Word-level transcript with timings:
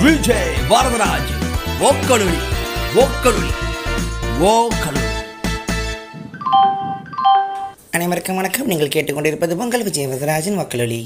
விஜய் 0.00 0.50
வரதராஜ் 0.70 1.30
ஓக்கலுளி 1.88 2.38
ஓக்கலுளி 3.02 3.50
ஓக்கலுளி 4.48 5.02
அனைவருக்கும் 7.94 8.36
வணக்கம் 8.36 8.66
நீங்கள் 8.66 8.94
கேட்டுக்கொண்டிருப்பது 8.94 9.56
பொங்கல் 9.56 9.84
விஜய் 9.84 10.10
வரதராஜன் 10.12 10.60
வக்கலொலி 10.60 11.02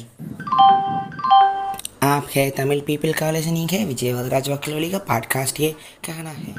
आप 2.09 2.27
है 2.35 2.45
तमिल 2.53 2.81
पीपल 2.83 3.13
का 3.13 3.31
लिसनिंग 3.31 3.71
है 3.71 3.85
विजय 3.85 4.13
वदराज 4.13 4.49
वकलोली 4.51 4.91
का 4.91 4.99
पॉडकास्ट 5.09 5.61
ये 5.61 5.71
कहना 6.05 6.33
है 6.37 6.53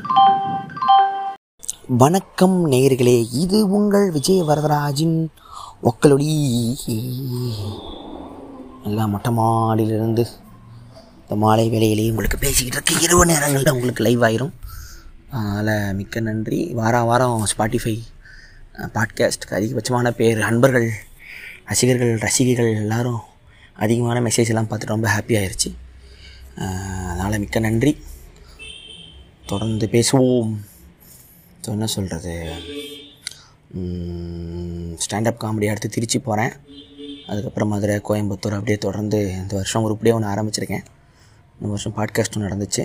வணக்கம் 2.00 2.58
நேயர்களே 2.72 3.16
இது 3.42 3.60
உங்கள் 3.70 4.06
விஜய் 4.12 4.44
வரதராஜின் 4.50 5.16
ஒக்கலொடி 5.84 6.28
எல்லாம் 8.88 9.12
மொட்டை 9.14 9.32
மாடியிலிருந்து 9.32 10.24
இப்போ 11.35 11.47
மாலை 11.47 11.63
வேலையிலேயே 11.71 12.11
உங்களுக்கு 12.13 12.37
பேசிக்கிட்டு 12.43 12.77
இருக்க 12.77 13.05
இரவு 13.05 13.23
நேரங்களில் 13.31 13.71
உங்களுக்கு 13.77 14.03
லைவ் 14.07 14.25
ஆயிரும். 14.27 14.53
அதனால் 15.39 15.95
மிக்க 15.99 16.21
நன்றி. 16.27 16.59
வாரம் 16.79 17.07
வாரம் 17.09 17.47
ஸ்பாட்டிஃபை 17.53 17.95
பாட்காஸ்ட்டுக்கு 18.97 19.57
அதிகபட்சமான 19.59 20.13
பேர் 20.19 20.41
அன்பர்கள் 20.49 20.87
ரசிகர்கள் 21.71 22.13
ரசிகைகள் 22.27 22.71
எல்லாரும் 22.83 23.19
அதிகமான 23.85 24.23
மெசேஜ் 24.27 24.53
எல்லாம் 24.55 24.69
பார்த்துட்டு 24.71 24.95
ரொம்ப 24.95 25.09
ஹாப்பி 25.15 25.37
ஆயிடுச்சு 25.41 25.73
அதனால் 27.11 27.41
மிக்க 27.45 27.65
நன்றி. 27.67 27.95
தொடர்ந்து 29.53 29.89
பேசுவோம். 29.97 30.55
ஸோ 31.65 31.69
என்ன 31.77 31.91
சொல்கிறது 31.97 32.37
ஸ்டாண்டப் 35.05 35.45
காமெடி 35.45 35.73
அடுத்து 35.73 35.95
திருச்சி 35.99 36.21
போகிறேன் 36.31 36.55
அதுக்கப்புறம் 37.27 37.75
மதுரை 37.75 38.01
கோயம்புத்தூர் 38.09 38.59
அப்படியே 38.61 38.81
தொடர்ந்து 38.89 39.21
இந்த 39.43 39.55
வருஷம் 39.61 39.87
உருப்படியாக 39.89 40.19
ஒன்று 40.21 40.35
ஆரம்பிச்சிருக்கேன். 40.35 40.87
இந்த 41.65 41.75
வருஷம் 41.75 41.95
பாட்காஸ்ட்டும் 41.99 42.43
நடந்துச்சு. 42.45 42.83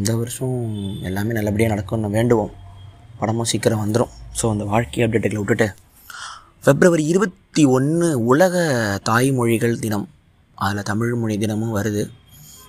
இந்த 0.00 0.12
வருஷம் 0.20 0.54
எல்லாமே 1.08 1.32
நல்லபடியாக 1.36 1.72
நடக்கும்னு 1.72 2.08
வேண்டுவோம். 2.14 2.52
படமும் 3.18 3.48
சீக்கிரம் 3.50 3.82
வந்துடும் 3.82 4.12
ஸோ 4.38 4.44
அந்த 4.52 4.64
வாழ்க்கை 4.70 5.02
அப்டேட்டுகளை 5.04 5.40
விட்டுட்டு 5.40 5.66
பிப்ரவரி 6.66 7.04
இருபத்தி 7.12 7.62
ஒன்று 7.76 8.06
உலக 8.30 8.54
தாய்மொழிகள் 9.08 9.76
தினம். 9.82 10.06
அதில் 10.54 10.88
தமிழ் 10.90 11.12
மொழி 11.22 11.36
தினமும் 11.42 11.74
வருது. 11.78 12.04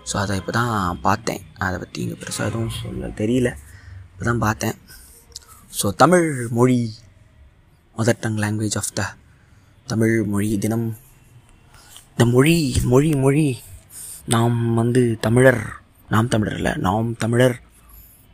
ஸோ 0.09 0.17
அதை 0.23 0.35
இப்போ 0.41 0.53
தான் 0.57 0.99
பார்த்தேன். 1.07 1.41
அதை 1.67 1.77
பற்றி 1.83 2.01
இங்கே 2.05 2.17
பெருசாக 2.23 2.49
எதுவும் 2.51 2.75
சொல்ல 2.81 3.11
தெரியல. 3.21 3.51
இப்போ 4.11 4.25
தான் 4.29 4.43
பார்த்தேன். 4.45 4.75
ஸோ 5.79 5.93
தமிழ் 6.03 6.27
மொழி 6.59 6.77
mother 7.97 8.21
tongue 8.25 8.41
language 8.45 8.77
of 8.81 8.93
the 8.99 9.07
Tamil 9.93 10.17
மொழி 10.33 10.51
தினம். 10.65 10.87
இந்த 12.11 12.27
மொழி 12.35 12.57
மொழி 12.93 13.11
மொழி 13.25 13.47
நாம் 14.33 14.55
வந்து 14.73 15.01
தமிழர் 15.25 15.59
நாம் 16.13 16.29
தமிழர் 16.31 16.55
இல்லை 16.59 16.71
நாம் 16.85 17.09
தமிழர். 17.17 17.53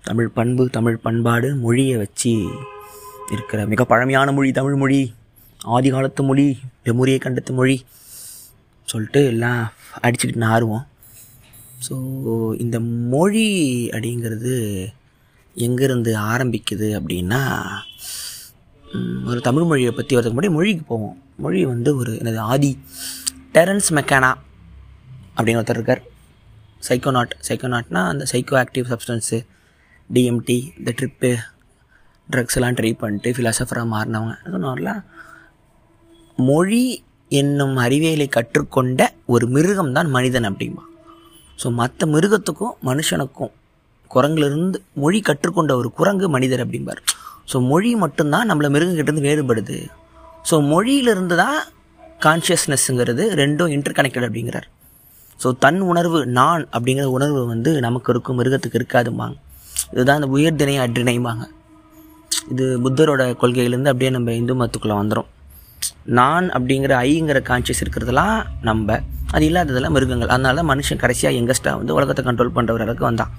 தமிழ் 0.03 0.29
பண்பு 0.37 0.63
தமிழ் 0.77 1.03
பண்பாடு 1.03 1.49
மொழியை 1.55 1.95
வச்சு 1.97 2.31
இருக்கிற 3.33 3.59
மிக 3.71 3.85
பழமையான 3.91 4.31
மொழி 4.37 4.49
தமிழ் 4.51 4.77
மொழி 4.81 5.01
ஆதி 5.75 5.89
காலத்து 5.89 6.23
மொழி 6.23 6.45
வெமுரியை 6.85 7.19
கண்டத்து 7.25 7.51
மொழி 7.59 7.75
சொல்லிட்டு 8.87 9.21
எல்லாம் 9.33 9.61
அடிச்சுக்கிட்டு 10.05 10.43
நாருவோம். 10.47 10.85
ஸோ 11.85 11.95
இந்த 12.63 12.79
மொழி 13.13 13.47
அப்படிங்கிறது 13.93 14.55
எங்கேருந்து 15.55 16.13
ஆரம்பிக்குது 16.31 16.89
அப்படின்னா 16.99 17.41
ஒரு 19.29 19.41
தமிழ் 19.49 19.69
மொழியை 19.71 19.91
பற்றி 19.91 20.17
வரதுக்கு 20.17 20.37
முன்னாடி 20.39 20.53
மொழிக்கு 20.57 20.85
போவோம். 20.87 21.15
மொழி 21.45 21.61
வந்து 21.65 21.93
ஒரு 22.01 22.13
எனது 22.17 22.41
ஆதி 22.53 22.71
டெரன்ஸ் 23.53 23.91
மெக்கானா. 23.99 24.31
அப்படின்னு 25.37 25.59
ஒருத்தர் 25.61 25.79
இருக்கார். 25.79 26.01
சைக்கோநாட் 26.87 27.33
சைக்கோநாட்னா 27.47 28.01
அந்த 28.11 28.23
சைக்கோ 28.31 28.55
ஆக்டிவ் 28.61 28.87
சப்ஸ்டன்ஸு 28.91 29.39
டிஎம்டி 30.15 30.57
இந்த 30.79 30.91
ட்ரிப்பு 30.99 31.31
ட்ரக்ஸ் 32.27 32.57
எல்லாம் 32.57 32.77
ட்ரை 32.79 32.91
பண்ணிட்டு 33.01 33.29
ஃபிலாசபராக 33.35 33.87
மாறினவங்க. 33.93 34.35
சொன்னார்லாம் 34.55 35.01
மொழி 36.49 36.83
என்னும் 37.31 37.75
அறிவியலை 37.85 38.27
கற்றுக்கொண்ட 38.37 39.01
ஒரு 39.33 39.45
மிருகம் 39.55 39.91
தான் 39.97 40.09
மனிதன் 40.15 40.47
அப்படிம்பா. 40.49 40.83
ஸோ 41.61 41.67
மற்ற 41.79 42.07
மிருகத்துக்கும் 42.15 42.75
மனுஷனுக்கும் 42.89 43.53
குரங்குலேருந்து 44.15 44.79
மொழி 45.03 45.19
கற்றுக்கொண்ட 45.29 45.71
ஒரு 45.81 45.89
குரங்கு 45.99 46.27
மனிதர் 46.35 46.63
அப்படிம்பார். 46.65 47.01
ஸோ 47.51 47.57
மொழி 47.71 47.89
மட்டும்தான் 48.03 48.49
நம்மளை 48.49 48.69
மிருகங்கிட்டேருந்து 48.75 49.27
வேறுபடுது. 49.29 49.77
ஸோ 50.49 50.55
மொழியிலிருந்து 50.71 51.35
தான் 51.43 51.59
கான்ஷியஸ்னஸ்ங்கிறது 52.25 53.23
ரெண்டும் 53.41 53.73
இன்டர் 53.75 53.97
கனெக்டட் 53.97 54.27
அப்படிங்கிறார். 54.27 54.67
ஸோ 55.43 55.49
தன் 55.63 55.81
உணர்வு 55.91 56.19
நான் 56.39 56.63
அப்படிங்கிற 56.75 57.07
உணர்வு 57.17 57.41
வந்து 57.53 57.71
நமக்கு 57.85 58.11
இருக்கும் 58.13 58.37
மிருகத்துக்கு 58.39 58.79
இருக்காதும்பாங்க. 58.81 59.35
இதுதான் 59.93 60.19
இந்த 60.19 60.29
உயர்திணை 60.37 60.75
அற்றிணைம்பாங்க 60.85 61.45
இது 62.51 62.65
புத்தரோட 62.85 63.23
கொள்கையிலேருந்து 63.41 63.91
அப்படியே 63.91 64.11
நம்ம 64.17 64.33
இந்து 64.41 64.53
மதத்துக்குள்ளே 64.59 64.97
வந்துடும் 65.01 65.29
நான் 66.17 66.45
அப்படிங்கிற 66.55 66.93
ஐங்கிற 67.09 67.39
கான்சியஸ் 67.49 67.81
இருக்கிறதெல்லாம் 67.83 68.37
நம்ம. 68.69 68.97
அது 69.35 69.43
இல்லாததெல்லாம் 69.49 69.95
மிருகங்கள். 69.97 70.31
அதனால 70.35 70.57
தான் 70.59 70.69
மனுஷன் 70.71 71.01
கடைசியாக 71.03 71.37
எங்கஸ்ட்டாக 71.41 71.79
வந்து 71.81 71.93
உலகத்தை 71.97 72.23
கண்ட்ரோல் 72.27 72.55
பண்ணுற 72.55 72.73
ஒரு 72.77 72.83
அளவுக்கு 72.85 73.05
வந்தான். 73.09 73.31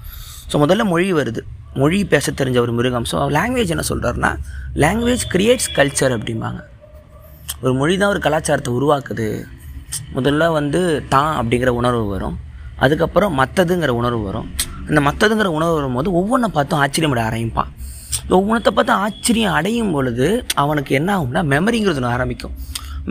ஸோ 0.51 0.55
முதல்ல 0.63 0.83
மொழி 0.93 1.05
வருது. 1.19 1.41
மொழி 1.81 1.97
பேச 2.13 2.31
தெரிஞ்ச 2.39 2.57
ஒரு 2.65 2.73
மிருகம். 2.79 3.05
ஸோ 3.11 3.17
லாங்குவேஜ் 3.37 3.73
என்ன 3.75 3.85
சொல்கிறாருன்னா 3.91 4.31
லாங்குவேஜ் 4.83 5.25
கிரியேட்ஸ் 5.33 5.69
கல்ச்சர் 5.77 6.15
அப்படிம்பாங்க. 6.17 6.61
ஒரு 7.63 7.73
மொழி 7.81 7.93
தான் 8.01 8.13
ஒரு 8.15 8.21
கலாச்சாரத்தை 8.27 8.73
உருவாக்குது. 8.79 9.27
முதல்ல 10.15 10.51
வந்து 10.57 10.81
தான் 11.13 11.33
அப்படிங்கிற 11.39 11.71
உணர்வு 11.79 12.05
வரும். 12.13 12.35
அதுக்கப்புறம் 12.83 13.33
மற்றதுங்கிற 13.41 13.91
உணர்வு 14.01 14.23
வரும். 14.29 14.47
அந்த 14.89 15.01
மற்றதுங்கிற 15.07 15.49
உணர்வு 15.57 15.75
வரும்போது 15.79 16.09
ஒவ்வொன்றை 16.19 16.49
பார்த்தும் 16.57 16.81
ஆச்சரியமிட 16.83 17.21
ஆரம்பிப்பான் 17.29 17.71
ஒவ்வொன்றத்தை 18.35 18.71
பார்த்து 18.75 18.93
ஆச்சரியம் 19.05 19.55
அடையும் 19.57 19.93
பொழுது 19.95 20.27
அவனுக்கு 20.63 20.91
என்ன 20.99 21.09
ஆகும்னா 21.15 21.41
மெமரிங்கிறது 21.53 21.99
ஒன்று 22.01 22.13
ஆரம்பிக்கும். 22.15 22.53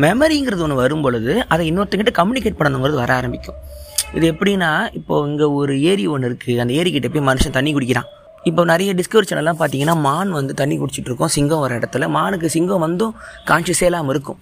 மெமரிங்கிறது 0.04 0.62
ஒன்று 0.66 0.76
வரும் 0.82 1.04
பொழுது 1.06 1.32
அதை 1.54 1.64
இன்னொருத்தங்கிட்ட 1.70 2.12
கம்யூனிகேட் 2.20 2.58
பண்ணணுங்கிறது 2.60 2.98
வர 3.02 3.12
ஆரம்பிக்கும். 3.20 3.58
இது 4.16 4.24
எப்படின்னா 4.32 4.70
இப்போ 4.98 5.14
இங்கே 5.28 5.46
ஒரு 5.60 5.74
ஏரி 5.90 6.04
ஒன்று 6.14 6.28
இருக்குது 6.30 6.60
அந்த 6.62 6.72
ஏரிக்கிட்ட 6.80 7.10
போய் 7.14 7.26
மனுஷன் 7.30 7.56
தண்ணி 7.58 7.72
குடிக்கிறான். 7.76 8.08
இப்போ 8.50 8.62
நிறைய 8.72 8.90
டிஸ்கவரி 9.00 9.26
சேனல்லாம் 9.28 9.60
பார்த்தீங்கன்னா 9.60 9.96
மான் 10.06 10.32
வந்து 10.38 10.54
தண்ணி 10.60 10.74
குடிச்சிட்ருக்கோம் 10.80 11.32
சிங்கம் 11.36 11.62
வர 11.64 11.78
இடத்துல. 11.80 12.08
மானுக்கு 12.16 12.48
சிங்கம் 12.56 12.84
வந்தும் 12.86 13.14
கான்ஷியஸே 13.50 13.86
இல்லாமல் 13.90 14.14
இருக்கும். 14.14 14.40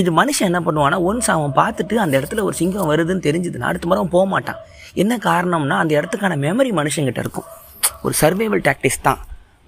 இது 0.00 0.10
மனுஷன் 0.18 0.48
என்ன 0.50 0.60
பண்ணுவான்னா 0.66 0.98
ஒன்ஸ் 1.08 1.28
அவன் 1.34 1.54
பார்த்துட்டு 1.58 1.94
அந்த 2.04 2.14
இடத்துல 2.20 2.42
ஒரு 2.48 2.54
சிங்கம் 2.60 2.90
வருதுன்னு 2.90 3.24
தெரிஞ்சதுன்னா 3.26 3.70
அடுத்த 3.70 3.86
முறை 3.90 4.04
போக 4.14 4.24
மாட்டான். 4.34 4.60
என்ன 5.02 5.18
காரணம்னா 5.26 5.76
அந்த 5.82 5.92
இடத்துக்கான 5.98 6.36
மெமரி 6.44 6.70
மனுஷங்கிட்ட 6.78 7.20
இருக்கும். 7.24 7.48
ஒரு 8.04 8.14
சர்வைவல் 8.20 8.64
டாக்டிக்ஸ் 8.68 9.04
தான் 9.08 9.20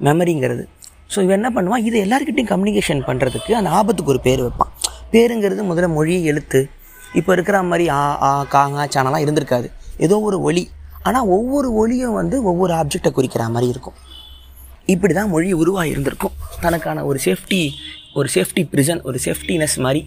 மெமரிங்கிறது 0.06 0.64
ஸோ 1.12 1.18
இவன் 1.24 1.38
என்ன 1.40 1.50
பண்ணுவான் 1.56 1.84
இது 1.88 1.96
எல்லாருக்கிட்டையும் 2.04 2.50
கம்யூனிகேஷன் 2.52 3.02
பண்ணுறதுக்கு 3.08 3.52
அந்த 3.58 3.70
ஆபத்துக்கு 3.78 4.12
ஒரு 4.14 4.20
பேர் 4.26 4.42
வைப்பான். 4.44 4.72
பேருங்கிறது 5.12 5.62
முதல்ல 5.70 5.88
மொழி 5.96 6.14
எழுத்து. 6.30 6.60
இப்போ 7.18 7.30
இருக்கிற 7.36 7.56
மாதிரி 7.70 7.84
ஆ 7.98 8.00
ஆ 8.28 8.30
காங்கா 8.54 8.84
சானலாம் 8.94 9.24
இருந்திருக்காது. 9.24 9.68
ஏதோ 10.06 10.16
ஒரு 10.28 10.38
ஒலி. 10.48 10.64
ஆனால் 11.08 11.26
ஒவ்வொரு 11.36 11.68
ஒலியும் 11.82 12.16
வந்து 12.20 12.36
ஒவ்வொரு 12.50 12.72
ஆப்ஜெக்டை 12.80 13.10
குறிக்கிற 13.18 13.44
மாதிரி 13.54 13.68
இருக்கும். 13.74 13.96
இப்படி 14.92 15.12
தான் 15.18 15.30
மொழி 15.34 15.48
உருவாக 15.62 15.86
இருந்திருக்கும் 15.92 16.34
தனக்கான 16.64 17.04
ஒரு 17.10 17.18
சேஃப்டி 17.26 17.60
ஒரு 18.18 18.28
சேஃப்டி 18.34 18.62
ப்ரிசன் 18.72 19.00
ஒரு 19.08 19.18
சேஃப்டினஸ் 19.26 19.76
மாதிரி 19.84 20.02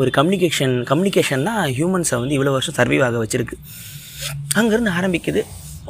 ஒரு 0.00 0.10
கம்யூனிகேஷன் 0.16 0.74
கம்யூனிகேஷன் 0.90 1.46
தான் 1.48 1.62
ஹியூமன்ஸை 1.76 2.16
வந்து 2.22 2.36
இவ்வளோ 2.36 2.52
வருஷம் 2.56 2.76
சர்வைவ் 2.78 3.04
ஆக 3.06 3.18
வச்சுருக்கு. 3.22 3.56
அங்கேருந்து 4.58 4.92
ஆரம்பிக்குது. 4.98 5.42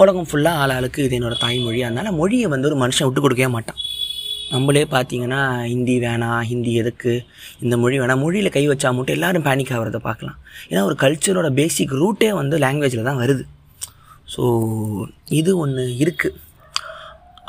உலகம் 0.03 0.29
ஃபுல்லாக 0.31 0.61
ஆள் 0.63 0.75
ஆளுக்கு 0.77 1.01
இது 1.07 1.17
என்னோட 1.19 1.37
தாய்மொழி. 1.45 1.81
அதனால் 1.89 2.17
மொழியை 2.21 2.47
வந்து 2.55 2.69
ஒரு 2.71 2.79
மனுஷன் 2.83 3.07
விட்டு 3.07 3.25
கொடுக்கவே 3.25 3.51
மாட்டான். 3.57 3.81
நம்மளே 4.53 4.85
பார்த்தீங்கன்னா 4.95 5.41
ஹிந்தி 5.73 5.97
வேணாம் 6.05 6.43
ஹிந்தி 6.51 6.73
எதுக்கு? 6.83 7.13
இந்த 7.65 7.75
மொழி 7.83 7.99
வேணாம் 8.03 8.23
மொழியில் 8.25 8.55
கை 8.57 8.65
வச்சா 8.71 8.91
மட்டும் 8.99 9.17
எல்லாரும் 9.19 9.47
பேனிக் 9.49 9.73
ஆகிறத 9.77 10.01
பார்க்கலாம். 10.09 10.39
ஏன்னா 10.71 10.83
ஒரு 10.89 10.97
கல்ச்சரோட 11.03 11.51
பேசிக் 11.61 11.99
ரூட்டே 12.03 12.31
வந்து 12.41 12.59
லாங்குவேஜில் 12.65 13.09
தான் 13.11 13.21
வருது. 13.25 13.45
ஸோ 14.35 14.43
இது 15.41 15.53
ஒன்று 15.65 15.85
இருக்குது 16.05 16.39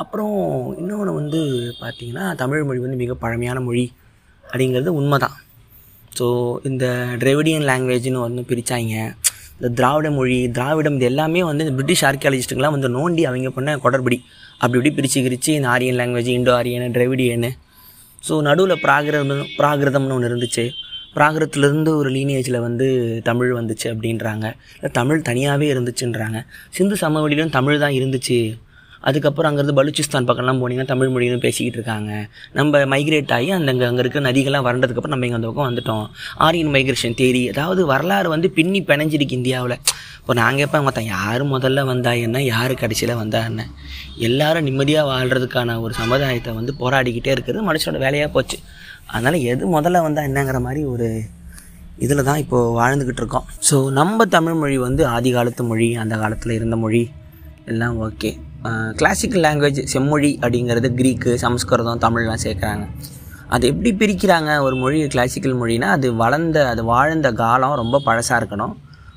அப்புறம் 0.02 0.36
இன்னொன்று 0.82 1.12
வந்து 1.20 1.40
பார்த்தீங்கன்னா 1.82 2.26
தமிழ் 2.42 2.68
மொழி 2.70 2.80
வந்து 2.86 3.02
மிக 3.04 3.16
பழமையான 3.24 3.60
மொழி 3.68 3.86
அப்படிங்கிறது 4.44 4.92
உண்மை 5.00 5.18
தான் 5.26 5.36
ஸோ 6.18 6.26
இந்த 6.70 6.86
டிரெவிடியன் 7.22 7.68
லாங்குவேஜ்னு 7.72 8.26
வந்து 8.28 8.44
பிரித்தாங்க 8.50 8.96
இந்த 9.58 9.70
திராவிட 9.80 10.08
மொழி 10.18 10.38
திராவிடம் 10.58 10.96
இது 10.98 11.06
எல்லாமே 11.10 11.42
வந்து 11.50 11.66
இந்த 11.66 11.74
பிரிட்டிஷ் 11.78 12.06
ஆர்கியாலஜிஸ்ட்டுங்களாம் 12.08 12.76
வந்து 12.76 12.90
நோண்டி 12.96 13.24
அவங்க 13.30 13.50
பண்ண 13.58 13.76
கொடர்படி. 13.84 14.18
அப்படி 14.62 14.78
இப்படி 14.80 14.92
பிரித்து 14.98 15.20
பிரித்து 15.26 15.52
இந்த 15.58 15.68
ஆரியன் 15.74 15.98
லாங்குவேஜ் 16.00 16.30
இண்டோ 16.38 16.54
ஆரியன் 16.60 16.96
டிரெவிடியனு 16.96 17.52
ஸோ 18.28 18.34
நடுவில் 18.48 18.82
பிராகிருதம் 18.86 19.46
பிராகிருதம்னு 19.60 20.16
ஒன்று 20.18 20.30
இருந்துச்சு. 20.32 20.66
பிராகிருதத்துலேருந்து 21.16 21.92
ஒரு 22.00 22.10
லீனேஜில் 22.16 22.60
வந்து 22.66 22.88
தமிழ் 23.30 23.52
வந்துச்சு 23.60 23.88
அப்படின்றாங்க. 23.94 24.46
இல்லை 24.76 24.92
தமிழ் 25.00 25.26
தனியாகவே 25.30 25.68
இருந்துச்சுன்றாங்க. 25.74 26.40
சிந்து 26.78 26.98
சமவெளியிலும் 27.04 27.56
தமிழ் 27.58 27.82
தான் 27.84 27.96
இருந்துச்சு. 28.00 28.40
அதுக்கப்புறம் 29.08 29.50
அங்கேருந்து 29.50 29.76
பலூச்சிஸ்தான் 29.80 30.28
பக்கம்லாம் 30.30 30.60
போனீங்கன்னா 30.62 30.92
தமிழ் 30.92 31.12
மொழின்னு 31.14 31.40
பேசிக்கிட்டு 31.46 31.78
இருக்காங்க. 31.80 32.12
நம்ம 32.58 32.82
மைக்ரேட் 32.94 33.34
ஆகி 33.38 33.50
அந்த 33.58 33.72
அங்கே 33.74 33.86
அங்கே 33.90 34.02
இருக்க 34.04 34.20
நதிகள்லாம் 34.28 34.66
வறண்டதுக்கப்புறம் 34.68 35.16
நம்ம 35.16 35.28
இங்கே 35.28 35.40
அந்த 35.40 35.50
பக்கம் 35.50 35.70
வந்துட்டோம். 35.70 36.06
ஆரியன் 36.46 36.72
மைக்ரேஷன் 36.76 37.18
தேரி 37.22 37.42
அதாவது 37.54 37.82
வரலாறு 37.94 38.30
வந்து 38.36 38.50
பின்னி 38.58 38.82
பிணைஞ்சிருக்கு 38.90 39.38
இந்தியாவில். 39.40 39.76
இப்போ 40.22 40.34
நாங்கள் 40.42 40.66
எப்போ 40.66 40.80
மொத்தம் 40.88 41.08
யார் 41.16 41.44
முதல்ல 41.54 41.84
வந்தா 41.92 42.12
என்ன 42.26 42.42
யார் 42.54 42.74
கடைசியில் 42.82 43.14
வந்தா 43.22 43.40
என்ன? 43.50 43.62
எல்லாரும் 44.28 44.66
நிம்மதியாக 44.68 45.10
வாழ்கிறதுக்கான 45.12 45.80
ஒரு 45.86 45.94
சமுதாயத்தை 46.02 46.54
வந்து 46.60 46.74
போராடிக்கிட்டே 46.82 47.34
இருக்கிறது 47.36 47.68
மனுஷனோட 47.70 48.02
வேலையாக 48.06 48.30
போச்சு. 48.36 48.60
அதனால் 49.14 49.38
எது 49.54 49.64
முதல்ல 49.78 50.04
வந்தால் 50.08 50.28
என்னங்கிற 50.30 50.60
மாதிரி 50.68 50.84
ஒரு 50.94 51.08
இதில் 52.06 52.28
தான் 52.30 52.42
இப்போது 52.44 52.70
வாழ்ந்துக்கிட்டு 52.78 53.22
இருக்கோம். 53.24 53.48
ஸோ 53.70 53.76
நம்ம 54.00 54.26
தமிழ் 54.36 54.60
மொழி 54.62 54.78
வந்து 54.86 55.02
ஆதி 55.16 55.32
காலத்து 55.38 55.64
மொழி 55.72 55.90
அந்த 56.04 56.16
காலத்தில் 56.22 56.58
இருந்த 56.60 56.78
மொழி 56.84 57.04
எல்லாம் 57.72 57.98
ஓகே 58.06 58.32
கிளாசிக்கல் 59.00 59.44
லாங்குவேஜ் 59.46 59.80
செம்மொழி 59.94 60.32
அப்படிங்கிறது 60.42 60.90
க்ரீக்கு 61.00 61.32
சமஸ்கிருதம் 61.44 62.02
தமிழ்லாம் 62.06 62.42
சேர்க்குறாங்க. 62.46 62.86
அது 63.56 63.64
எப்படி 63.72 63.92
பிரிக்கிறாங்க 64.02 64.52
ஒரு 64.66 64.76
மொழி 64.82 64.98
கிளாசிக்கல் 65.16 65.56
மொழினா 65.62 65.88
அது 65.98 66.08
வளர்ந்த 66.22 66.58
அது 66.72 66.82
வாழ்ந்த 66.92 67.30
காலம் 67.42 67.76
ரொம்ப 67.82 68.02
பழசாக 68.08 68.40
இருக்கணும். 68.42 68.76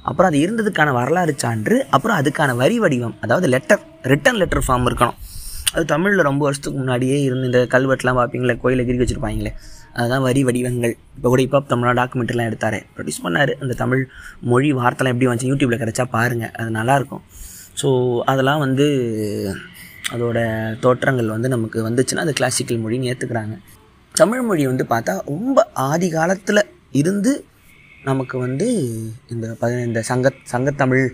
அப்புறம் 0.08 0.28
அது 0.30 0.38
இருந்ததுக்கான 0.44 0.92
வரலாறு 0.98 1.34
சான்று 1.44 1.76
அப்புறம் 1.96 2.16
அதுக்கான 2.20 2.56
வரி 2.62 2.76
வடிவம் 2.84 3.14
அதாவது 3.24 3.46
லெட்டர் 3.54 3.84
ரிட்டன் 4.12 4.40
லெட்டர் 4.42 4.64
ஃபார்ம் 4.66 4.88
இருக்கணும். 4.90 5.18
அது 5.74 5.84
தமிழில் 5.94 6.26
ரொம்ப 6.30 6.42
வருஷத்துக்கு 6.46 6.78
முன்னாடியே 6.80 7.16
இருந்து 7.28 7.46
இந்த 7.50 7.60
கல்வெட்டுலாம் 7.74 8.18
பார்ப்பீங்களே 8.20 8.56
கோயிலில் 8.64 8.86
கிறுக்கி 8.88 9.04
வச்சுருப்பாங்களே 9.04 9.52
அதுதான் 9.96 10.24
வரி 10.28 10.42
வடிவங்கள். 10.48 10.94
இப்போ 11.16 11.28
கூட 11.32 11.40
இப்போ 11.46 11.58
தமிழ் 11.72 11.98
டாக்குமெண்ட்லாம் 12.00 12.48
எடுத்தார். 12.50 12.78
ப்ரொடியூஸ் 12.94 13.24
பண்ணார். 13.24 13.52
அந்த 13.62 13.74
தமிழ் 13.82 14.02
மொழி 14.52 14.70
வார்த்தைலாம் 14.80 15.14
எப்படி 15.14 15.28
வந்துச்சு 15.30 15.50
யூடியூப்பில் 15.52 15.82
கிடச்சா 15.82 16.06
பாருங்கள் 16.16 16.52
அது 16.60 16.70
நல்லாயிருக்கும் 16.78 17.24
ஸோ 17.80 17.88
அதெல்லாம் 18.30 18.62
வந்து 18.66 18.86
அதோட 20.14 20.38
தோற்றங்கள் 20.80 21.34
வந்து 21.34 21.48
நமக்கு 21.48 21.78
வந்துச்சுன்னா 21.88 22.24
அது 22.26 22.32
கிளாசிக்கல் 22.32 22.82
மொழின்னு 22.84 23.10
ஏற்றுக்கிறாங்க 23.12 23.54
தமிழ் 24.14 24.42
மொழி 24.48 24.64
வந்து 24.66 24.84
பார்த்தா 24.92 25.12
ரொம்ப 25.32 25.58
ஆதி 25.72 26.08
காலத்தில் 26.10 26.62
இருந்து 26.92 27.32
நமக்கு 28.02 28.36
வந்து 28.38 28.66
இந்த 29.32 29.46
இந்த 29.88 30.00
சங்க 30.10 30.30
சங்கத்தமிழ் 30.52 31.04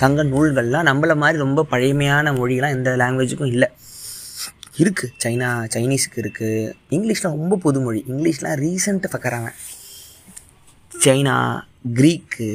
சங்க 0.00 0.22
நூல்கள்லாம் 0.24 0.88
நம்மளை 0.88 1.14
மாதிரி 1.22 1.38
ரொம்ப 1.38 1.60
பழமையான 1.72 2.32
மொழிலாம் 2.32 2.74
எந்த 2.76 2.90
லாங்குவேஜுக்கும் 3.02 3.52
இல்லை. 3.54 3.68
இருக்குது 4.80 5.12
சைனா 5.22 5.48
சைனீஸுக்கு 5.74 6.18
இருக்குது 6.22 6.72
இங்கிலீஷ்லாம் 6.96 7.36
ரொம்ப 7.38 7.56
புது 7.56 7.80
மொழி. 7.80 8.00
இங்கிலீஷ்லாம் 8.10 8.58
ரீசண்ட்டு 8.64 9.10
பார்க்குறாங்க 9.14 9.50
சைனா 10.92 11.36
க்ரீக்கு 11.98 12.48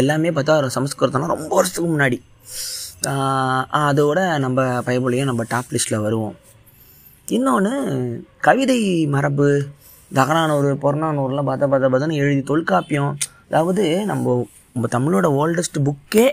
எல்லாமே 0.00 0.30
பார்த்தா 0.38 0.54
சமஸ்கிருதம்லாம் 0.76 1.34
ரொம்ப 1.36 1.52
வருஷத்துக்கு 1.56 1.90
முன்னாடி. 1.94 2.18
அதோட 3.86 4.18
நம்ம 4.44 4.60
பைபிளையும் 4.86 5.30
நம்ம 5.30 5.44
டாப் 5.52 5.72
லிஸ்ட்டில் 5.74 6.04
வருவோம். 6.06 6.36
இன்னொன்று 7.28 7.72
கவிதை 8.46 8.80
மரபு 9.14 9.48
தகனானூர் 10.18 10.68
புறநானூர்லாம் 10.84 11.48
பார்த்தா 11.50 11.66
பார்த்தா 11.72 11.90
பார்த்தா 11.94 12.20
எழுதி 12.24 12.42
தொல்காப்பியம். 12.52 13.12
அதாவது 13.48 13.84
நம்ம 14.10 14.36
நம்ம 14.74 14.88
தமிழோட 14.96 15.26
ஓல்டஸ்ட் 15.40 15.78
புக்கே 15.88 16.26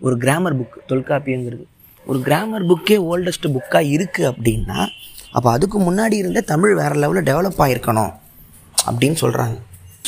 ஒரு 0.00 0.16
கிராமர் 0.24 0.58
புக் 0.60 0.76
தொல்காப்பியங்கிறது. 0.90 1.64
ஒரு 2.06 2.18
கிராமர் 2.26 2.64
புக்கே 2.70 2.96
ஓல்டஸ்ட் 3.10 3.46
புக்காக 3.56 3.90
இருக்குது 3.96 4.30
அப்படின்னா 4.32 4.80
அப்போ 5.36 5.48
அதுக்கு 5.56 5.78
முன்னாடி 5.80 6.16
இருந்த 6.22 6.40
தமிழ் 6.50 6.74
வேறு 6.80 6.96
லெவலில் 7.02 7.28
டெவலப் 7.30 7.62
ஆகிருக்கணும் 7.64 8.12
அப்படின்னு 8.88 9.18
சொல்கிறாங்க 9.22 9.56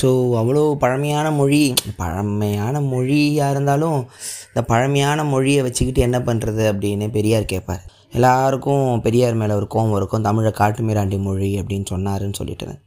ஸோ 0.01 0.09
அவ்வளோ 0.41 0.63
பழமையான 0.75 1.27
மொழி 1.31 1.61
பழமையான 2.01 2.81
மொழியாக 2.93 3.51
இருந்தாலும் 3.51 3.99
இந்த 4.49 4.63
பழமையான 4.63 5.25
மொழியை 5.25 5.61
வச்சுக்கிட்டு 5.63 6.01
என்ன 6.01 6.19
பண்ணுறது 6.19 6.65
அப்படின்னு 6.73 7.07
பெரியார் 7.11 7.53
கேட்பார் 7.53 7.85
எல்லாருக்கும் 8.17 9.01
பெரியார் 9.01 9.39
மேலே 9.41 9.55
ஒரு 9.55 9.67
கோவம் 9.75 9.97
இருக்கும். 9.97 10.23
தமிழை 10.23 10.53
காட்டுமிராண்டி 10.59 11.19
மொழி 11.19 11.51
அப்படின்னு 11.61 11.87
சொன்னாருன்னு 11.91 12.39
சொல்லிட்டு 12.41 12.79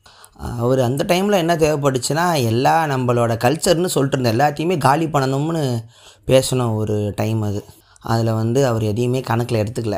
அவர் 0.63 0.79
அந்த 0.79 1.03
டைமில் 1.07 1.41
என்ன 1.43 1.53
தேவைப்பட்டுச்சுன்னா 1.55 2.25
எல்லா 2.51 2.75
நம்மளோட 2.87 3.33
கல்ச்சர்னு 3.45 3.93
சொல்லிட்டு 3.95 4.17
இருந்த 4.17 4.31
எல்லாத்தையுமே 4.35 4.77
காலி 4.77 5.05
பண்ணணும்னு 5.05 5.63
பேசின 6.27 6.67
ஒரு 6.75 6.95
டைம் 7.15 7.41
அது. 7.41 7.61
அதில் 8.11 8.37
வந்து 8.41 8.59
அவர் 8.67 8.83
எதையுமே 8.83 9.19
கணக்கில் 9.21 9.61
எடுத்துக்கல. 9.63 9.97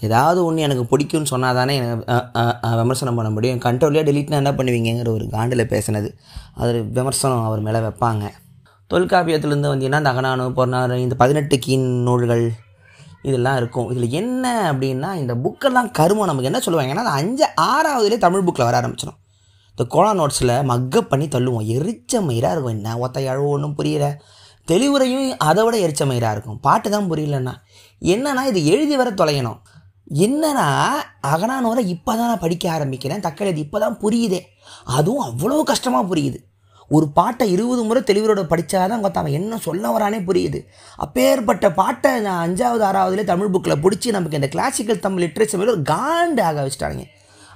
ஏதாவது 0.00 0.44
ஒன்று 0.44 0.62
எனக்கு 0.62 0.96
பிடிக்கும்னு 0.96 1.30
சொன்னால் 1.32 1.54
தானே 1.54 1.76
எனக்கு 1.76 2.76
விமர்சனம் 2.76 3.14
பண்ண 3.14 3.30
முடியும். 3.30 3.58
கண்ட்ரோல்லே 3.58 4.02
டெலிட்னா 4.08 4.40
என்ன 4.42 4.52
பண்ணுவீங்கங்கிற 4.52 5.08
ஒரு 5.08 5.26
காண்டில் 5.28 5.70
பேசினது. 5.72 6.08
அது 6.54 6.84
விமர்சனம் 6.84 7.44
அவர் 7.44 7.60
மேலே 7.60 7.78
வைப்பாங்க. 7.78 8.24
தொல்காப்பியத்துலேருந்து 8.92 9.72
வந்தீங்கன்னா 9.72 10.00
இந்த 10.02 10.12
அகனானு 10.12 10.96
இந்த 10.96 11.14
பதினெட்டு 11.14 11.58
கீன் 11.58 11.88
நூல்கள் 12.02 12.52
இதெல்லாம் 13.22 13.56
இருக்கும். 13.56 13.90
இதில் 13.90 14.10
என்ன 14.10 14.72
அப்படின்னா 14.72 15.14
இந்த 15.14 15.34
புக்கெல்லாம் 15.34 15.90
கருமம். 15.98 16.28
நமக்கு 16.30 16.50
என்ன 16.50 16.60
சொல்லுவாங்க? 16.60 16.94
ஏன்னா 16.94 17.04
அது 17.04 17.16
அஞ்சு 17.20 17.46
ஆறாவதுலேயே 17.60 18.18
தமிழ் 18.18 18.46
புக்கில் 18.48 18.68
வர 18.68 18.80
ஆரம்பிச்சிடும் 18.80 19.18
இந்த 19.70 19.84
கோலா 19.88 20.10
நோட்ஸில் 20.14 20.62
மக்கப் 20.62 21.08
பண்ணி 21.12 21.26
தள்ளுவோம். 21.26 21.64
எரிச்ச 21.76 22.20
மயிராக 22.26 22.54
இருக்கும். 22.54 22.74
என்ன 22.74 22.98
ஒத்த 22.98 23.40
ஒன்றும் 23.42 23.74
புரியல. 23.74 24.08
தெளிவுரையும் 24.70 25.30
அதை 25.48 25.64
விட 25.64 25.76
எரிச்ச 25.86 26.02
மயிராக 26.10 26.34
இருக்கும். 26.36 26.60
பாட்டு 26.60 26.90
தான் 26.90 27.10
புரியலன்னா 27.10 27.54
என்னன்னா 28.12 28.42
இது 28.50 28.66
எழுதி 28.66 28.96
வர 28.96 29.10
தொலையணும். 29.10 29.58
என்னன்னா 30.10 30.66
அகனானோரை 31.32 31.82
இப்போ 31.94 32.16
தான் 32.16 32.30
நான் 32.30 32.42
படிக்க 32.42 32.64
ஆரம்பிக்கிறேன். 32.76 33.22
தக்கலை 33.26 33.52
இப்போ 33.56 33.78
தான் 33.78 33.96
புரியுதே. 34.02 34.40
அதுவும் 34.96 35.24
அவ்வளோ 35.28 35.62
கஷ்டமாக 35.62 36.08
புரியுது. 36.10 36.38
ஒரு 36.90 37.06
பாட்டை 37.08 37.44
இருபது 37.52 37.82
முறை 37.84 38.00
தெளிவரோட 38.08 38.42
படித்தாதான் 38.50 39.02
கொத்த 39.04 39.20
அவன் 39.20 39.36
என்ன 39.38 39.58
சொல்ல 39.66 39.92
வரானே 39.94 40.18
புரியுது. 40.28 40.58
அப்பேற்பட்ட 40.96 41.72
பாட்டை 41.72 42.20
நான் 42.20 42.42
அஞ்சாவது 42.46 42.84
ஆறாவதுலேயே 42.88 43.30
தமிழ் 43.32 43.52
புக்கில் 43.54 43.82
பிடிச்சி 43.84 44.10
நமக்கு 44.10 44.38
இந்த 44.40 44.48
கிளாசிக்கல் 44.54 45.04
தமிழ் 45.06 45.24
லிட்ரேச்சர் 45.24 45.60
மேலே 45.60 45.74
ஒரு 45.76 45.82
காண்டு 45.82 46.42
ஆக 46.42 46.64
வச்சுட்டாங்க 46.66 47.04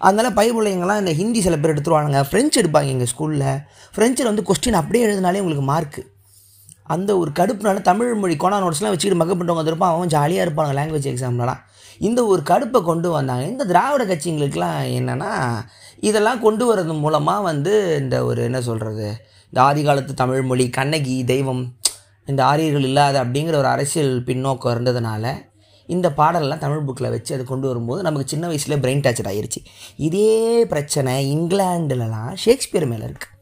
அதனால் 0.01 0.37
பைபிள்ளைங்கெல்லாம் 0.39 1.01
இந்த 1.03 1.13
ஹிந்தி 1.21 1.41
சில 1.47 1.57
பேர் 1.57 1.73
எடுத்துருவானுங்க. 1.75 2.21
ஃப்ரெஞ்சு 2.29 2.61
எடுப்பாங்க 2.63 2.89
எங்கள் 2.89 3.11
ஸ்கூலில் 3.13 3.47
ஃப்ரெஞ்சில் 3.95 4.31
வந்து 4.31 4.47
கொஸ்டின் 4.49 4.81
அப்படியே 4.81 5.05
எழுதினாலே 5.07 5.41
உங்களுக்கு 5.45 5.67
மார்க்கு 5.73 6.03
அந்த 6.95 7.11
ஒரு 7.19 7.31
கடுப்புனால 7.39 7.81
தமிழ் 7.89 8.21
மொழி 8.21 8.37
கொனா 8.37 8.59
நோட்ஸ்லாம் 8.65 8.93
வச்சுக்கிட்டு 8.95 9.23
மக 9.23 9.35
பண்ணுறவங்க 9.35 9.63
வந்திருப்பான் 9.63 9.95
அவன் 9.95 10.13
ஜாலியாக 10.15 10.47
இருப்பாங்க 10.47 10.73
லாங்குவேஜ் 10.79 11.09
எக்ஸாம்லலாம் 11.11 11.61
இந்த 11.99 12.21
ஒரு 12.27 12.43
கடுப்பை 12.43 12.81
கொண்டு 12.83 13.09
வந்தாங்க. 13.11 13.45
இந்த 13.47 13.65
திராவிட 13.65 14.05
கட்சிங்களுக்கெல்லாம் 14.05 14.81
என்னென்னா 14.99 15.31
இதெல்லாம் 16.01 16.41
கொண்டு 16.41 16.65
வர்றது 16.71 16.95
மூலமாக 16.99 17.43
வந்து 17.43 17.73
இந்த 17.99 18.25
ஒரு 18.25 18.43
என்ன 18.43 18.61
சொல்கிறது 18.61 19.09
இந்த 19.53 19.61
ஆதி 19.61 19.83
காலத்து 19.83 20.15
தமிழ் 20.15 20.43
மொழி 20.43 20.71
கண்ணகி 20.71 21.25
தெய்வம் 21.25 21.63
இந்த 22.29 22.45
ஆரியர்கள் 22.45 22.83
இல்லாத 22.83 23.17
அப்படிங்கிற 23.25 23.57
ஒரு 23.57 23.69
அரசியல் 23.69 24.25
பின்னோக்கம் 24.27 24.73
இருந்ததுனால 24.75 25.27
இந்த 25.89 26.09
பாடலெல்லாம் 26.11 26.59
தமிழ் 26.59 26.87
புக்கில் 26.87 27.11
வச்சு 27.11 27.35
அதை 27.35 27.45
கொண்டு 27.45 27.67
வரும்போது 27.67 28.03
நமக்கு 28.03 28.29
சின்ன 28.29 28.47
வயசுலேயே 28.49 28.81
பிரெயின் 28.81 29.05
டாச்சர் 29.07 29.29
ஆகிருச்சு 29.29 29.61
இதே 29.99 30.33
பிரச்சனை 30.65 31.15
இங்கிலாண்டுலலாம் 31.35 32.33
ஷேக்ஸ்பியர் 32.35 32.87
மேலே 32.87 33.05
இருக்குது 33.05 33.35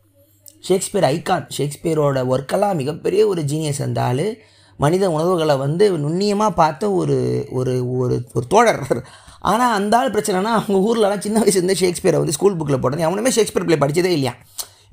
ஷேக்ஸ்பியர் 0.60 1.06
ஐகான் 1.06 1.46
ஷேக்ஸ்பியரோட 1.56 2.20
ஒர்க்கெல்லாம் 2.26 2.76
மிகப்பெரிய 2.76 3.26
ஒரு 3.26 3.42
ஜீனியஸ் 3.42 3.80
இருந்தாலும் 3.80 4.32
மனித 4.84 5.04
உணர்வுகளை 5.16 5.56
வந்து 5.64 5.84
நுண்ணியமாக 6.04 6.58
பார்த்த 6.62 6.92
ஒரு 7.00 7.16
ஒரு 7.58 7.74
ஒரு 8.02 8.16
ஒரு 8.36 8.46
தோழர். 8.54 8.82
ஆனால் 9.50 9.74
அந்த 9.78 9.94
ஆள் 9.98 10.14
பிரச்சனைனா 10.14 10.52
அவங்க 10.60 10.78
ஊர்லலாம் 10.88 11.24
சின்ன 11.26 11.40
வயசுலேருந்து 11.42 11.80
ஷேக்ஸ்பியரை 11.82 12.20
வந்து 12.22 12.36
ஸ்கூல் 12.38 12.56
புக்கில் 12.60 12.82
போட்டது. 12.84 13.08
அவனுமே 13.08 13.34
ஷேக்ஸ்பியர் 13.36 13.66
பிள்ளை 13.66 13.80
படித்ததே 13.82 14.12
இல்லையா? 14.18 14.34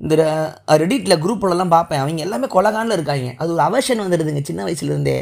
இந்த 0.02 0.14
ரெடிட்டில் 0.82 1.20
குரூப்லலாம் 1.24 1.72
பார்ப்பேன். 1.74 2.00
அவங்க 2.02 2.22
எல்லாமே 2.26 2.46
கொலகானில் 2.54 2.94
இருக்காங்க. 2.96 3.28
அது 3.40 3.50
ஒரு 3.54 3.62
அவர்ஷன் 3.66 4.02
வந்துடுதுங்க 4.04 4.40
சின்ன 4.48 4.60
வயசுலேருந்தே 4.66 5.14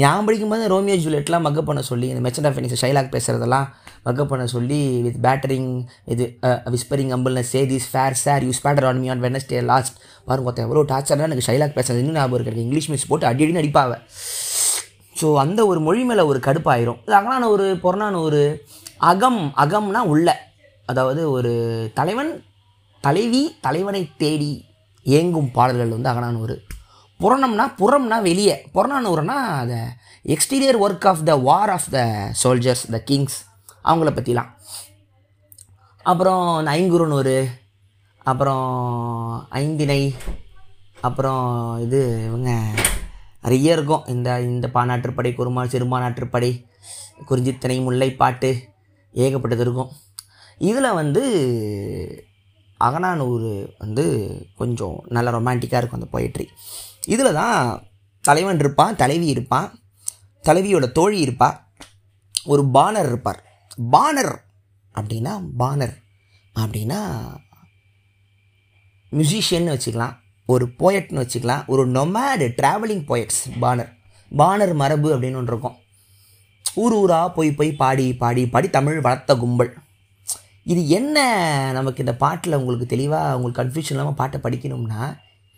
ஞாபகம் 0.00 0.26
படிக்கும்போது 0.28 0.64
ரோமியோ 0.72 0.96
ஜூலியட்லாம் 1.04 1.44
மக்கப் 1.46 1.68
பண்ண 1.68 1.82
சொல்லி 1.90 2.06
இந்த 2.12 2.22
மெச்சன் 2.26 2.46
ஆஃப் 2.48 2.56
ஃபெனிக்ஸ் 2.56 2.82
ஷைலாக் 2.82 3.12
பேசுகிறதெல்லாம் 3.14 3.66
மக்கப் 4.08 4.30
பண்ண 4.32 4.46
சொல்லி 4.54 4.80
வித் 5.06 5.20
பேட்டரிங் 5.26 5.70
இது 6.14 6.26
whispering 6.74 7.12
humbleness 7.16 7.52
say 7.54 7.62
this 7.72 7.88
fair 7.92 8.18
sir 8.24 8.44
you 8.48 8.54
spat 8.60 8.88
on 8.90 9.00
me 9.04 9.08
on 9.14 9.24
Wednesday 9.26 9.62
last 9.72 9.96
பாருங்க 10.28 10.48
ஒருத்தன் 10.48 10.66
எவ்வளோ 10.68 10.84
டார்ச்சர்னா 10.92 11.28
எனக்கு 11.28 11.46
ஷைலாக் 11.48 11.76
பேசுறது 11.76 12.00
இன்னும் 12.02 12.18
ஞாபகம் 12.18 12.36
இருக்கு. 12.36 12.52
எனக்கு 12.52 12.66
இங்கிலீஷ் 12.66 12.90
மிஸ் 12.92 13.08
போட்டு 13.10 13.28
அடி 13.30 13.42
அடினு 13.44 13.58
நடிப்பாவ 13.58 13.98
ஸோ 15.20 15.26
அந்த 15.42 15.60
ஒரு 15.70 15.80
மொழி 15.86 16.02
மேலே 16.08 16.22
ஒரு 16.30 16.38
கடுப்பாயிரும். 16.46 16.98
இது 17.06 17.14
அகனான 17.18 17.48
ஒரு 17.54 17.66
பொறனான 17.84 18.14
ஒரு 18.26 18.40
அகம் 19.10 19.42
அகம்னா 19.64 20.00
உள்ள. 20.12 20.28
அதாவது 20.90 21.22
ஒரு 21.36 21.52
தலைவன் 21.98 22.32
தலைவி 23.04 23.42
தலைவனை 23.66 24.02
தேடி 24.22 24.52
ஏங்கும் 25.06 25.50
பாடல்கள் 25.56 25.94
வந்து 25.94 26.10
அகனானூறு 26.12 26.56
புறணம்னா 27.20 27.64
புறம்னா 27.80 28.16
வெளியே. 28.28 28.56
புறநானூறுனா 28.74 29.36
அந்த 29.60 29.76
exterior 30.34 30.78
work 30.86 31.06
of 31.10 31.22
the 31.28 31.34
war 31.48 31.72
of 31.76 31.88
the 31.96 32.00
soldiers 32.42 32.84
the 32.94 32.98
kings 33.10 33.38
அவங்கள 33.90 34.10
பற்றிலாம் 34.16 34.50
அப்புறம் 36.06 36.42
இந்த 36.60 36.72
ஐங்குறுநூறு 36.78 37.36
அப்புறம் 38.30 38.68
ஐந்திணை 39.62 40.00
அப்புறம் 41.06 41.44
இது 41.84 42.00
இவங்க 42.28 42.50
நிறைய 43.42 43.76
இருக்கும். 43.76 44.06
இந்த 44.14 44.28
இந்த 44.50 44.66
பானாற்றுப்படை 44.76 45.30
குருமா 45.32 45.62
சிறுமானாற்றுப்படை 45.72 46.50
குறிஞ்சித்தனை 47.28 47.76
முல்லைப்பாட்டு 47.86 48.50
ஏகப்பட்டது 49.14 49.64
இருக்கும். 49.66 49.92
இதில் 50.70 50.96
வந்து 51.00 51.22
அகனானூர் 52.80 53.50
வந்து 53.82 54.04
கொஞ்சம் 54.60 54.96
நல்ல 55.16 55.28
ரொமான்டிக்காக 55.36 55.80
இருக்கும் 55.80 56.00
அந்த 56.00 56.10
பொயட்ரி 56.14 56.46
இதில் 57.14 57.38
தான் 57.40 57.58
தலைவன் 58.24 58.60
இருப்பான் 58.64 58.98
தலைவி 59.02 59.26
இருப்பான் 59.34 59.68
தலைவியோட 60.44 60.86
தோழி 60.98 61.18
இருப்பா 61.26 61.48
ஒரு 62.52 62.62
பானர் 62.76 63.08
இருப்பார். 63.12 63.40
பானர் 63.94 64.34
அப்படின்னா 64.94 65.32
பானர் 65.62 65.96
அப்படின்னா 66.54 67.00
மியூசிஷியன் 69.16 69.72
வச்சுக்கலாம் 69.74 70.14
ஒரு 70.48 70.64
போயட்னு 70.80 71.22
வச்சுக்கலாம் 71.22 71.64
ஒரு 71.72 71.82
நொமேடு 71.96 72.46
ட்ராவலிங் 72.58 73.04
போயட்ஸ் 73.10 73.42
பானர் 73.62 73.90
பானர் 74.30 74.72
மரபு 74.80 75.08
அப்படின்னு 75.14 75.40
ஒன்று 75.40 75.52
இருக்கும். 75.52 75.76
ஊர் 76.82 76.94
ஊராக 77.00 77.28
போய் 77.36 77.50
போய் 77.58 77.70
பாடி 77.82 78.06
பாடி 78.22 78.42
பாடி 78.54 78.68
தமிழ் 78.76 78.98
வளர்த்த 79.06 79.34
கும்பல். 79.42 79.70
இது 80.72 80.82
என்ன 80.98 81.18
நமக்கு 81.76 82.02
இந்த 82.04 82.14
பாட்டில் 82.22 82.58
உங்களுக்கு 82.60 82.86
தெளிவாக 82.94 83.36
உங்களுக்கு 83.36 83.60
கன்ஃபியூஷன் 83.60 83.96
இல்லாமல் 83.96 84.18
பாட்டை 84.20 84.38
படிக்கணும்னா 84.46 85.02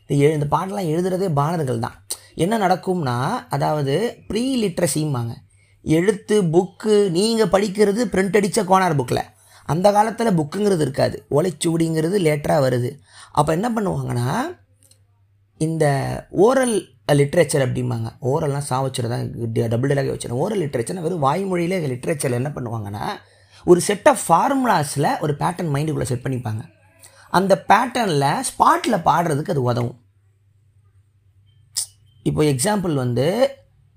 இந்த 0.03 0.15
எழு 0.25 0.37
இந்த 0.39 0.49
பாட்டெலாம் 0.55 0.91
எழுதுகிறதே 0.93 1.29
பாணர்கள் 1.41 1.85
தான். 1.87 1.97
என்ன 2.45 2.55
நடக்கும்னா 2.65 3.17
அதாவது 3.55 3.95
ப்ரீ 4.29 4.45
லிட்ரஸிம்பாங்க 4.63 5.35
எழுத்து 5.85 6.37
புக்கு 6.55 6.95
நீங்கள் 7.17 7.53
படிக்கிறது 7.55 8.03
பிரிண்ட் 8.13 8.39
அடித்த 8.41 8.63
கோனார் 8.71 8.99
புக்கில் 9.01 9.25
அந்த 9.73 9.87
காலத்தில் 9.97 10.37
புக்குங்கிறது 10.39 10.85
இருக்காது. 10.87 11.17
ஓலைச்சுவடிங்கிறது 11.39 12.17
லேட்டராக 12.27 12.65
வருது. 12.67 12.91
அப்போ 13.39 13.51
என்ன 13.59 13.69
பண்ணுவாங்கன்னா 13.77 14.29
இந்த 15.67 15.85
ஓரல் 16.47 16.77
லிட்ரேச்சர் 17.19 17.65
அப்படிம்பாங்க. 17.67 18.09
ஓரல்லாம் 18.31 18.67
சாவச்சுரு 18.71 19.09
தான் 19.13 19.27
டபுள் 19.75 19.91
டேலாக 19.91 20.15
வச்சுருவோம் 20.15 20.43
ஓரல் 20.45 20.63
லிட்ரேச்சர்னா 20.65 21.05
வெறும் 21.07 21.25
வாய்மொழியிலே 21.27 21.79
லிட்ரேச்சரில் 21.93 22.41
என்ன 22.41 22.51
பண்ணுவாங்கன்னா 22.57 23.05
ஒரு 23.71 23.81
செட் 23.89 24.09
ஆஃப் 24.11 24.25
ஃபார்முலாஸில் 24.27 25.09
ஒரு 25.25 25.33
பேட்டர்ன் 25.41 25.73
மைண்டுக்குள்ளே 25.75 26.11
செட் 26.11 26.25
பண்ணிப்பாங்க. 26.27 26.63
அந்த 27.39 27.55
பேட்டர்னில் 27.71 28.45
ஸ்பாட்டில் 28.51 29.05
பாடுறதுக்கு 29.09 29.55
அது 29.55 29.63
உதவும். 29.71 29.97
இப்போ 32.29 32.43
எக்ஸாம்பிள் 32.53 32.95
வந்து 33.05 33.27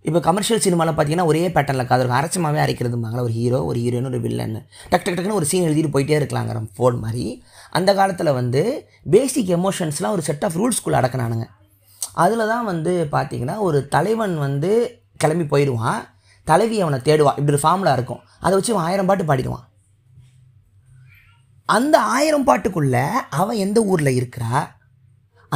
இப்போ 0.08 0.20
கமர்ஷியல் 0.20 0.62
சினிமாவில் 0.62 0.94
பார்த்தீங்கன்னா 0.98 1.26
ஒரே 1.32 1.42
பேட்டர்னில் 1.48 1.90
காது 1.90 2.04
இருக்கும் 2.04 2.20
அரைச்சமாகவே 2.20 2.62
அரைக்கிறதுமாங்களா 2.64 3.26
ஒரு 3.28 3.34
ஹீரோ 3.40 3.60
ஒரு 3.66 3.80
ஹீரோயின் 3.80 4.10
ஒரு 4.12 4.20
வில்லன் 4.22 4.56
டக் 4.90 5.04
டக் 5.06 5.18
டக்குன்னு 5.18 5.40
ஒரு 5.40 5.46
சீன் 5.46 5.68
எழுதிட்டு 5.70 5.94
போயிட்டே 5.96 6.16
இருக்கலாங்கிற 6.20 6.60
ஃபோன் 6.78 6.98
மாதிரி. 7.00 7.44
அந்த 7.70 7.94
காலத்தில் 7.94 8.32
வந்து 8.32 8.62
பேசிக் 9.10 9.52
எமோஷன்ஸ்லாம் 9.58 10.16
ஒரு 10.18 10.22
செட் 10.22 10.44
ஆஃப் 10.44 10.58
ரூல்ஸ்குள்ளே 10.62 10.98
அடக்கினானுங்க. 11.02 11.46
அதில் 12.14 12.50
தான் 12.54 12.66
வந்து 12.66 13.08
பார்த்தீங்கன்னா 13.12 13.58
ஒரு 13.68 13.88
தலைவன் 13.88 14.38
வந்து 14.38 14.72
கிளம்பி 15.18 15.46
போயிடுவான். 15.46 16.02
தலைவி 16.44 16.82
அவனை 16.82 17.00
தேடுவான் 17.00 17.38
இப்படி 17.38 17.58
ஒரு 17.58 17.64
ஃபார்முலா 17.66 17.94
இருக்கும். 17.94 18.22
அதை 18.40 18.54
வச்சு 18.58 18.74
அவன் 18.74 18.86
ஆயிரம் 18.86 19.06
பாட்டு 19.06 19.24
பாடிடுவான். 19.24 19.66
அந்த 21.66 21.96
ஆயிரம் 22.00 22.48
பாட்டுக்குள்ளே 22.48 23.06
அவன் 23.30 23.58
எந்த 23.58 23.82
ஊரில் 23.82 24.18
இருக்கிறா? 24.20 24.54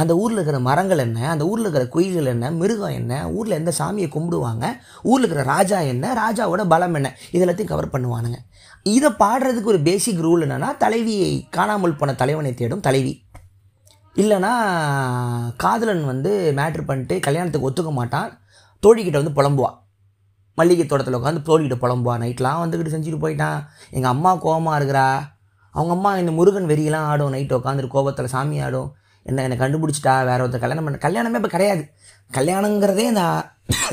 அந்த 0.00 0.16
ஊரில் 0.16 0.36
இருக்கிற 0.36 0.58
மரங்கள் 0.58 0.98
என்ன? 0.98 1.30
அந்த 1.30 1.44
ஊரில் 1.46 1.66
இருக்கிற 1.66 1.84
குயில்கள் 1.86 2.24
என்ன? 2.24 2.50
மிருகம் 2.50 2.96
என்ன? 3.00 3.30
ஊரில் 3.30 3.58
எந்த 3.58 3.72
சாமியை 3.78 4.08
கும்பிடுவாங்க? 4.08 4.64
ஊரில் 5.02 5.26
இருக்கிற 5.26 5.42
ராஜா 5.52 5.78
என்ன? 5.80 6.06
ராஜாவோட 6.22 6.68
பலம் 6.68 6.94
என்ன? 6.94 7.16
இது 7.30 7.46
எல்லாத்தையும் 7.46 7.72
கவர் 7.72 7.88
பண்ணுவானுங்க. 7.88 8.38
இதை 8.82 9.10
பாடுறதுக்கு 9.10 9.70
ஒரு 9.72 9.80
பேசிக் 9.80 10.18
ரூல் 10.18 10.42
என்னென்னா 10.44 10.76
தலைவியை 10.76 11.46
காணாமல் 11.50 11.96
போன 11.96 12.14
தலைவனை 12.14 12.54
தேடும் 12.54 12.80
தலைவி. 12.80 13.24
இல்லைன்னா 14.14 14.52
காதலன் 15.56 16.04
வந்து 16.04 16.52
மேட்ரு 16.56 16.84
பண்ணிட்டு 16.84 17.20
கல்யாணத்துக்கு 17.20 17.70
ஒத்துக்க 17.70 17.92
மாட்டான். 17.92 18.38
தோழிக்கிட்ட 18.86 19.32
வந்து 19.32 19.36
புலம்புவான் 19.38 19.78
மல்லிகை 20.54 20.86
தோட்டத்தில் 20.86 21.18
உட்காந்து 21.20 21.48
தோழிக்கிட்ட 21.48 21.76
புலம்புவா. 21.78 22.14
நைட்லாம் 22.22 22.60
வந்துக்கிட்டு 22.64 22.94
செஞ்சுட்டு 22.94 23.24
போயிட்டான். 23.24 23.64
எங்கள் 23.90 24.10
அம்மா 24.10 24.34
கோவமாக 24.34 24.78
இருக்கிறா. 24.80 25.08
அவங்க 25.70 25.94
அம்மா 25.94 26.16
இந்த 26.16 26.32
முருகன் 26.32 26.66
வெறியெல்லாம் 26.66 27.08
ஆடும். 27.10 27.32
நைட்டு 27.32 27.58
உட்காந்துட்டு 27.58 27.88
கோபத்தில் 27.88 28.26
சாமி 28.26 28.60
ஆடும். 28.60 28.94
என்ன 29.30 29.42
என்னை 29.46 29.56
கண்டுபிடிச்சிட்டா? 29.62 30.14
வேற 30.30 30.38
ஒருத்தர் 30.44 30.64
கல்யாணம் 30.64 30.86
பண்ண 30.86 30.98
கல்யாணமே 31.06 31.38
இப்போ 31.40 31.50
கிடையாது. 31.56 31.82
கல்யாணங்கிறதே 32.38 33.04
இந்த 33.12 33.24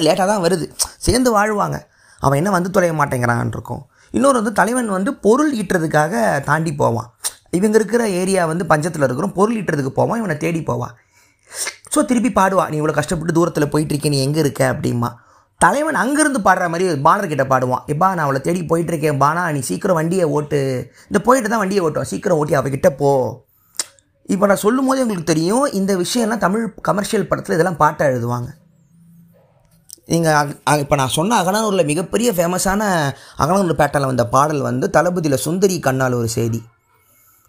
லேட்டாக 0.05 0.27
தான் 0.31 0.43
வருது. 0.45 0.65
சேர்ந்து 1.05 1.29
வாழ்வாங்க. 1.37 1.77
அவன் 2.25 2.39
என்ன 2.41 2.51
வந்து 2.57 2.69
தொலைய 2.75 2.93
மாட்டேங்கிறான் 2.99 3.53
இருக்கும் 3.55 3.83
இன்னொரு 4.17 4.37
வந்து 4.39 4.53
தலைவன் 4.59 4.95
வந்து 4.97 5.11
பொருள் 5.25 5.51
ஈட்டுறதுக்காக 5.59 6.13
தாண்டி 6.49 6.71
போவான். 6.81 7.07
இவங்க 7.57 7.77
இருக்கிற 7.79 8.03
ஏரியா 8.21 8.43
வந்து 8.51 8.65
பஞ்சத்தில் 8.71 9.05
இருக்கிறோம். 9.07 9.33
பொருள் 9.39 9.57
ஈட்டுறதுக்கு 9.59 9.93
போவான். 9.99 10.19
இவனை 10.21 10.35
தேடி 10.43 10.61
போவான். 10.71 10.93
ஸோ 11.93 12.01
திருப்பி 12.09 12.31
பாடுவான். 12.39 12.69
நீ 12.71 12.77
இவ்வளோ 12.81 12.95
கஷ்டப்பட்டு 12.99 13.37
தூரத்தில் 13.37 13.71
போயிட்டுருக்கே 13.73 14.11
நீ 14.13 14.19
எங்கே 14.27 14.41
இருக்க? 14.45 14.63
அப்படிமா 14.73 15.09
தலைவன் 15.63 15.97
அங்கேருந்து 16.03 16.39
பாடுற 16.45 16.65
மாதிரி 16.71 16.85
பானர்கிட்ட 17.07 17.43
பாடுவான். 17.51 17.83
எப்பா 17.93 18.07
நான் 18.15 18.25
அவளை 18.27 18.39
தேடி 18.47 18.61
போயிட்டுருக்கேன். 18.71 19.19
பானா 19.23 19.43
நீ 19.55 19.59
சீக்கிரம் 19.67 19.97
வண்டியை 19.99 20.25
ஓட்டு. 20.37 20.59
இந்த 21.09 21.19
போயிட்டு 21.27 21.51
தான் 21.53 21.61
வண்டியை 21.63 21.81
ஓட்டுவான். 21.85 22.09
சீக்கிரம் 22.13 22.39
ஓட்டி 22.41 22.55
அவகிட்ட 22.61 22.89
போ. 23.01 23.11
இப்போ 24.29 24.45
நான் 24.49 24.63
சொல்லும் 24.65 24.87
போது 24.89 25.01
உங்களுக்கு 25.03 25.31
தெரியும் 25.31 25.65
இந்த 25.79 25.91
விஷயம்லாம் 26.01 26.43
தமிழ் 26.43 26.65
கமர்ஷியல் 26.87 27.29
படத்தில் 27.29 27.55
இதெல்லாம் 27.55 27.81
பாட்டை 27.81 28.03
எழுதுவாங்க. 28.11 28.49
நீங்கள் 30.11 30.79
இப்போ 30.83 30.95
நான் 30.99 31.15
சொன்ன 31.17 31.37
அகனானூரில் 31.41 31.89
மிகப்பெரிய 31.89 32.29
ஃபேமஸான 32.37 32.83
அகனானூர் 33.43 33.81
பேட்டில் 33.81 34.09
வந்த 34.11 34.23
பாடல் 34.35 34.61
வந்து 34.69 34.85
தளபதியில் 34.95 35.43
சுந்தரி 35.47 35.75
கண்ணால் 35.87 36.17
ஒரு 36.19 36.29
செய்தி. 36.37 36.59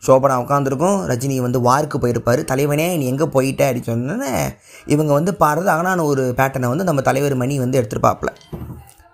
சோபனா 0.02 0.34
உட்காந்துருக்கும் 0.44 0.98
ரஜினி 1.10 1.36
வந்து 1.46 1.60
வார்க்கு 1.66 1.98
போயிருப்பார் 2.02 2.40
தலைவனே 2.50 2.86
நீ 3.00 3.04
எங்கே 3.12 3.26
போயிட்ட? 3.36 3.62
அப்படின்னு 3.68 3.90
சொன்னோன்னே 3.92 4.32
இவங்க 4.94 5.12
வந்து 5.18 5.32
பாடுறது 5.42 5.70
அகனான 5.74 6.04
ஒரு 6.10 6.24
பேட்டனை 6.40 6.68
வந்து 6.72 6.88
நம்ம 6.88 7.02
தலைவர் 7.08 7.36
மணி 7.42 7.54
வந்து 7.64 7.78
எடுத்துருப்பாப்புல. 7.80 8.32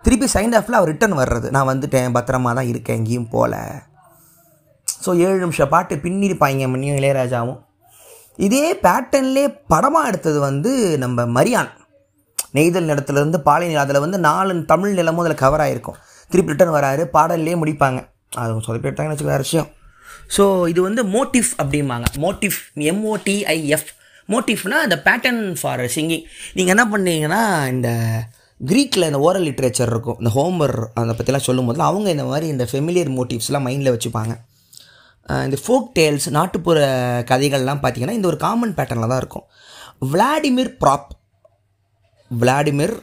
திருப்பி 0.05 0.27
சைண்ட் 0.35 0.57
ஆஃபில் 0.59 0.79
அவர் 0.79 0.91
ரிட்டன் 0.93 1.21
வர்றது. 1.23 1.49
நான் 1.57 1.71
வந்துட்டேன் 1.73 2.17
பத்திரமா 2.19 2.53
தான் 2.59 2.71
இருக்கேன் 2.73 2.99
எங்கேயும் 3.01 3.31
போகல 3.37 3.57
ஸோ 5.05 5.11
ஏழு 5.27 5.39
நிமிஷம் 5.45 5.73
பாட்டு 5.75 5.97
பின்னிருப்பாங்க 6.05 6.69
மணியும் 6.75 6.99
இளையராஜாவும். 7.01 7.59
இதே 8.47 8.67
பேட்டர்ன்லே 8.85 9.45
படமாக 9.73 10.09
எடுத்தது 10.11 10.39
வந்து 10.49 10.71
நம்ம 11.03 11.27
மரியான். 11.37 11.71
நெய்தல் 12.57 12.89
நிலத்துலேருந்து 12.91 13.39
பாலை 13.49 13.67
அதில் 13.83 14.05
வந்து 14.05 14.19
நாலு 14.29 14.53
தமிழ் 14.73 14.97
நிலமும் 15.01 15.23
அதில் 15.25 15.43
கவர் 15.45 15.63
ஆகிருக்கும் 15.65 15.99
திருப்பி 16.31 16.53
ரிட்டர்ன் 16.53 16.77
வராரு 16.77 17.03
பாடல்லே 17.17 17.55
முடிப்பாங்க. 17.63 18.01
அது 18.41 18.65
சொல்லி 18.67 18.81
வச்சுக்க 18.83 19.31
வேறு 19.35 19.47
விஷயம். 19.47 19.69
ஸோ 20.37 20.45
இது 20.73 20.81
வந்து 20.89 21.03
மோட்டிவ் 21.15 21.49
அப்படிம்பாங்க. 21.63 22.07
மோட்டிவ் 22.25 22.57
எம்ஓடிஐஎஃப் 22.91 23.89
மோட்டிஃப்னால் 24.33 24.85
இந்த 24.87 24.97
பேட்டர்ன் 25.07 25.41
ஃபார் 25.61 25.83
சிங்கிங் 25.95 26.25
நீங்கள் 26.57 26.75
என்ன 26.75 26.85
பண்ணீங்கன்னா 26.93 27.41
இந்த 27.75 27.89
க்ரீக்கில் 28.61 29.09
இந்த 29.09 29.21
ஓரல் 29.27 29.47
லிட்ரேச்சர் 29.49 29.91
இருக்கும். 29.95 30.19
இந்த 30.21 30.31
ஹோமர் 30.37 30.77
அதை 31.01 31.15
பற்றிலாம் 31.19 31.47
சொல்லும் 31.49 31.69
போதில் 31.69 31.89
அவங்க 31.89 32.09
இந்த 32.17 32.25
மாதிரி 32.31 32.47
இந்த 32.55 32.65
ஃபெமிலியர் 32.71 33.11
மோட்டிவ்ஸ்லாம் 33.19 33.67
மைண்டில் 33.69 33.95
வச்சுப்பாங்க. 33.95 34.35
இந்த 35.29 35.57
ஃபோக் 35.67 35.89
டேல்ஸ் 35.99 36.31
நாட்டுப்புற 36.31 36.79
கதைகள்லாம் 37.31 37.83
பார்த்திங்கன்னா 37.83 38.11
இந்த 38.11 38.29
ஒரு 38.29 38.37
காமன் 38.37 38.75
பேட்டர்னில் 38.75 39.13
தான் 39.13 39.19
இருக்கும். 39.19 39.47
Vladimir 40.13 40.73
Propp 40.85 41.09
Vladimir 42.41 42.95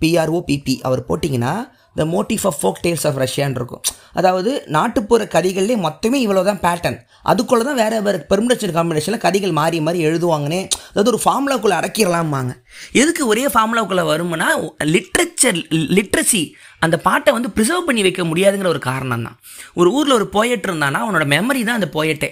P R O P P 0.00 0.80
அவர் 0.80 1.06
போட்டிங்கன்னா 1.06 1.54
the 1.96 2.04
motive 2.08 2.44
of 2.46 2.58
folk 2.60 2.80
tales 2.84 3.06
of 3.08 3.18
Russian 3.22 3.54
இருக்கும் 3.54 3.82
அதாவது 4.14 4.50
நாட்டுப்புற 4.68 5.24
கதைகள்லேயே 5.34 5.78
மொத்தமே 5.84 6.18
இவ்வளோ 6.24 6.42
தான் 6.44 6.60
பேட்டர்ன் 6.62 6.98
அதுக்குள்ளே 7.24 7.64
தான் 7.64 7.78
வேறு 7.80 7.96
வேறு 8.02 8.18
பெர்மிடேஷன் 8.30 8.74
காம்பினேஷனில் 8.74 9.22
கதைகள் 9.24 9.52
மாறி 9.52 9.80
மாறி 9.80 10.00
எழுதுவாங்கன்னே 10.04 10.60
அதாவது 10.90 11.12
ஒரு 11.12 11.20
ஃபார்முலாக்குள்ளே 11.24 11.76
அடக்கிடலாமாங்க 11.78 12.54
எதுக்கு 12.92 13.24
ஒரே 13.26 13.44
ஃபார்முலாக்குள்ளே 13.52 14.04
வரும்னா 14.04 14.48
லிட்ரேச்சர் 14.92 15.60
லிட்ரஸி 15.96 16.42
அந்த 16.82 16.96
பாட்டை 16.98 17.32
வந்து 17.32 17.50
ப்ரிசர்வ் 17.50 17.88
பண்ணி 17.88 18.02
வைக்க 18.02 18.22
முடியாதுங்கிற 18.24 18.68
ஒரு 18.68 18.82
காரணம் 18.82 19.26
தான் 19.26 19.38
ஒரு 19.74 19.90
ஊரில் 19.92 20.14
ஒரு 20.14 20.28
போயட் 20.32 20.66
இருந்தானா 20.68 21.00
அவனோட 21.04 21.26
மெமரி 21.26 21.62
தான் 21.64 21.80
அந்த 21.80 21.90
போயட்டே 21.94 22.30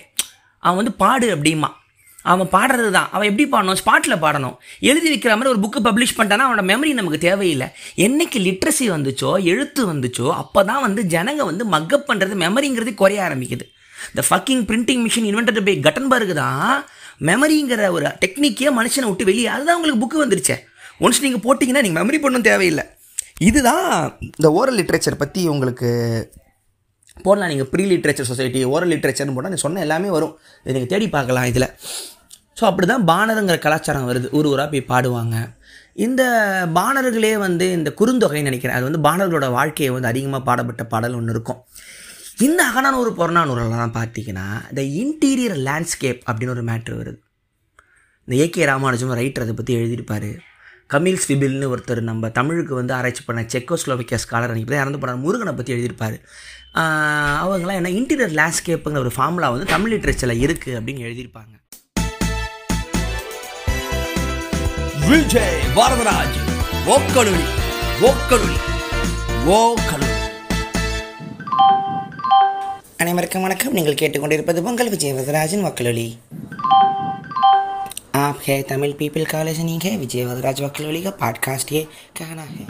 அவன் 0.63 0.81
வந்து 0.81 0.95
பாடு 0.97 1.27
அப்படிமா 1.37 1.71
அவன் 2.33 2.51
பாடுறது 2.55 2.91
தான் 2.97 3.09
அவன் 3.15 3.29
எப்படி 3.31 3.45
பாடணும்? 3.53 3.79
ஸ்பாட்டில் 3.81 4.23
பாடணும். 4.25 4.57
எழுதி 4.91 5.09
வைக்கிற 5.13 5.33
மாதிரி 5.37 5.53
ஒரு 5.53 5.61
புக்கு 5.65 5.81
பப்ளிஷ் 5.87 6.15
பண்ணிட்டானா 6.17 6.47
அவனோட 6.47 6.65
மெமரி 6.71 6.93
நமக்கு 6.99 7.21
தேவையில்லை. 7.27 7.69
என்னைக்கு 8.07 8.39
லிட்ரஸி 8.47 8.87
வந்துச்சோ 8.95 9.31
எழுத்து 9.53 9.83
வந்துச்சோ 9.93 10.27
அப்போ 10.43 10.63
தான் 10.71 10.83
வந்து 10.87 11.03
ஜனங்க 11.15 11.45
வந்து 11.51 11.67
மக்கப் 11.75 12.09
பண்ணுறது 12.11 12.37
மெமரிங்கிறது 12.45 12.95
குறைய 13.03 13.23
ஆரம்பிக்குது. 13.27 13.67
இந்த 14.11 14.23
fucking 14.29 14.65
printing 14.71 15.03
machine 15.07 15.29
invented 15.31 15.65
by 15.69 15.77
Gutenberg 15.87 16.35
தான் 16.43 16.75
மெமரிங்கிற 17.31 17.89
ஒரு 17.97 18.07
டெக்னிக்கே 18.25 18.71
மனுஷனை 18.81 19.09
விட்டு 19.09 19.29
வெளியே 19.31 19.49
அதுதான் 19.55 19.79
உங்களுக்கு 19.79 20.03
புக்கு 20.05 20.23
வந்துருச்சே. 20.25 20.59
ஒன்ஸ் 21.05 21.25
நீங்கள் 21.27 21.45
போட்டிங்கன்னா 21.47 21.85
நீங்கள் 21.87 22.01
மெமரி 22.03 22.21
பண்ணணும் 22.23 22.49
தேவையில்லை. 22.51 22.85
இதுதான் 23.49 23.87
இந்த 24.37 24.49
ஓரல் 24.59 24.79
லிட்ரேச்சர் 24.79 25.23
பற்றி 25.23 25.43
உங்களுக்கு 25.55 25.91
போடலாம். 27.27 27.51
நீங்கள் 27.53 27.71
ப்ரீ 27.73 27.85
லிட்ரேச்சர் 27.93 28.29
சொசைட்டி 28.31 28.63
ஓரல் 28.73 28.93
லிட்ரேச்சர்னு 28.95 29.35
போட்டால் 29.37 29.53
நீங்கள் 29.53 29.67
சொன்ன 29.67 29.83
எல்லாமே 29.87 30.11
வரும். 30.17 30.35
இதை 30.63 30.75
நீங்கள் 30.77 30.93
தேடி 30.95 31.09
பார்க்கலாம் 31.17 31.49
இதில். 31.53 31.69
ஸோ 32.59 32.65
அப்படி 32.71 32.87
தான் 32.93 33.07
பாணருங்கிற 33.11 33.57
கலாச்சாரம் 33.67 34.09
வருது. 34.11 34.29
ஊர் 34.39 34.49
ஊராக 34.53 34.69
போய் 34.73 34.91
பாடுவாங்க. 34.93 35.37
இந்த 36.07 36.23
பாணர்களே 36.79 37.33
வந்து 37.47 37.67
இந்த 37.79 37.91
குறுந்தொகைன்னு 38.01 38.51
நினைக்கிறேன். 38.51 38.77
அது 38.79 38.87
வந்து 38.89 39.01
பாணர்களோட 39.07 39.47
வாழ்க்கையை 39.59 39.91
வந்து 39.95 40.11
அதிகமாக 40.13 40.43
பாடப்பட்ட 40.49 40.83
பாடல் 40.93 41.17
ஒன்று 41.19 41.35
இருக்கும். 41.37 41.61
இந்த 42.47 42.61
அகனானூர் 42.69 43.11
புறநானூரெல்லாம் 43.21 43.97
பார்த்தீங்கன்னா 43.97 44.47
இந்த 44.71 44.83
இன்டீரியர் 45.01 45.57
லேண்ட்ஸ்கேப் 45.67 46.23
அப்படின்னு 46.29 46.55
ஒரு 46.57 46.65
மேட்ரு 46.69 46.95
வருது. 47.01 47.19
இந்த 48.27 48.35
ஏகே 48.45 48.69
ராமானுஜம் 48.71 49.19
ரைட்டர் 49.21 49.45
அதை 49.47 49.55
பற்றி 49.59 49.75
எழுதியிருப்பார். 49.81 50.31
கமில் 50.93 51.21
ஸ்விபில்னு 51.25 51.67
ஒருத்தர் 51.73 52.01
நம்ம 52.09 52.29
தமிழுக்கு 52.37 52.73
வந்து 52.79 52.93
ஆராய்ச்சி 52.95 53.23
பண்ண 53.27 53.41
செக்கோஸ்லோவிக்கியா 53.53 54.19
ஸ்காலர் 54.23 54.53
அன்றைக்கி 54.53 54.79
இறந்து 54.79 55.01
போனார் 55.03 55.21
முருகனை 55.25 55.53
பற்றி 55.59 55.73
எழுதியிருப்பார். 55.75 56.17
அவங்களாம் 57.43 57.79
என்ன 57.81 57.91
இன்டீரியர் 57.99 58.35
லேண்ட்ஸ்கேப்புங்கிற 58.39 59.03
ஒரு 59.05 59.13
ஃபார்முலா 59.17 59.51
வந்து 59.55 59.69
தமிழ் 59.75 59.93
லிட்ரேச்சரில் 59.93 60.43
இருக்குது 60.47 60.77
அப்படின்னு 60.79 61.05
எழுதியிருப்பாங்க. 61.09 61.55
விஜய் 65.11 65.61
வரதராஜ். 65.79 66.41
ஓக்கலுளி 66.97 67.45
ஓக்கலுளி 68.09 68.59
ஓக்கலுளி. 69.59 70.17
அனைவருக்கும் 73.05 73.47
வணக்கம். 73.49 73.77
நீங்கள் 73.79 74.01
கேட்டுக்கொண்டிருப்பது 74.03 74.67
பொங்கல் 74.69 74.93
விஜய் 74.97 75.17
வரதராஜன் 75.21 75.67
வக்கலொலி 75.69 76.09
आप 78.18 78.38
है 78.42 78.62
तमिल 78.66 78.94
पीपल 78.96 79.26
का 79.28 79.42
लिसनिंग 79.44 79.82
है 79.84 79.96
विजय 80.00 80.26
वदराज 80.26 80.62
वकलोली 80.62 81.02
का 81.02 81.12
पॉडकास्ट 81.20 81.72
ये 81.74 81.84
कहना 82.16 82.46
है 82.52 82.66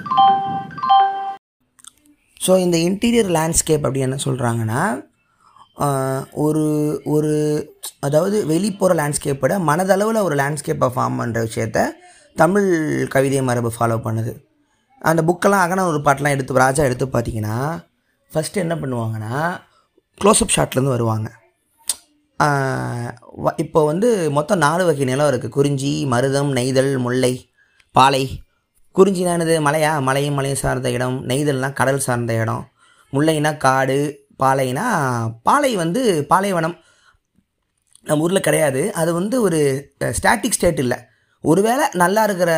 ஸோ 2.38 2.56
இந்த 2.62 2.78
இன்டீரியர் 2.86 3.30
லேண்ட்ஸ்கேப் 3.34 3.86
அப்படி 3.86 4.02
என்ன 4.02 4.18
சொல்கிறாங்கன்னா 4.24 4.82
ஒரு 6.42 6.64
ஒரு 7.14 7.32
அதாவது 8.00 8.38
வெளிப்புற 8.46 8.94
லேண்ட்ஸ்கேப்போட 8.94 9.54
மனதளவில் 9.68 10.20
ஒரு 10.22 10.36
லேண்ட்ஸ்கேப்பை 10.36 10.90
ஃபார்ம் 10.94 11.18
பண்ணுற 11.20 11.40
விஷயத்த 11.46 11.80
தமிழ் 12.38 12.68
கவிதை 13.14 13.42
மரபு 13.44 13.72
ஃபாலோ 13.75 13.98
பண்ணுது 14.06 14.34
அந்த 15.02 15.24
புக்கெல்லாம் 15.28 15.64
அகன 15.66 15.86
ஒரு 15.88 16.00
பாட்டெலாம் 16.06 16.36
எடுத்து 16.36 16.62
ராஜா 16.62 16.84
எடுத்து 16.84 17.08
பார்த்தீங்கன்னா 17.14 17.58
ஃபஸ்ட்டு 18.32 18.62
என்ன 18.62 18.75
பண்ணுவாங்கன்னா 18.82 19.34
க்ளோஸ்அப் 20.18 20.56
ஷாட்லேருந்து 20.56 20.96
வருவாங்க 20.96 21.28
வ- 21.32 21.39
இப்போ 23.63 23.81
வந்து 23.91 24.09
மொத்தம் 24.37 24.63
நாலு 24.65 24.83
வகை 24.89 25.05
நிலம் 25.09 25.31
இருக்குது 25.31 25.57
குறிஞ்சி 25.57 25.91
மருதம் 26.13 26.51
நெய்தல் 26.59 26.93
முல்லை 27.05 27.33
பாலை. 27.97 28.23
குறிஞ்சினா 28.99 29.33
என்னது? 29.37 29.57
மலையா? 29.67 29.91
மலையும் 30.09 30.37
மலையும் 30.39 30.63
சார்ந்த 30.63 30.91
இடம். 30.97 31.17
நெய்தல்னால் 31.31 31.77
கடல் 31.81 32.05
சார்ந்த 32.07 32.33
இடம். 32.43 32.63
முல்லைனா 33.13 33.53
காடு. 33.67 33.99
பாலைனா 34.43 34.87
பாலை 35.49 35.73
வந்து 35.83 36.03
பாலைவனம். 36.33 36.77
நம்ம 38.09 38.25
ஊரில் 38.27 38.47
கிடையாது. 38.49 38.83
அது 39.01 39.11
வந்து 39.19 39.37
ஒரு 39.47 39.61
ஸ்டாட்டிக் 40.19 40.57
ஸ்டேட் 40.59 40.83
இல்லை. 40.85 40.99
ஒருவேளை 41.51 41.85
நல்லா 42.03 42.23
இருக்கிற 42.29 42.53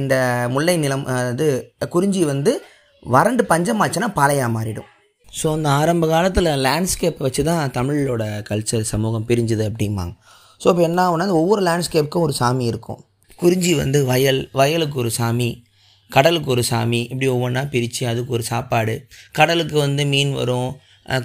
இந்த 0.00 0.14
முல்லை 0.54 0.76
நிலம் 0.84 1.06
இது 1.32 1.48
குறிஞ்சி 1.94 2.22
வந்து 2.32 2.52
வறண்டு 3.14 3.42
பஞ்சமாச்சுன்னா 3.52 4.08
பாலையாக 4.20 4.54
மாறிடும். 4.56 4.90
ஸோ 5.40 5.46
அந்த 5.56 5.68
ஆரம்ப 5.80 6.04
காலத்தில் 6.12 6.50
லேண்ட்ஸ்கேப் 6.66 7.18
வச்சு 7.26 7.42
தான் 7.48 7.72
தமிழோட 7.76 8.24
கல்ச்சர் 8.48 8.86
சமூகம் 8.92 9.26
பிரிஞ்சுது 9.30 9.64
அப்படிம்பாங்க. 9.70 10.14
ஸோ 10.60 10.66
இப்போ 10.72 10.82
என்ன 10.88 11.00
ஆகுனா 11.06 11.26
ஒவ்வொரு 11.40 11.62
லேண்ட்ஸ்கேப்புக்கும் 11.68 12.24
ஒரு 12.26 12.34
சாமி 12.40 12.64
இருக்கும். 12.72 13.00
குறிஞ்சி 13.42 13.72
வந்து 13.82 13.98
வயல் 14.10 14.40
வயலுக்கு 14.60 14.96
ஒரு 15.02 15.10
சாமி 15.18 15.48
கடலுக்கு 16.10 16.48
ஒரு 16.54 16.62
சாமி 16.70 17.00
இப்படி 17.10 17.28
ஒவ்வொன்றா 17.34 17.62
பிரித்து 17.74 18.02
அதுக்கு 18.10 18.32
ஒரு 18.36 18.44
சாப்பாடு. 18.50 18.94
கடலுக்கு 19.38 19.76
வந்து 19.86 20.02
மீன் 20.12 20.32
வரும் 20.40 20.70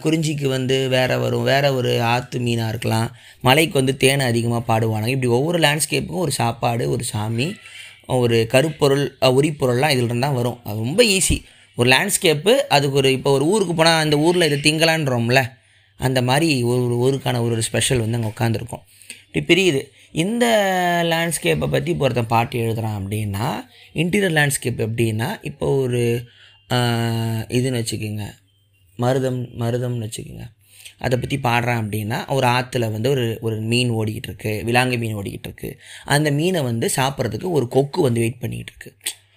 குறிஞ்சிக்கு 0.03 0.47
வந்து 0.55 0.75
வேறு 0.95 1.15
வரும் 1.23 1.45
வேறு 1.51 1.69
ஒரு 1.77 1.91
ஆற்று 2.13 2.39
மீனாக 2.47 2.71
இருக்கலாம். 2.73 3.07
மலைக்கு 3.47 3.75
வந்து 3.81 3.93
தேனை 4.03 4.25
அதிகமாக 4.31 4.63
பாடுவாங்க. 4.71 5.07
இப்படி 5.13 5.29
ஒவ்வொரு 5.37 5.59
லேண்ட்ஸ்கேப்புக்கும் 5.65 6.25
ஒரு 6.25 6.33
சாப்பாடு 6.41 6.83
ஒரு 6.95 7.05
சாமி 7.13 7.47
ஒரு 8.19 8.37
கருப்பொருள் 8.53 9.05
உரிப்பொருள்லாம் 9.37 9.93
இதில் 9.95 10.25
தான் 10.25 10.37
வரும். 10.39 10.59
அது 10.67 10.77
ரொம்ப 10.85 11.01
ஈஸி 11.17 11.37
ஒரு 11.81 11.89
லேண்ட்ஸ்கேப்பு 11.93 12.53
அதுக்கு 12.75 12.99
ஒரு 13.01 13.11
இப்போ 13.17 13.31
ஒரு 13.37 13.45
ஊருக்கு 13.53 13.73
போனால் 13.79 14.03
அந்த 14.05 14.17
ஊரில் 14.27 14.47
இதை 14.49 14.59
திங்கலான்றோம்ல 14.67 15.41
அந்த 15.99 16.19
மாதிரி 16.29 16.49
ஒரு 16.71 16.81
ஒரு 16.83 16.95
ஊருக்கான 17.05 17.41
ஒரு 17.45 17.53
ஒரு 17.57 17.63
ஸ்பெஷல் 17.67 18.03
வந்து 18.03 18.17
அங்கே 18.19 18.31
உட்காந்துருக்கோம் 18.33 18.83
இப்படி 19.25 19.41
பிரியுது. 19.49 19.81
இந்த 20.23 20.45
லேண்ட்ஸ்கேப்பை 21.11 21.67
பற்றி 21.73 21.89
இப்போ 21.93 22.05
ஒருத்தன் 22.05 22.31
பாட்டு 22.33 22.55
எழுதுகிறான் 22.63 22.97
அப்படின்னா 22.99 23.45
இன்டீரியர் 24.01 24.35
லேண்ட்ஸ்கேப் 24.37 24.81
எப்படின்னா 24.87 25.29
இப்போ 25.49 25.67
ஒரு 25.83 26.01
இதுன்னு 27.57 27.79
வச்சுக்கோங்க. 27.81 28.25
மருதம் 28.99 29.39
மருதம்னு 29.61 30.07
வச்சுக்கோங்க. 30.07 30.45
அதை 31.05 31.15
பற்றி 31.21 31.37
பாடுறான் 31.47 31.81
அப்படின்னா 31.83 32.17
ஒரு 32.37 32.47
ஆற்றுல 32.55 32.85
வந்து 32.95 33.09
ஒரு 33.15 33.25
ஒரு 33.47 33.55
மீன் 33.71 33.91
ஓடிக்கிட்டு 33.99 34.29
இருக்கு 34.31 34.53
விலாங்கு 34.67 34.97
மீன் 35.03 35.17
ஓடிக்கிட்டு 35.21 35.49
இருக்கு. 35.49 35.69
அந்த 36.15 36.31
மீனை 36.39 36.61
வந்து 36.69 36.89
சாப்பிட்றதுக்கு 36.99 37.49
ஒரு 37.57 37.67
கொக்கு 37.77 38.01
வந்து 38.07 38.23
வெயிட் 38.25 38.41
பண்ணிக்கிட்டு 38.43 38.73
இருக்கு. 38.75 38.91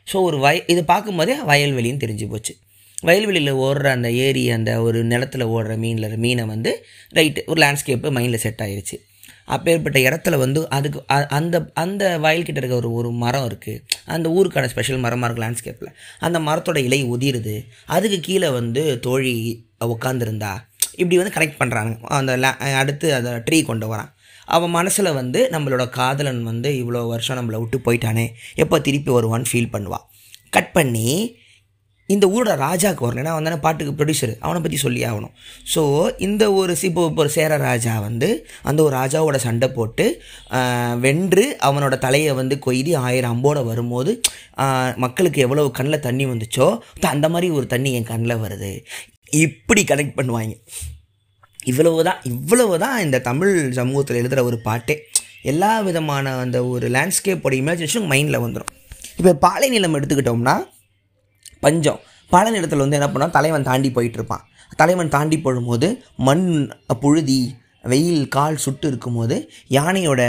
ஸோ 0.06 0.23
ஒரு 0.23 0.38
வய 0.38 0.64
இதை 0.66 0.82
பார்க்கும்போதே 0.84 1.34
வயல்வெளின்னு 1.42 2.02
தெரிஞ்சு 2.04 2.28
போச்சு. 2.28 2.52
வயல்வெளியில் 3.02 3.52
ஓடுற 3.61 3.87
அந்த 3.90 4.11
ஏரி 4.25 4.50
அந்த 4.50 4.82
ஒரு 4.82 5.04
நிலத்துல 5.04 5.42
ஓடுற 5.54 5.73
மீனில் 5.78 6.16
மீனை 6.16 6.44
வந்து 6.44 6.70
ரைட்டு 7.12 7.40
ஒரு 7.46 7.61
லேண்ட்ஸ்கேப்பு 7.62 8.11
மைண்டில் 8.11 8.34
செட் 8.37 8.62
ஆயிடுச்சு 8.62 8.96
அப்பேற்பட்ட 9.46 9.99
இடத்துல 9.99 10.37
வந்து 10.37 10.68
அதுக்கு 10.68 11.04
அ- 11.11 11.28
அந்த 11.30 11.56
அந்த 11.75 12.18
வயல்கிட்ட 12.18 12.56
இருக்க 12.56 12.76
ஒரு 12.76 12.92
ஒரு 12.92 13.11
மரம் 13.14 13.46
இருக்குது 13.46 13.80
அந்த 14.06 14.28
ஊருக்கான 14.28 14.66
ஸ்பெஷல் 14.66 14.99
மரமாக 14.99 15.26
இருக்குது 15.26 15.44
லேண்ட்ஸ்கேப்பில் 15.44 15.90
அந்த 16.18 16.38
மரத்தோட 16.40 16.76
இலை 16.78 17.00
உதிருது. 17.06 17.56
அதுக்கு 17.86 18.21
கீழே 18.21 18.49
வந்து 18.50 18.84
தோழி 18.99 19.34
உட்காந்துருந்தா 19.86 20.52
இப்படி 20.93 21.17
வந்து 21.17 21.34
கனெக்ட் 21.36 21.60
பண்ணுறாங்க 21.60 21.93
அந்த 22.14 22.32
லே 22.36 22.50
அடுத்து 22.75 23.14
அந்த 23.14 23.43
ட்ரீ 23.47 23.64
கொண்டு 23.64 23.86
வரான். 23.93 24.10
அவன் 24.45 24.71
மனசில் 24.71 25.13
வந்து 25.13 25.49
நம்மளோட 25.52 25.89
காதலன் 25.89 26.43
வந்து 26.43 26.71
இவ்வளோ 26.83 27.07
வருஷம் 27.09 27.39
நம்மளை 27.39 27.59
விட்டு 27.59 27.78
போயிட்டானே 27.87 28.26
எப்போ 28.54 28.80
திருப்பி 28.80 29.13
வருவான்னு 29.13 29.50
ஃபீல் 29.52 29.73
பண்ணுவான் 29.73 30.04
கட் 30.50 30.73
பண்ணி 30.73 31.09
இந்த 32.09 32.26
ஊரோட 32.26 32.52
ராஜாவுக்கு 32.63 33.04
வரணும். 33.04 33.21
ஏன்னா 33.23 33.33
அவன் 33.35 33.45
தானே 33.45 33.57
பாட்டுக்கு 33.57 33.93
ப்ரொடியூசர் 33.99 34.39
அவனை 34.39 34.63
பற்றி 34.63 34.76
சொல்லி 34.76 35.02
ஆகணும். 35.04 35.33
ஸோ 35.75 35.83
இந்த 36.19 36.52
ஒரு 36.52 36.73
சி- 36.73 36.85
இப்போ 36.85 37.07
இப்போ 37.07 37.23
ஒரு 37.23 37.30
சேர 37.30 37.57
ராஜா 37.57 37.99
வந்து 38.00 38.28
அந்த 38.63 38.83
ஒரு 38.83 38.97
ராஜாவோட 38.97 39.37
சண்டை 39.37 39.69
போட்டு 39.69 40.07
வென்று 41.00 41.57
அவனோட 41.63 41.99
தலையை 41.99 42.33
வந்து 42.33 42.59
கொய்தி 42.67 42.97
ஆயிரம் 42.97 43.35
அம்போட 43.35 43.65
வரும்போது 43.65 44.21
மக்களுக்கு 44.97 45.41
எவ்வளோ 45.41 45.71
கண்ணில் 45.73 46.04
தண்ணி 46.09 46.26
வந்துச்சோ 46.26 46.69
அந்த 47.00 47.28
மாதிரி 47.28 47.50
ஒரு 47.50 47.67
தண்ணி 47.67 47.93
என் 47.93 48.11
கண்ணில் 48.13 48.43
வருது. 48.45 48.73
இப்படி 49.45 49.85
கனெக்ட் 49.85 50.19
பண்ணுவாங்க. 50.19 50.54
இவ்வளவு 51.70 52.04
தான் 52.08 52.20
இவ்வளவு 52.30 52.74
தான் 52.84 52.96
இந்த 53.06 53.18
தமிழ் 53.28 53.52
சமூகத்தில் 53.78 54.20
எழுதுகிற 54.20 54.42
ஒரு 54.50 54.58
பாட்டே. 54.68 54.96
எல்லா 55.52 55.72
விதமான 55.88 56.32
அந்த 56.44 56.58
ஒரு 56.72 56.86
லேண்ட்ஸ்கேப்போட 56.96 57.54
இமேஜினேஷன் 57.62 58.08
மைண்டில் 58.12 58.42
வந்துடும் 58.44 58.72
இப்போ 59.18 59.32
பாலை 59.44 59.68
நிலம் 59.74 59.96
எடுத்துக்கிட்டோம்னா 59.98 60.54
பஞ்சம். 61.64 62.00
பாலை 62.30 62.50
நிலத்தில் 62.56 62.82
வந்து 62.84 62.98
என்ன 62.98 63.08
பண்ணால் 63.12 63.34
தலைவன் 63.38 63.68
தாண்டி 63.68 63.90
போயிட்டு 63.96 64.18
இருப்பான் 64.20 64.44
தலைவன் 64.80 65.12
தாண்டி 65.16 65.36
போடும்போது 65.40 65.88
மண் 66.28 66.46
புழுதி 67.02 67.40
வெயில் 67.92 68.22
கால் 68.36 68.62
சுட்டு 68.64 68.86
இருக்கும்போது 68.90 69.36
யானையோட 69.76 70.20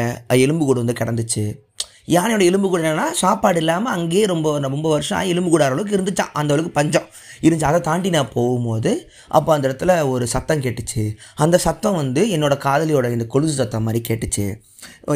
எலும்பு 0.43 0.63
கூடு 0.65 0.83
வந்து 0.83 0.99
கிடந்துச்சு. 1.01 1.43
யானையோட 2.07 2.43
எலும்பு 2.45 2.67
கூடு 2.69 2.83
என்னன்னா 2.83 3.05
சாப்பாடு 3.21 3.59
இல்லாமல் 3.61 3.93
அங்கேயே 3.97 4.25
ரொம்ப 4.25 4.59
ரொம்ப 4.59 4.89
வருஷம் 4.89 5.29
எலும்பு 5.33 5.49
கூடாத 5.49 5.71
அளவுக்கு 5.71 5.95
இருந்துச்சான் 5.97 6.33
அந்த 6.39 6.53
அளவுக்கு 6.53 6.77
பஞ்சம். 6.79 7.07
இருந்துச்சு. 7.45 7.67
அதை 7.69 7.79
தாண்டி 7.81 8.09
நான் 8.09 8.31
போகும்போது 8.33 8.91
அப்போ 9.27 9.49
அந்த 9.53 9.65
இடத்துல 9.69 9.91
ஒரு 10.09 10.25
சத்தம் 10.27 10.61
கேட்டுச்சு. 10.65 11.03
அந்த 11.35 11.57
சத்தம் 11.57 11.95
வந்து 11.95 12.21
என்னோடய 12.35 12.59
காதலியோட 12.67 13.11
இந்த 13.15 13.25
கொலுசு 13.33 13.55
சத்தம் 13.61 13.85
மாதிரி 13.87 14.01
கேட்டுச்சு. 14.09 14.45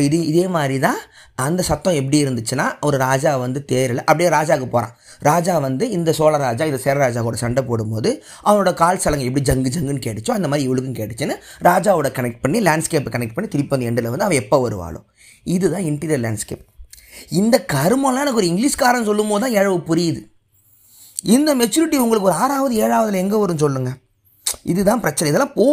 இது 0.08 0.17
இதே 0.32 0.45
மாதிரி 0.56 0.78
தான் 0.80 0.99
அந்த 1.45 1.62
சத்தம் 1.69 1.97
எப்படி 1.99 2.17
இருந்துச்சுன்னா 2.25 2.65
ஒரு 2.88 2.97
ராஜா 2.97 3.32
வந்து 3.43 3.60
தேரில் 3.71 4.02
அப்படியே 4.06 4.30
ராஜாவுக்கு 4.30 4.69
போகிறான் 4.75 4.95
ராஜா 5.30 5.54
வந்து 5.67 5.84
இந்த 5.97 6.12
சோழ 6.19 6.34
ராஜா 6.38 6.65
இந்த 6.71 6.80
சேரராஜா 6.86 7.21
கூட 7.28 7.38
சண்டை 7.43 7.63
போடும்போது 7.69 8.10
அவனோட 8.47 8.73
கால் 8.82 9.02
சலங்கை 9.06 9.28
எப்படி 9.30 9.45
ஜங்கு 9.52 9.71
ஜங்குன்னு 9.75 10.04
கேட்டுச்சோ 10.08 10.34
அந்த 10.39 10.47
மாதிரி 10.47 10.67
இவளுக்கும் 10.67 10.97
கேட்டுச்சுன்னு 10.99 11.38
ராஜாவோட 11.69 12.12
கனெக்ட் 12.17 12.43
பண்ணி 12.45 12.62
லேண்ட்ஸ்கேப்பை 12.69 13.13
கனெக்ட் 13.15 13.38
பண்ணி 13.38 13.52
திருப்பி 13.56 13.75
அந்த 13.78 13.89
எண்டில் 13.91 14.12
வந்து 14.13 14.28
அவன் 14.28 14.41
எப்போ 14.43 14.60
வருவாளோ. 14.65 15.02
இதுதான் 15.56 15.88
இன்டீரியர் 15.91 16.23
லேண்ட்ஸ்கேப் 16.25 16.65
இந்த 17.39 17.55
கருமெல்லாம் 17.73 18.23
எனக்கு 18.25 18.41
ஒரு 18.41 18.51
இங்கிலீஷ்காரன் 18.51 19.08
சொல்லும் 19.10 19.32
போது 19.32 19.43
தான் 19.43 19.58
எழவு 19.60 19.77
புரியுது. 19.89 20.21
இந்த 21.36 21.49
மெச்சூரிட்டி 21.62 21.97
உங்களுக்கு 22.03 22.29
ஒரு 22.32 22.38
ஆறாவது 22.43 22.73
ஏழாவதுல 22.84 23.21
எங்கே 23.23 23.41
வரும் 23.43 23.63
சொல்லுங்கள் 23.63 23.97
இதுதான் 24.71 25.01
பிரச்சனை. 25.03 25.29
இதெல்லாம் 25.32 25.55
போ 25.58 25.65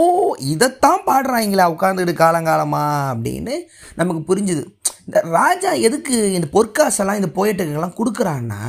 இதைத்தான் 0.52 1.04
பாடுறாங்களா 1.08 1.64
உட்காந்துட்டு 1.74 2.14
காலங்காலமாக 2.22 3.10
அப்படின்னு 3.12 3.54
நமக்கு 4.00 4.22
புரிஞ்சுது. 4.30 4.62
இந்த 5.06 5.18
ராஜா 5.38 5.70
எதுக்கு 5.86 6.14
இந்த 6.36 6.48
பொற்காசெல்லாம் 6.56 7.18
இந்த 7.20 7.30
போயிட்டுக்கெல்லாம் 7.38 7.98
கொடுக்குறான்னா 7.98 8.62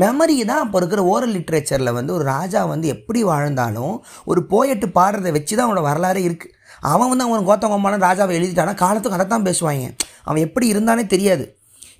மெமரி 0.00 0.34
தான் 0.50 0.62
இப்போ 0.64 0.78
இருக்கிற 0.80 1.02
ஓரல் 1.12 1.34
லிட்ரேச்சரில் 1.36 1.96
வந்து 1.98 2.12
ஒரு 2.16 2.24
ராஜா 2.34 2.60
வந்து 2.72 2.86
எப்படி 2.94 3.20
வாழ்ந்தாலும் 3.28 3.94
ஒரு 4.30 4.40
போயட்டு 4.52 4.86
பாடுறதை 4.98 5.30
வச்சு 5.36 5.52
தான் 5.54 5.66
அவனோட 5.66 5.84
வரலாறே 5.90 6.22
இருக்குது 6.28 6.54
அவன் 6.90 7.10
வந்து 7.10 7.26
அவன் 7.26 7.46
கோத்தவங்கமான 7.48 8.00
ராஜாவை 8.06 8.34
எழுதிட்டானா 8.38 8.74
காலத்துக்கு 8.82 9.18
அதை 9.18 9.26
தான் 9.28 9.46
பேசுவாங்க. 9.48 9.86
அவன் 10.28 10.44
எப்படி 10.46 10.66
இருந்தானே 10.72 11.04
தெரியாது. 11.14 11.44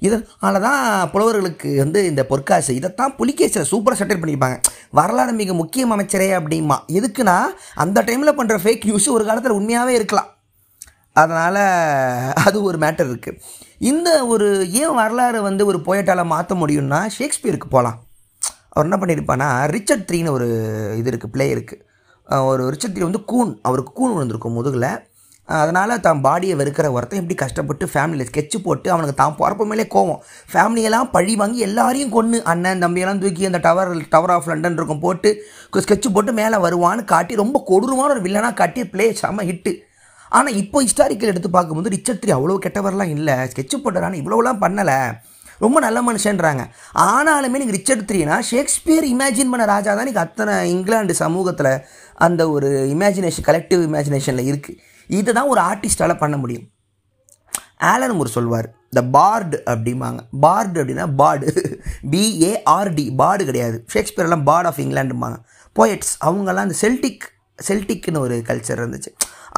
இதனால 0.07 0.61
தான் 0.67 0.81
புலவர்களுக்கு 1.13 1.71
வந்து 1.83 2.01
இந்த 2.11 2.23
பொற்காசு. 2.33 2.73
இதைத்தான் 2.81 3.15
புலிகேசில் 3.21 3.71
சூப்பராக 3.73 3.99
செட்டில் 4.01 4.21
பண்ணியிருப்பாங்க. 4.23 4.59
வரலாறு 4.99 5.33
மிக 5.43 5.55
முக்கியம் 5.61 5.95
அமைச்சரே 5.97 6.29
அப்படிமா 6.41 6.77
எதுக்குன்னா 6.99 7.37
அந்த 7.85 8.05
டைமில் 8.09 8.37
பண்ணுற 8.41 8.59
ஃபேக் 8.65 8.89
நியூஸ் 8.91 9.09
ஒரு 9.17 9.27
காலத்தில் 9.31 9.59
உண்மையாகவே 9.61 9.95
இருக்கலாம். 10.01 10.31
அதனால் 11.23 11.63
அது 12.47 12.59
ஒரு 12.69 12.79
மேட்டர் 12.83 13.09
இருக்குது 13.13 13.41
இந்த 13.91 14.09
ஒரு 14.33 14.47
ஏன் 14.81 14.97
வரலாறு 15.01 15.39
வந்து 15.49 15.63
ஒரு 15.71 15.79
போயட்டால் 15.87 16.31
மாற்ற 16.35 16.55
முடியும்னா 16.63 17.01
ஷேக்ஸ்பியருக்கு 17.17 17.69
போகலாம் 17.75 17.99
அவர் 18.73 18.87
என்ன 18.89 18.99
பண்ணியிருப்பான்னா 19.03 19.49
ரிச்சர்ட் 19.75 20.05
த்ரீன்னு 20.09 20.35
ஒரு 20.37 20.47
இது 21.01 21.11
இருக்குது 21.13 21.35
பிளே 21.37 21.47
இருக்குது 21.55 21.85
ஒரு 22.51 22.63
ரிச்சர்ட் 22.73 22.95
த்ரீ 22.95 23.05
வந்து 23.09 23.23
கூன். 23.31 23.53
அவருக்கு 23.69 23.93
கூன் 23.99 24.15
விழுந்திருக்கும் 24.15 24.57
முதுகில். 24.59 24.91
அதனால் 25.57 25.93
தான் 26.07 26.21
பாடியை 26.27 26.55
வெறுக்கிற 26.61 26.87
ஒருத்தன் 26.97 27.21
எப்படி 27.21 27.37
கஷ்டப்பட்டு 27.43 27.85
ஃபேமிலியில் 27.93 28.29
ஸ்கெட்ச் 28.31 28.57
போட்டு 28.67 28.89
அவனுக்கு 28.95 29.15
தான் 29.21 29.37
பிறப்பு 29.41 29.65
மேலே 29.71 29.85
கோவம். 29.95 30.21
ஃபேமிலியெல்லாம் 30.53 31.09
பழி 31.15 31.35
வாங்கி 31.41 31.61
எல்லாரையும் 31.69 32.13
கொன்று 32.17 32.39
அண்ணன் 32.53 32.83
தம்பியெல்லாம் 32.85 33.23
தூக்கி 33.23 33.49
அந்த 33.51 33.61
டவர் 33.67 33.93
டவர் 34.15 34.35
ஆஃப் 34.37 34.49
லண்டன் 34.53 34.79
இருக்கும் 34.79 35.03
போட்டு 35.07 35.31
ஸ்கெட்ச் 35.87 36.09
போட்டு 36.17 36.35
மேலே 36.41 36.59
வருவான்னு 36.67 37.05
காட்டி 37.15 37.43
ரொம்ப 37.43 37.63
கொடூரமான 37.71 38.13
ஒரு 38.17 38.25
வில்லனாக 38.27 38.59
காட்டி 38.61 38.85
ப்ளே 38.95 39.07
செம்ம 39.23 39.47
ஹிட்டு 39.51 39.75
ஆனால் 40.33 40.57
இப்போ 40.63 40.79
ஹிஸ்டாரிக்கல் 40.85 41.33
எடுத்து 41.33 41.51
பார்க்கும்போது 41.57 41.93
ரிச்சர்ட் 41.95 42.23
த்ரீ 42.23 42.33
அவ்வளோ 42.37 42.57
கெட்டவரெலாம் 42.65 43.13
இல்லை. 43.17 43.37
ஸ்கெட்ச் 43.53 43.77
போட்டுறான்னு 43.85 44.21
இவ்வளோலாம் 44.23 44.63
பண்ணலை. 44.65 44.97
ரொம்ப 45.65 45.79
நல்ல 45.85 45.99
மனுஷன்றாங்க. 46.09 46.65
ஆனாலுமே 47.05 47.61
நீங்கள் 47.61 47.77
ரிச்சர்ட் 47.77 48.05
த்ரீனா 48.09 48.37
ஷேக்ஸ்பியர் 48.51 49.07
இமேஜின் 49.13 49.51
பண்ண 49.53 49.65
ராஜா 49.73 49.93
தான் 49.99 50.09
நீங்கள் 50.09 50.25
அத்தனை 50.27 50.55
இங்கிலாந்து 50.75 51.15
சமூகத்தில் 51.23 51.73
அந்த 52.27 52.43
ஒரு 52.57 52.69
இமேஜினேஷன் 52.95 53.47
கலெக்டிவ் 53.49 53.83
இமேஜினேஷனில் 53.89 54.51
இருக்குது 54.51 54.77
இதை 55.17 55.31
தான் 55.39 55.51
ஒரு 55.53 55.61
ஆர்டிஸ்டால் 55.71 56.21
பண்ண 56.23 56.37
முடியும். 56.37 56.67
ஆலன் 57.93 58.19
ஒரு 58.23 58.31
சொல்வார் 58.37 58.69
த 58.97 59.01
பார்டு 59.17 59.57
அப்படிம்பாங்க. 59.73 60.21
பார்டு 60.45 60.77
அப்படின்னா 60.83 61.07
பாடு 61.21 61.49
B A R D 62.13 63.05
bard 63.21 63.43
கிடையாது. 63.49 63.77
ஷேக்ஸ்பியர்லாம் 63.95 64.47
பார்ட் 64.51 64.69
ஆஃப் 64.71 64.81
இங்கிலாண்டும்பாங்க 64.85 65.39
போயட்ஸ் 65.77 66.15
அவங்கெல்லாம் 66.29 66.67
அந்த 66.69 66.79
செல்டிக் 66.85 67.27
செல்டிக்னு 67.69 68.21
ஒரு 68.25 68.35
கல்ச்சர் 68.49 68.81
இருந்துச்சு. 68.83 69.11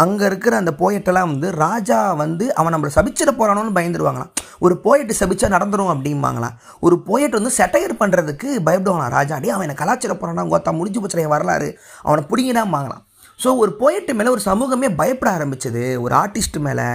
அங்கே 0.02 0.24
இருக்கிற 0.28 0.54
அந்த 0.56 0.72
போயட்டெல்லாம் 0.78 1.30
வந்து 1.32 1.48
ராஜா 1.64 1.98
வந்து 2.20 2.44
அவன் 2.60 2.74
நம்மளை 2.74 2.92
சபிச்சிட 2.96 3.30
போகிறானோன்னு 3.38 3.74
பயந்துருவாங்களாம். 3.78 4.30
ஒரு 4.64 4.74
போயட்டு 4.84 5.14
சபிச்சா 5.20 5.48
நடந்துடும் 5.56 5.92
அப்படிம்பாங்களாம். 5.94 6.54
ஒரு 6.86 6.96
போயட் 7.08 7.36
வந்து 7.38 7.52
செட்டையர் 7.58 8.00
பண்ணுறதுக்கு 8.02 8.48
பயப்படுவாங்களாம். 8.66 9.14
ராஜா 9.18 9.36
அடி 9.36 9.50
அவன் 9.54 9.66
என்னை 9.66 9.78
கலாச்சார 9.82 10.14
போகிறானா 10.14 10.44
கோத்தா 10.52 10.72
முடிஞ்சு 10.78 11.00
போச்சு 11.00 11.28
வரலாறு. 11.34 11.68
அவனை 12.02 12.24
பிடிங்கிடாம்பாங்களாம். 12.30 13.04
ஸோ 13.42 13.48
ஒரு 13.62 13.72
போயட்டு 13.80 14.12
மேலே 14.18 14.30
ஒரு 14.36 14.42
சமூகமே 14.50 14.88
பயப்பட 15.00 15.28
ஆரம்பிச்சது. 15.36 15.82
ஒரு 16.04 16.14
ஆர்டிஸ்ட் 16.22 16.58
மேலே. 16.66 16.86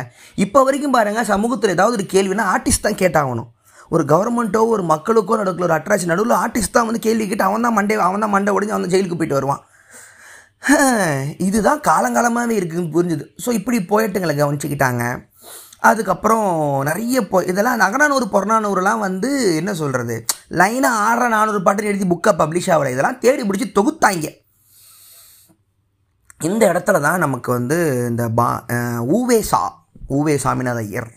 இப்போ 0.45 0.59
வரைக்கும் 0.67 0.95
பாருங்கள் 0.95 1.29
சமூகத்தில் 1.33 1.75
ஏதாவது 1.75 1.97
ஒரு 1.99 2.05
கேள்வினா 2.15 2.45
ஆர்டிஸ்ட் 2.53 2.87
தான் 2.87 2.99
கேட்டாகணும். 3.03 3.49
ஒரு 3.93 4.03
கவர்மெண்ட்டோ 4.11 4.61
ஒரு 4.73 4.83
மக்களுக்கோ 4.91 5.37
நடக்கிற 5.39 5.65
ஒரு 5.67 5.75
அட்ராக்ஷன் 5.77 6.11
நடுவில் 6.11 6.35
ஆர்டிஸ்ட் 6.43 6.75
தான் 6.77 6.87
வந்து 6.89 7.01
கேள்வி 7.05 7.25
கேட்டு 7.31 7.47
அவன் 7.47 7.65
தான் 7.67 7.75
மண்டே 7.77 7.97
அவன் 8.07 8.23
தான் 8.25 8.33
மண்டை 8.35 8.53
உடஞ்சி 8.57 8.75
அவன் 8.75 8.93
ஜெயிலுக்கு 8.93 9.19
போயிட்டு 9.19 9.39
வருவான். 9.39 9.63
இதுதான் 11.47 11.81
காலங்காலமாகவே 11.89 12.55
இருக்குதுன்னு 12.59 12.93
புரிஞ்சுது. 12.95 13.25
ஸோ 13.43 13.49
இப்படி 13.59 13.79
போயிட்டுங்களை 13.91 14.35
கவனிச்சுக்கிட்டாங்க. 14.37 15.03
அதுக்கப்புறம் 15.89 16.47
நிறைய 16.87 17.19
போ 17.31 17.37
இதெல்லாம் 17.51 17.81
நகரானூறு 17.81 18.25
புறநானூறுலாம் 18.35 19.03
வந்து 19.07 19.29
என்ன 19.59 19.71
சொல்கிறது 19.81 20.15
லைனாக 20.59 21.03
ஆடுற 21.07 21.27
நானூறு 21.35 21.59
பாட்டுன்னு 21.67 21.91
எழுதி 21.91 22.07
புக்கை 22.13 22.31
பப்ளிஷ் 22.41 22.71
ஆகலை. 22.75 22.93
இதெல்லாம் 22.95 23.21
தேடி 23.25 23.43
பிடிச்சி 23.49 23.67
தொகுத்தாங்க. 23.77 24.29
இந்த 26.41 26.63
இடத்துல 26.71 27.01
தான் 27.01 27.19
நமக்கு 27.19 27.51
வந்து 27.51 27.77
இந்த 28.09 28.29
பா 28.29 28.47
அஹ் 28.67 29.03
ஊவேசா 29.15 29.61
ஊவே 30.09 30.35
சாமிநாத 30.43 30.79
ஐயர் 30.85 31.09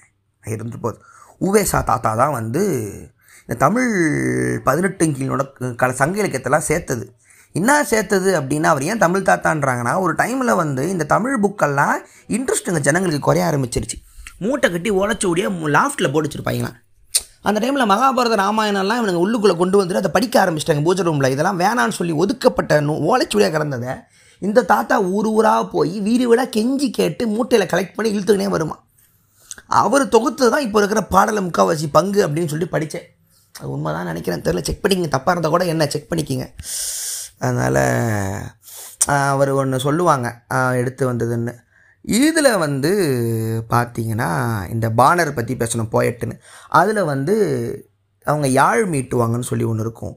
இருந்து 0.45 0.79
போகுது 0.79 0.99
ஊவேசா 1.41 1.85
தாத்தா 1.85 2.15
தான் 2.15 2.33
வந்து 2.33 2.63
இந்த 3.43 3.55
தமிழ் 3.59 3.89
பதினெட்டு 4.65 5.05
கீழோட 5.09 5.43
கல 5.83 5.91
சங்க 5.93 6.23
இலக்கியத்தெல்லாம் 6.23 6.67
சேர்த்தது. 6.69 7.05
என்ன 7.55 7.85
சேர்த்தது 7.85 8.31
அப்படின்னா 8.41 8.65
அவர் 8.65 8.83
ஏன் 8.83 8.99
தமிழ் 8.99 9.29
தாத்தான்றாங்கன்னா 9.29 10.01
ஒரு 10.01 10.13
டைமில் 10.15 10.55
வந்து 10.55 10.91
இந்த 10.91 11.05
தமிழ் 11.05 11.37
புக்கெல்லாம் 11.41 11.95
இன்ட்ரெஸ்ட்டுங்க 12.29 12.81
ஜனங்களுக்கு 12.81 13.21
குறைய 13.21 13.45
ஆரம்பிச்சிருச்சு. 13.47 13.97
மூட்டை 14.39 14.71
கட்டி 14.71 14.91
உடச்சோடிய 14.93 15.47
லாஃப்ட்டில் 15.77 16.13
போட்டு 16.13 16.29
வச்சுருப்பாங்களாம் 16.29 16.77
அந்த 17.43 17.59
டைமில் 17.61 17.91
மகாபாரத 17.91 18.37
ராமாயணம்லாம் 18.37 19.01
இவனுங்க 19.01 19.23
உள்ளுக்குள்ளே 19.25 19.57
கொண்டு 19.57 19.81
வந்துட்டு 19.81 20.03
அதை 20.03 20.11
படிக்க 20.11 20.35
ஆரம்பிச்சிட்டாங்க. 20.45 20.83
பூஜை 20.83 21.05
ரூமில் 21.05 21.33
இதெல்லாம் 21.33 21.61
வேணான்னு 21.61 21.97
சொல்லி 21.99 22.15
ஒதுக்கப்பட்ட 22.23 22.81
நூ 22.81 22.95
ஓலைச்சுடியாக 23.09 23.53
கிடந்ததை 23.57 23.93
இந்த 24.47 24.61
தாத்தா 24.73 24.97
ஊர் 25.17 25.29
ஊராக 25.37 25.63
போய் 25.75 25.95
வீடு 26.07 26.25
வீடாக 26.31 26.53
கெஞ்சி 26.57 26.89
கேட்டு 26.99 27.23
மூட்டையில் 27.35 27.71
கலெக்ட் 27.73 27.97
பண்ணி 27.97 28.11
இழுத்துக்கினே 28.17 28.49
வருமா? 28.55 28.77
அவர் 29.83 30.05
தொகுத்து 30.15 30.51
தான் 30.55 30.65
இப்போ 30.67 30.79
இருக்கிற 30.81 31.01
பாடலை 31.15 31.41
முக்கால்வாசி 31.47 31.87
பங்கு 31.97 32.21
அப்படின்னு 32.27 32.53
சொல்லி 32.53 32.69
படித்தேன் 32.75 33.07
அது 33.55 33.71
உண்மை 33.75 33.91
தான் 33.93 34.09
நினைக்கிறேன். 34.11 34.43
தெரில 34.47 34.61
செக் 34.67 34.83
பண்ணிக்கிங்க. 34.83 35.13
தப்பாக 35.15 35.33
இருந்தால் 35.35 35.55
கூட 35.55 35.65
என்ன 35.73 35.87
செக் 35.95 36.11
பண்ணிக்கிங்க. 36.11 36.47
அதனால் 37.47 37.83
அவர் 39.33 39.51
ஒன்று 39.61 39.85
சொல்லுவாங்க. 39.87 40.29
எடுத்து 40.81 41.03
வந்ததுன்னு. 41.13 41.55
இதில் 42.05 42.51
வந்து 42.65 42.91
பார்த்தீங்கன்னா 43.73 44.29
இந்த 44.75 44.87
பானர் 45.01 45.37
பற்றி 45.39 45.55
பேசணும் 45.63 45.93
போயட்டுன்னு 45.95 46.37
அதில் 46.81 47.03
வந்து 47.13 47.35
அவங்க 48.31 48.49
யாழ் 48.61 48.83
மீட்டுவாங்கன்னு 48.93 49.49
சொல்லி 49.51 49.65
ஒன்று 49.71 49.85
இருக்கும். 49.87 50.15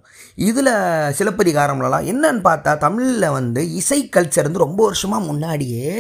இதில் 0.50 0.72
சிலப்பதிகாரம்லலாம் 1.20 2.08
என்னன்னு 2.12 2.42
பார்த்தா 2.50 2.72
தமிழில் 2.86 3.36
வந்து 3.38 3.64
இசை 3.80 4.00
கல்ச்சர் 4.16 4.48
வந்து 4.50 4.66
ரொம்ப 4.68 4.82
வருஷமாக 4.90 5.28
முன்னாடியே 5.30 5.92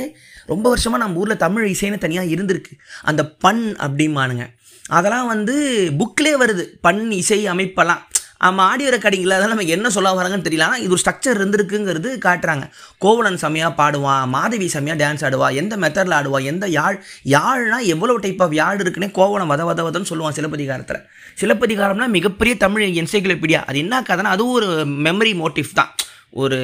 ரொம்ப 0.53 0.65
வருஷமாக 0.69 1.03
நம்ம 1.03 1.19
ஊரில் 1.23 1.43
தமிழ் 1.45 1.67
இசைன்னு 1.73 2.03
தனியாக 2.05 2.33
இருந்திருக்கு. 2.35 2.73
அந்த 3.09 3.21
பண் 3.43 3.63
அப்படிம்பானுங்க. 3.85 4.45
அதெல்லாம் 4.97 5.27
வந்து 5.33 5.55
புக்கிலே 5.99 6.33
வருது. 6.43 6.63
பண் 6.87 7.03
இசை 7.21 7.39
அமைப்பெல்லாம். 7.53 8.01
ஆமாம் 8.47 8.67
ஆடியோ 8.71 8.89
ரெக்கார்டிங்கில் 8.93 9.35
அதெல்லாம் 9.35 9.53
நம்ம 9.53 9.71
என்ன 9.75 9.87
சொல்ல 9.95 10.11
வராங்கன்னு 10.19 10.45
தெரியல. 10.45 10.65
ஆனால் 10.67 10.83
இது 10.83 10.93
ஒரு 10.95 11.01
ஸ்ட்ரக்சர் 11.03 11.37
இருந்திருக்குங்கிறது 11.39 12.09
காட்டுறாங்க. 12.25 12.65
கோவலன் 13.03 13.39
செம்மையாக 13.43 13.77
பாடுவான் 13.79 14.23
மாதவி 14.35 14.67
செம்மையாக 14.75 14.99
டான்ஸ் 15.01 15.25
ஆடுவா 15.27 15.47
எந்த 15.61 15.75
மெத்தடில் 15.83 16.15
ஆடுவா 16.19 16.39
எந்த 16.51 16.67
யாழ் 16.77 16.97
யாழ்னா 17.35 17.79
எவ்வளோ 17.93 18.15
டைப் 18.23 18.41
ஆஃப் 18.45 18.55
யாழ் 18.61 18.81
இருக்குன்னே 18.83 19.09
கோவலம் 19.19 19.51
வத 19.53 19.65
வத 19.69 19.83
வதன்னு 19.87 20.09
சொல்லுவான் 20.11 20.37
சிலப்பதிகாரத்தில். 20.39 21.01
சிலப்பதிகாரம்னா 21.39 22.07
மிகப்பெரிய 22.17 22.55
தமிழ் 22.65 22.83
என்சைக்ளோபீடியா. 23.01 23.61
அது 23.69 23.79
என்ன 23.85 24.01
கதைனா 24.09 24.35
அதுவும் 24.35 24.57
ஒரு 24.59 24.69
மெமரி 25.07 25.33
மோட்டிவ் 25.41 25.77
தான். 25.79 25.91
ஒரு 26.41 26.59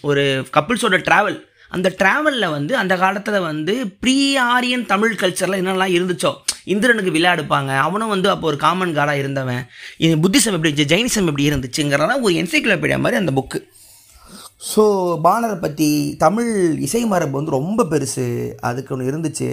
ஒரு 0.00 0.24
கப்புள்ஸோட 0.56 0.96
ட்ராவல் 1.08 1.38
அந்த 1.76 1.88
ட்ராவலில் 2.00 2.52
வந்து 2.54 2.72
அந்த 2.82 2.94
காலத்தில் 2.96 3.46
வந்து 3.48 3.72
ப்ரீ 4.02 4.14
ஆரியன் 4.36 4.84
தமிழ் 4.92 5.18
கல்ச்சரில் 5.22 5.60
என்னெல்லாம் 5.62 5.94
இருந்துச்சோ 5.96 6.30
இந்திரனுக்கு 6.74 7.10
விளையாடுப்பாங்க 7.16 7.72
அவனும் 7.86 8.12
வந்து 8.14 8.28
அப்போ 8.30 8.46
ஒரு 8.46 8.58
காமன் 8.64 8.94
காடாக 8.98 9.22
இருந்தவன். 9.22 9.62
இது 10.04 10.14
புத்திசம் 10.24 10.56
எப்படி 10.56 10.70
இருந்துச்சு 10.70 10.92
ஜெயினிசம் 10.94 11.28
எப்படி 11.30 11.48
இருந்துச்சுங்கிறதெல்லாம் 11.50 12.24
ஒரு 12.28 12.34
என்சைக்ளோபீடியா 12.42 12.98
மாதிரி 13.04 13.20
அந்த 13.22 13.34
புக்கு 13.38 13.60
ஸோ 14.70 14.84
பானரை 15.24 15.56
பற்றி 15.60 15.88
தமிழ் 16.18 16.52
இசை 16.86 17.02
மரபு 17.04 17.36
வந்து 17.38 17.56
ரொம்ப 17.58 17.86
பெருசு. 17.90 18.24
அதுக்கு 18.60 18.92
ஒன்று 18.94 19.10
இருந்துச்சு. 19.10 19.48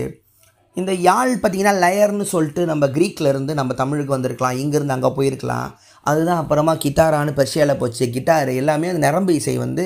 இந்த 0.79 0.91
யாழ் 1.07 1.31
பார்த்தீங்கன்னா 1.33 1.73
லயர்னு 1.83 2.25
சொல்லிட்டு 2.31 2.61
நம்ம 2.71 2.85
க்ரீக்கில் 2.95 3.29
இருந்து 3.31 3.51
நம்ம 3.59 3.73
தமிழுக்கு 3.81 4.15
வந்திருக்கலாம் 4.15 4.57
இங்கேருந்து 4.61 4.95
அங்கே 4.95 5.11
போயிருக்கலாம். 5.17 5.69
அதுதான் 6.09 6.41
அப்புறமா 6.41 6.73
கிட்டாரான்னு 6.83 7.31
பெர்ஷியாவில் 7.37 7.79
போச்சு. 7.81 8.05
கிட்டார் 8.15 8.49
எல்லாமே 8.61 8.89
அந்த 8.93 9.01
நரம்பு 9.07 9.33
இசை 9.39 9.55
வந்து 9.65 9.85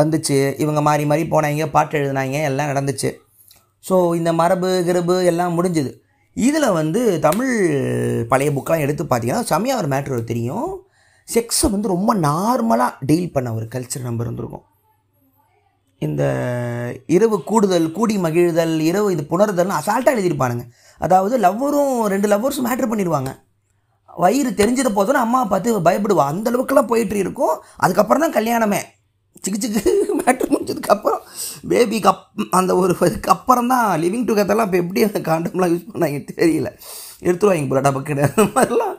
வந்துச்சு. 0.00 0.36
இவங்க 0.64 0.80
மாறி 0.88 1.04
மாறி 1.10 1.24
போனாங்க 1.34 1.66
பாட்டு 1.76 1.98
எழுதினாங்க 2.00 2.38
எல்லாம் 2.50 2.70
நடந்துச்சு. 2.72 3.10
ஸோ 3.84 3.96
இந்த 4.18 4.30
மரபு 4.40 4.70
கிரபு 4.88 5.16
எல்லாம் 5.30 5.56
முடிஞ்சுது. 5.58 5.90
இதில் 6.36 6.76
வந்து 6.80 7.00
தமிழ் 7.26 7.52
பழைய 8.30 8.50
புக்கெலாம் 8.54 8.84
எடுத்து 8.84 9.04
பார்த்தீங்கன்னா 9.04 9.48
செம்மையாக 9.50 9.80
ஒரு 9.82 9.90
மேட்ரு 9.94 10.22
தெரியும். 10.32 10.70
செக்ஸை 11.28 11.68
வந்து 11.74 11.88
ரொம்ப 11.94 12.10
நார்மலாக 12.28 12.92
டீல் 13.10 13.34
பண்ண 13.34 13.48
ஒரு 13.58 13.66
கல்ச்சர் 13.74 14.08
நம்ம 14.08 14.24
இருந்திருக்கோம். 14.24 14.64
இந்த 16.06 16.24
இரவு 17.16 17.36
கூடுதல் 17.50 17.88
கூடி 17.96 18.14
மகிழ்தல் 18.26 18.74
இரவு 18.90 19.08
இது 19.14 19.22
புணர்தல்னு 19.32 19.78
அசால்ட்டாக 19.80 20.14
எழுதியிருப்பானுங்க. 20.16 20.64
அதாவது 21.00 21.34
லவ்வரும் 21.44 21.94
ரெண்டு 22.12 22.28
லவ்வர்ஸும் 22.32 22.66
மேட்ரு 22.68 22.88
பண்ணிடுவாங்க. 22.92 23.30
வயிறு 24.22 24.50
தெரிஞ்சது 24.60 24.90
போதுன்னு 24.96 25.24
அம்மா 25.26 25.40
பார்த்து 25.52 25.78
பயப்படுவா. 25.88 26.24
அந்த 26.32 26.50
அளவுக்குலாம் 26.50 26.90
போயிட்டு 26.92 27.16
இருக்கும். 27.24 27.54
அதுக்கப்புறம் 27.84 28.24
தான் 28.24 28.36
கல்யாணமே. 28.38 28.80
சிக்கு 29.44 29.58
சிக்கு 29.62 29.80
மேட்ரு 30.20 30.46
முடிஞ்சதுக்கப்புறம் 30.52 31.22
பேபிக்கு 31.70 32.08
அப் 32.10 32.22
அந்த 32.58 32.72
ஒரு 32.82 32.92
இதுக்கு 33.08 33.30
அப்புறம் 33.34 33.70
தான் 33.72 33.86
லிவிங் 34.02 34.26
டுகெதர்லாம் 34.28 34.68
இப்போ 34.68 34.78
எப்படி 34.82 35.00
அந்த 35.08 35.20
காண்டம்லாம் 35.28 35.72
யூஸ் 35.72 35.90
பண்ணாங்க 35.92 36.18
தெரியல. 36.30 36.68
எடுத்துருவாங்க 37.26 37.68
போல 37.72 37.82
டபக்குன்னு. 37.86 38.28
அந்த 38.30 38.46
மாதிரிலாம் 38.56 38.94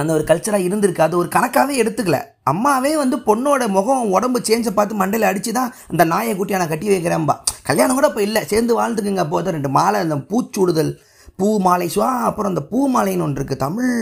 அந்த 0.00 0.12
ஒரு 0.16 0.24
கல்ச்சராக 0.30 0.66
இருந்திருக்கு. 0.68 1.06
அது 1.06 1.16
ஒரு 1.22 1.28
கணக்காகவே 1.36 1.76
எடுத்துக்கல. 1.82 2.18
அம்மாவே 2.52 2.92
வந்து 3.02 3.16
பொண்ணோட 3.28 3.62
முகம் 3.76 4.12
உடம்பு 4.16 4.40
சேஞ்சை 4.48 4.72
பார்த்து 4.78 5.00
மண்டையில் 5.02 5.28
அடித்து 5.30 5.52
தான் 5.58 5.70
அந்த 5.92 6.04
நாயை 6.12 6.32
குட்டியை 6.38 6.60
நான் 6.62 6.72
கட்டி 6.72 6.88
வைக்கிறேன்பா. 6.94 7.36
கல்யாணம் 7.68 7.98
கூட 7.98 8.08
இப்போ 8.12 8.22
இல்லை. 8.28 8.42
சேர்ந்து 8.52 8.78
வாழ்ந்துக்குங்க 8.80 9.24
அப்போ 9.26 9.44
ரெண்டு 9.58 9.70
மாலை 9.78 10.00
அந்த 10.06 10.18
பூச்சூடுதல் 10.30 10.92
பூ 11.40 11.48
மாலை 11.66 11.86
சுவா 11.94 12.10
அப்புறம் 12.28 12.52
அந்த 12.52 12.62
பூ 12.70 12.78
மாலைன்னு 12.94 13.24
ஒன்று 13.26 13.40
இருக்குது 13.40 13.64
தமிழ் 13.66 13.92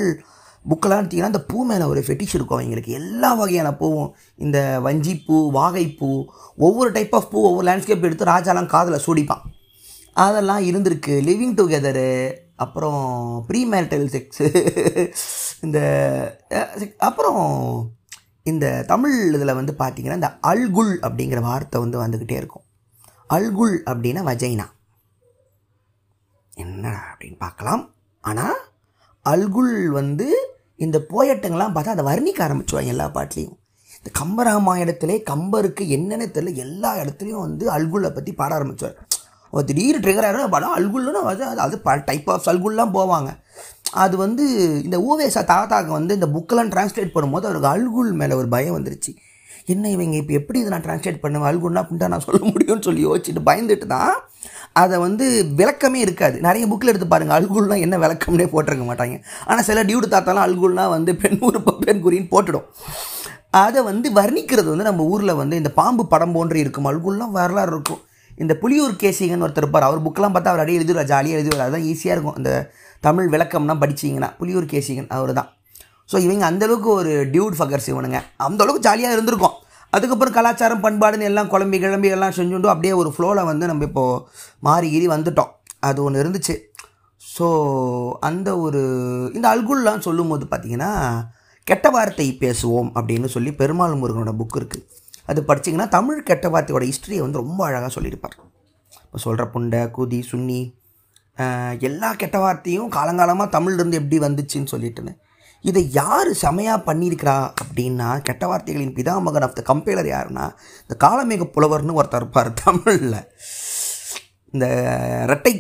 புக்கெல்லாம் 0.71 1.01
எடுத்திங்கன்னா 1.01 1.33
அந்த 1.33 1.43
பூ 1.51 1.65
மேலே 1.71 1.85
ஒரு 1.91 2.01
ஃபெட்டிஷ் 2.07 2.35
இருக்கும் 2.37 2.59
அவங்களுக்கு. 2.59 2.93
எல்லா 3.01 3.29
வகையான 3.41 3.69
பூவும். 3.81 4.09
இந்த 4.45 4.59
வஞ்சிப்பூ 4.87 5.37
வாகைப்பூ 5.59 6.09
ஒவ்வொரு 6.67 6.91
டைப் 6.97 7.15
ஆஃப் 7.19 7.29
பூ 7.33 7.39
ஒவ்வொரு 7.49 7.67
லேண்ட்ஸ்கேப் 7.69 8.07
எடுத்து 8.09 8.33
ராஜாலாம் 8.33 8.73
காதில் 8.75 9.05
சூடிப்பான். 9.07 9.45
அதெல்லாம் 10.27 10.63
இருந்திருக்கு. 10.71 11.15
லிவிங் 11.29 11.57
டுகெதரு 11.61 12.11
அப்புறம் 12.65 13.03
ப்ரீ 13.49 13.61
மேரிட்டல் 13.73 14.09
செக்ஸு 14.15 14.47
இந்த 15.67 16.45
அப்புறம் 16.99 17.91
இந்த 18.43 18.85
தமிழ் 18.87 19.35
இதில் 19.35 19.55
வந்து 19.55 19.75
பார்த்தீங்கன்னா 19.79 20.15
இந்த 20.15 20.39
அல்குல் 20.43 20.97
அப்படிங்கிற 21.03 21.41
வார்த்தை 21.41 21.81
வந்து 21.81 22.07
வந்துக்கிட்டே 22.07 22.33
இருக்கும். 22.33 22.63
அல்குல் 23.31 23.79
அப்படின்னா 23.87 24.23
வஜைனா. 24.23 24.65
என்ன 26.55 26.89
அப்படின்னு 26.89 27.39
பார்க்கலாம். 27.39 27.95
ஆனால் 28.21 28.57
அல்குல் 29.25 29.87
வந்து 29.87 30.55
இந்த 30.77 30.99
போயட்டுங்கெல்லாம் 31.09 31.73
பார்த்தா 31.75 31.89
அதை 31.89 32.05
வர்ணிக்க 32.05 32.41
ஆரம்பிச்சுவாங்க 32.41 32.87
எல்லா 32.87 33.07
பாட்டிலையும். 33.07 33.59
இந்த 34.03 34.11
கம்பராமாயணத்திலே 34.19 35.23
கம்பருக்கு 35.31 35.89
என்னென்ன 35.89 36.25
தெரியல 36.25 36.55
எல்லா 36.55 36.97
இடத்துலையும் 36.97 37.41
வந்து 37.41 37.71
அல்குலை 37.71 38.11
பற்றி 38.11 38.33
பாட 38.33 38.59
ஆரம்பிச்சுவார் 38.59 38.95
அவர் 39.51 39.65
திடீர்னு 39.65 40.11
ட்ரிகர் 40.11 40.25
ஆகிடும் 40.25 40.49
படம் 40.49 40.77
அல்குல்னு 40.77 41.13
அது 41.13 41.47
அது- 41.47 41.77
ப 41.77 41.95
டைப் 41.95 42.31
ஆஃப் 42.31 42.49
அல்குல்லாம் 42.49 42.95
போவாங்க. 42.95 43.39
அது 43.93 44.15
வந்து 44.17 44.45
இந்த 44.87 44.97
ஓவேசா 45.09 45.43
தாத்தாக்கு 45.53 45.93
வந்து 45.99 46.15
இந்த 46.15 46.29
புக்கெல்லாம் 46.35 46.73
டிரான்ஸ்லேட் 46.75 47.15
பண்ணும்போது 47.15 47.49
அவருக்கு 47.49 47.73
அல்குல் 47.75 48.13
மேலே 48.21 48.35
ஒரு 48.41 48.49
பயம் 48.55 48.77
வந்துருச்சு. 48.77 49.13
என்ன 49.73 49.91
இவங்க 49.95 50.17
இப்போ 50.21 50.33
எப்படி 50.39 50.59
இதை 50.61 50.71
நான் 50.73 50.85
டிரான்ஸ்லேட் 50.87 51.23
பண்ணுவேன்? 51.23 51.49
அல்குல்னா 51.51 51.83
அப்படின்ட்டு 51.83 52.11
நான் 52.13 52.25
சொல்ல 52.27 52.41
முடியும்னு 52.53 52.87
சொல்லி 52.89 53.03
யோசிச்சுட்டு 53.07 53.43
பயந்துட்டு 53.49 53.87
தான் 53.95 54.15
அதை 54.83 54.97
வந்து 55.05 55.27
விளக்கமே 55.59 56.01
இருக்காது. 56.07 56.37
நிறைய 56.47 56.65
புக்கில் 56.71 56.93
எடுத்து 56.93 57.09
பாருங்கள் 57.13 57.37
அல்குல்னால் 57.39 57.83
என்ன 57.85 57.99
விளக்கம்னே 58.05 58.47
போட்டிருக்க 58.55 58.87
மாட்டாங்க. 58.89 59.17
ஆனால் 59.49 59.67
சில 59.69 59.83
டியூடு 59.89 60.09
தாத்தாலாம் 60.15 60.47
அல்குல்னால் 60.49 60.93
வந்து 60.97 61.15
பெண் 61.23 61.39
உறுப்பு 61.49 61.75
பெண் 61.85 62.03
குறின்னு 62.07 62.33
போட்டுடும். 62.35 62.67
அதை 63.65 63.83
வந்து 63.91 64.09
வர்ணிக்கிறது 64.21 64.69
வந்து 64.73 64.89
நம்ம 64.91 65.05
ஊரில் 65.13 65.39
வந்து 65.43 65.57
இந்த 65.63 65.71
பாம்பு 65.81 66.05
படம் 66.15 66.35
போன்று 66.37 66.59
இருக்கும். 66.65 66.89
அல்குல்லாம் 66.91 67.37
வரலாறு 67.39 67.73
இருக்கும். 67.75 68.03
இந்த 68.43 68.55
புலியூர் 68.63 69.01
கேசிங்கன்னு 69.03 69.47
ஒருத்தர் 69.47 69.65
இருப்பார். 69.65 69.89
அவர் 69.89 70.05
புக்கெலாம் 70.07 70.35
பார்த்தா 70.35 70.53
அவர் 70.53 70.65
அடியே 70.65 70.79
எழுதுவார் 70.81 71.11
ஜாலியாக 71.13 71.39
எழுதுவார் 71.39 71.65
அதுதான் 71.67 71.87
ஈஸியாக 71.93 72.17
இருக்கும். 72.17 72.37
அந்த 72.41 72.51
தமிழ் 73.09 73.29
விளக்கம்னா 73.35 73.77
படிச்சிங்கன்னா 73.83 74.31
புலியூர் 74.41 74.71
கேசிகன் 74.73 75.13
அவர் 75.17 75.33
தான் 75.39 75.51
ஸோ 76.11 76.17
இவங்க 76.25 76.45
அந்தளவுக்கு 76.51 76.91
ஒரு 77.01 77.13
டியூட் 77.33 77.57
ஃபகர்ஸ் 77.59 77.89
இவனுங்க 77.93 78.19
அந்த 78.47 78.61
அளவுக்கு 78.65 78.87
ஜாலியாக 78.89 79.17
இருந்திருக்கும். 79.17 79.57
அதுக்கப்புறம் 79.93 80.35
கலாச்சாரம் 80.37 80.83
பண்பாடுன்னு 80.85 81.29
எல்லாம் 81.31 81.51
குழம்பி 81.53 81.79
கிளம்பி 81.83 82.09
எல்லாம் 82.17 82.35
செஞ்சுட்டு 82.39 82.73
அப்படியே 82.73 82.93
ஒரு 83.01 83.11
ஃப்ளோவில் 83.15 83.49
வந்து 83.51 83.65
நம்ம 83.71 83.85
இப்போது 83.89 84.23
மாறி 84.67 84.89
கீறி 84.93 85.07
வந்துட்டோம். 85.15 85.51
அது 85.89 85.99
ஒன்று 86.07 86.23
இருந்துச்சு. 86.23 86.55
ஸோ 87.21 87.47
அந்த 88.29 88.49
ஒரு 88.65 88.83
இந்த 89.37 89.47
அல்குல்லாம் 89.55 90.05
சொல்லும்போது 90.07 90.45
பார்த்தீங்கன்னா 90.53 90.91
கெட்ட 91.67 91.87
வார்த்தை 91.97 92.27
பேசுவோம் 92.43 92.91
அப்படின்னு 92.99 93.29
சொல்லி 93.35 93.51
பெருமாள் 93.61 94.01
முருகனோட 94.03 94.33
புக் 94.41 94.59
இருக்குது 94.61 94.85
அது 95.31 95.41
படிச்சிங்கன்னா 95.49 95.89
தமிழ் 95.97 96.27
கெட்ட 96.29 96.49
வார்த்தையோட 96.55 96.85
ஹிஸ்ட்ரியை 96.91 97.23
வந்து 97.25 97.41
ரொம்ப 97.43 97.61
அழகாக 97.69 97.91
சொல்லியிருப்பார். 97.97 98.37
இப்போ 99.07 99.19
சொல்கிற 99.25 99.45
புண்டை 99.55 99.81
குதி 99.97 100.21
சுன்னி 100.31 100.61
எல்லா 101.89 102.09
கெட்ட 102.21 102.39
வார்த்தையும் 102.39 102.91
காலங்காலமாக 102.97 103.55
தமிழ்லேருந்து 103.57 104.01
எப்படி 104.01 104.19
வந்துச்சுன்னு 104.27 104.73
சொல்லிட்டுன்னு. 104.75 105.13
இதை 105.69 105.83
யார் 105.93 106.31
செமையாக 106.43 106.87
பண்ணியிருக்கிறா 106.89 107.37
அப்படின்னா 107.63 108.09
கெட்ட 108.27 108.45
வார்த்தைகளின் 108.51 108.95
பிதாமகன் 108.99 109.47
ஆஃப் 109.47 109.57
த 109.59 109.63
கம்பேலர் 109.73 110.09
யாருன்னா 110.15 110.45
இந்த 110.85 110.97
காலமேக 111.05 111.47
புலவர்னு 111.55 111.99
ஒருத்தர் 112.01 112.23
இருப்பார் 112.23 112.51
தமிழில். 112.65 113.19
இந்த 114.55 114.67
ரெட்டை 115.31 115.53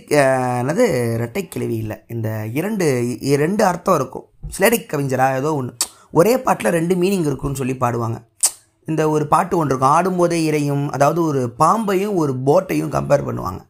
என்னது 0.61 0.85
ரெட்டை 1.23 1.43
கிழவி 1.55 1.77
இல்லை. 1.85 1.97
இந்த 2.15 2.29
இரண்டு 2.59 2.87
ரெண்டு 3.45 3.63
அர்த்தம் 3.71 3.99
இருக்கும். 4.01 4.27
சிலேடை 4.57 4.79
கவிஞரா 4.93 5.27
ஏதோ 5.41 5.53
ஒன்று 5.61 5.75
ஒரே 6.19 6.35
பாட்டில் 6.45 6.77
ரெண்டு 6.79 6.95
மீனிங் 6.95 7.27
இருக்குன்னு 7.31 7.61
சொல்லி 7.61 7.77
பாடுவாங்க. 7.85 8.19
இந்த 8.89 9.03
ஒரு 9.15 9.25
பாட்டு 9.33 9.55
ஒன்று 9.61 9.73
இருக்கும். 9.73 9.95
ஆடும்போதே 9.97 10.39
இறையும் 10.49 10.85
அதாவது 10.97 11.21
ஒரு 11.31 11.43
பாம்பையும் 11.63 12.15
ஒரு 12.23 12.35
போட்டையும் 12.49 12.95
கம்பேர் 12.97 13.27
பண்ணுவாங்க. 13.29 13.61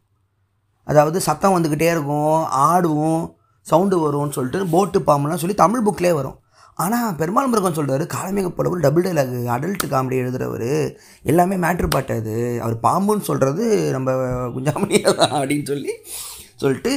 அதாவது 0.86 1.20
சத்தம் 1.28 1.54
வந்துக்கிட்டே 1.56 1.88
இருக்கும் 1.94 2.34
ஆடுவோம் 2.70 3.22
சவுண்டு 3.66 3.96
வரும்னு 4.02 4.36
சொல்லிட்டு 4.36 4.60
போட்டு 4.74 4.98
பாம்புலாம் 5.06 5.42
சொல்லி 5.42 5.56
தமிழ் 5.62 5.86
புக்கிலே 5.86 6.12
வரும். 6.18 6.36
ஆனால் 6.78 7.14
பெருமாள் 7.20 7.48
முருகன் 7.50 7.76
சொல்கிறாரு 7.76 8.04
காலமேக 8.14 8.48
புலவர் 8.56 8.82
டபுள் 8.84 9.04
டைலாக் 9.06 9.32
அடல்ட் 9.54 9.84
காமெடி 9.92 10.16
எழுதுறவர் 10.22 10.70
எல்லாமே 11.30 11.56
மேட்ரு 11.64 11.88
பாட்டு 11.94 12.14
அது. 12.20 12.34
அவர் 12.64 12.76
பாம்புன்னு 12.86 13.28
சொல்கிறது 13.30 13.64
நம்ம 13.96 14.12
குஞ்சாமணி 14.56 14.98
தான் 15.20 15.34
அப்படின்னு 15.38 15.66
சொல்லி 15.72 15.92
சொல்லிட்டு 16.62 16.92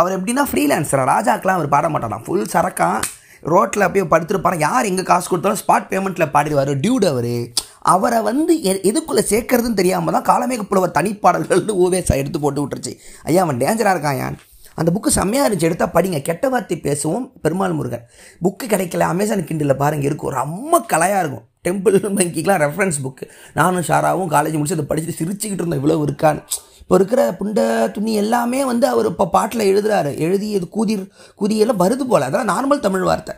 அவர் 0.00 0.16
எப்படின்னா 0.18 0.44
ஃப்ரீலான்சரா 0.50 1.06
ராஜாக்கெலாம் 1.12 1.58
அவர் 1.60 1.74
பாட 1.74 1.88
மாட்டாராம். 1.94 2.24
ஃபுல் 2.26 2.52
சரக்கான் 2.54 3.00
ரோட்டில் 3.42 3.82
அப்படியே 3.82 4.10
படுத்துருப்பாரு. 4.10 4.58
யார் 4.58 4.84
எங்கே 4.84 5.02
காசு 5.02 5.28
கொடுத்தாலும் 5.28 5.58
ஸ்பாட் 5.58 5.92
பேமெண்ட்டில் 5.92 6.30
பாடிடுவார். 6.32 6.80
டியூட் 6.80 7.06
அவர். 7.06 7.48
அவரை 7.78 8.20
வந்து 8.22 8.62
எ- 8.62 8.80
எதுக்குள்ளே 8.82 9.20
சேர்க்கறதுன்னு 9.28 9.74
தெரியாமல் 9.74 10.22
தான் 10.22 10.24
காலமேக 10.24 10.62
புலவர் 10.62 10.90
தனிப்பாடல்கள்னு 10.94 11.70
ஓவேஸாக 11.70 12.14
எடுத்து 12.14 12.40
போட்டு 12.40 12.66
விட்டுருச்சு. 12.66 12.96
ஐயா 13.22 13.42
அவன் 13.42 13.58
டேஞ்சராக 13.58 13.96
இருக்கான் 13.96 14.16
யான் 14.16 14.38
அந்த 14.74 14.92
புக்கு 14.92 15.06
செம்மையாக 15.06 15.54
இருந்துச்சு. 15.54 15.62
எடுத்தால் 15.62 15.90
படிங்க. 15.94 16.22
கெட்ட 16.22 16.48
வார்த்தை 16.48 16.80
பேசுவோம் 16.82 17.30
பெருமாள் 17.42 17.72
முருகன். 17.72 18.06
புக்கு 18.44 18.66
கிடைக்கல. 18.66 18.98
அமேசான் 18.98 19.40
கிண்டில் 19.40 19.74
பாருங்க. 19.74 20.06
இருக்கும். 20.06 20.30
ரொம்ப 20.30 20.84
கலையாக 20.92 21.18
இருக்கும். 21.18 21.44
டெம்பிள் 21.68 21.96
மங்கிக்கெலாம் 21.96 22.60
ரெஃபரன்ஸ் 22.60 23.04
புக்கு 23.04 23.28
நானும் 23.54 23.82
ஷாராவும் 23.82 24.32
காலேஜ் 24.32 24.52
முடிச்சு 24.52 24.84
அதை 24.84 24.84
படிச்சுட்டு 24.88 25.22
சிரிச்சுக்கிட்டு 25.22 25.66
இருந்தோம். 25.66 25.88
இவ்வளோ 25.88 26.08
இருக்கான்னு. 26.08 26.42
இப்போ 26.82 26.94
இருக்கிற 26.98 27.22
புண்டை 27.38 27.64
துணி 27.96 28.12
எல்லாமே 28.22 28.60
வந்து 28.72 28.86
அவர் 28.92 29.08
இப்போ 29.12 29.26
பாட்டில் 29.36 29.68
எழுதுறாரு. 29.70 30.10
எழுதி 30.26 30.48
இது 30.58 30.66
கூதிர் 30.76 31.04
கூதியெல்லாம் 31.40 31.82
வருது 31.84 32.04
போல். 32.10 32.26
அதெல்லாம் 32.28 32.52
நார்மல் 32.54 32.84
தமிழ் 32.86 33.08
வார்த்தை. 33.10 33.34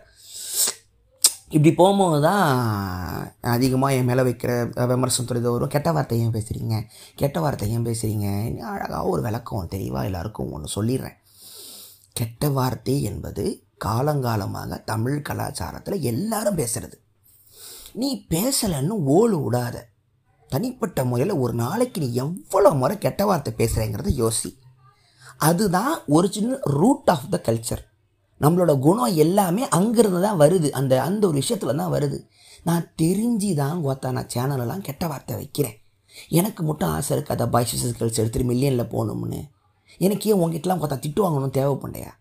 இப்படி 1.57 1.70
போகும்போது 1.80 2.18
தான் 2.28 2.46
அதிகமாக 3.54 3.96
என் 3.98 4.09
மேலே 4.11 4.22
வைக்கிற 4.28 4.52
விமர்சனம் 4.92 5.28
தொழில் 5.28 5.46
வரும். 5.54 5.72
கெட்ட 5.74 5.88
வார்த்தை 5.96 6.16
ஏன் 6.22 6.35
பேசுகிறீங்க 6.37 6.76
கெட்ட 7.20 7.37
வார்த்தை 7.44 7.68
ஏன் 7.74 7.87
பேசுகிறீங்க 7.88 8.28
அழகாக 8.72 9.02
ஒரு 9.12 9.22
விளக்கம் 9.26 9.70
தெளிவாக 9.74 10.09
எல்லாருக்கும் 10.11 10.52
ஒன்று 10.57 10.74
சொல்லிடுறேன். 10.76 11.16
கெட்ட 12.20 12.48
வார்த்தை 12.59 12.96
என்பது 13.11 13.44
காலங்காலமாக 13.87 14.80
தமிழ் 14.90 15.24
கலாச்சாரத்தில் 15.28 16.04
எல்லாரும் 16.12 16.61
பேசுகிறது 16.62 16.98
நீ 18.00 18.11
பேசலைன்னு 18.35 18.94
ஓடு 19.16 19.37
விடாத. 19.44 19.76
தனிப்பட்ட 20.52 21.04
முறையில் 21.04 21.40
ஒரு 21.44 21.52
நாளைக்கு 21.54 22.00
நீ 22.00 22.09
எவ்வளோ 22.24 22.70
முறை 22.80 22.98
கெட்ட 22.98 23.22
வார்த்தை 23.26 23.52
பேசுகிறேங்கிறத 23.61 24.11
யோசி. 24.22 24.50
அதுதான் 25.38 25.94
original 26.16 26.61
root 26.78 27.11
of 27.14 27.28
the 27.30 27.40
culture 27.46 27.83
நம்மளோட 28.40 28.72
குணம் 28.78 29.16
எல்லாமே 29.24 29.62
அங்கேருந்து 29.78 30.20
தான் 30.26 30.40
வருது. 30.40 30.68
அந்த 30.70 31.02
அந்த 31.02 31.22
ஒரு 31.26 31.37
விஷயத்தில் 31.42 31.80
தான் 31.80 31.94
வருது. 31.96 32.18
நான் 32.68 32.90
தெரிஞ்சு 33.02 33.50
தான் 33.54 33.80
கோத்தா 33.85 34.11
நான் 34.11 34.33
சேனலெல்லாம் 34.35 34.85
கெட்ட 34.88 35.07
வார்த்தை 35.07 35.35
வைக்கிறேன். 35.37 35.76
எனக்கு 36.28 36.62
மட்டும் 36.62 36.92
ஆசை 36.96 37.11
இருக்குது 37.16 37.37
அதை 37.37 37.46
பாய்ஸ் 37.54 37.74
கல்ச்சர் 38.00 38.24
எடுத்துகிட்டு 38.24 38.50
மில்லியனில் 38.52 38.92
போகணும்னு. 38.94 39.40
எனக்கு 40.00 40.28
ஏன் 40.30 40.38
உங்ககிட்டலாம் 40.40 40.83
கோத்தா 40.83 40.98
திட்டு 41.07 41.20
வாங்கணும் 41.24 41.57
தேவைப்பண்டையா 41.59 42.12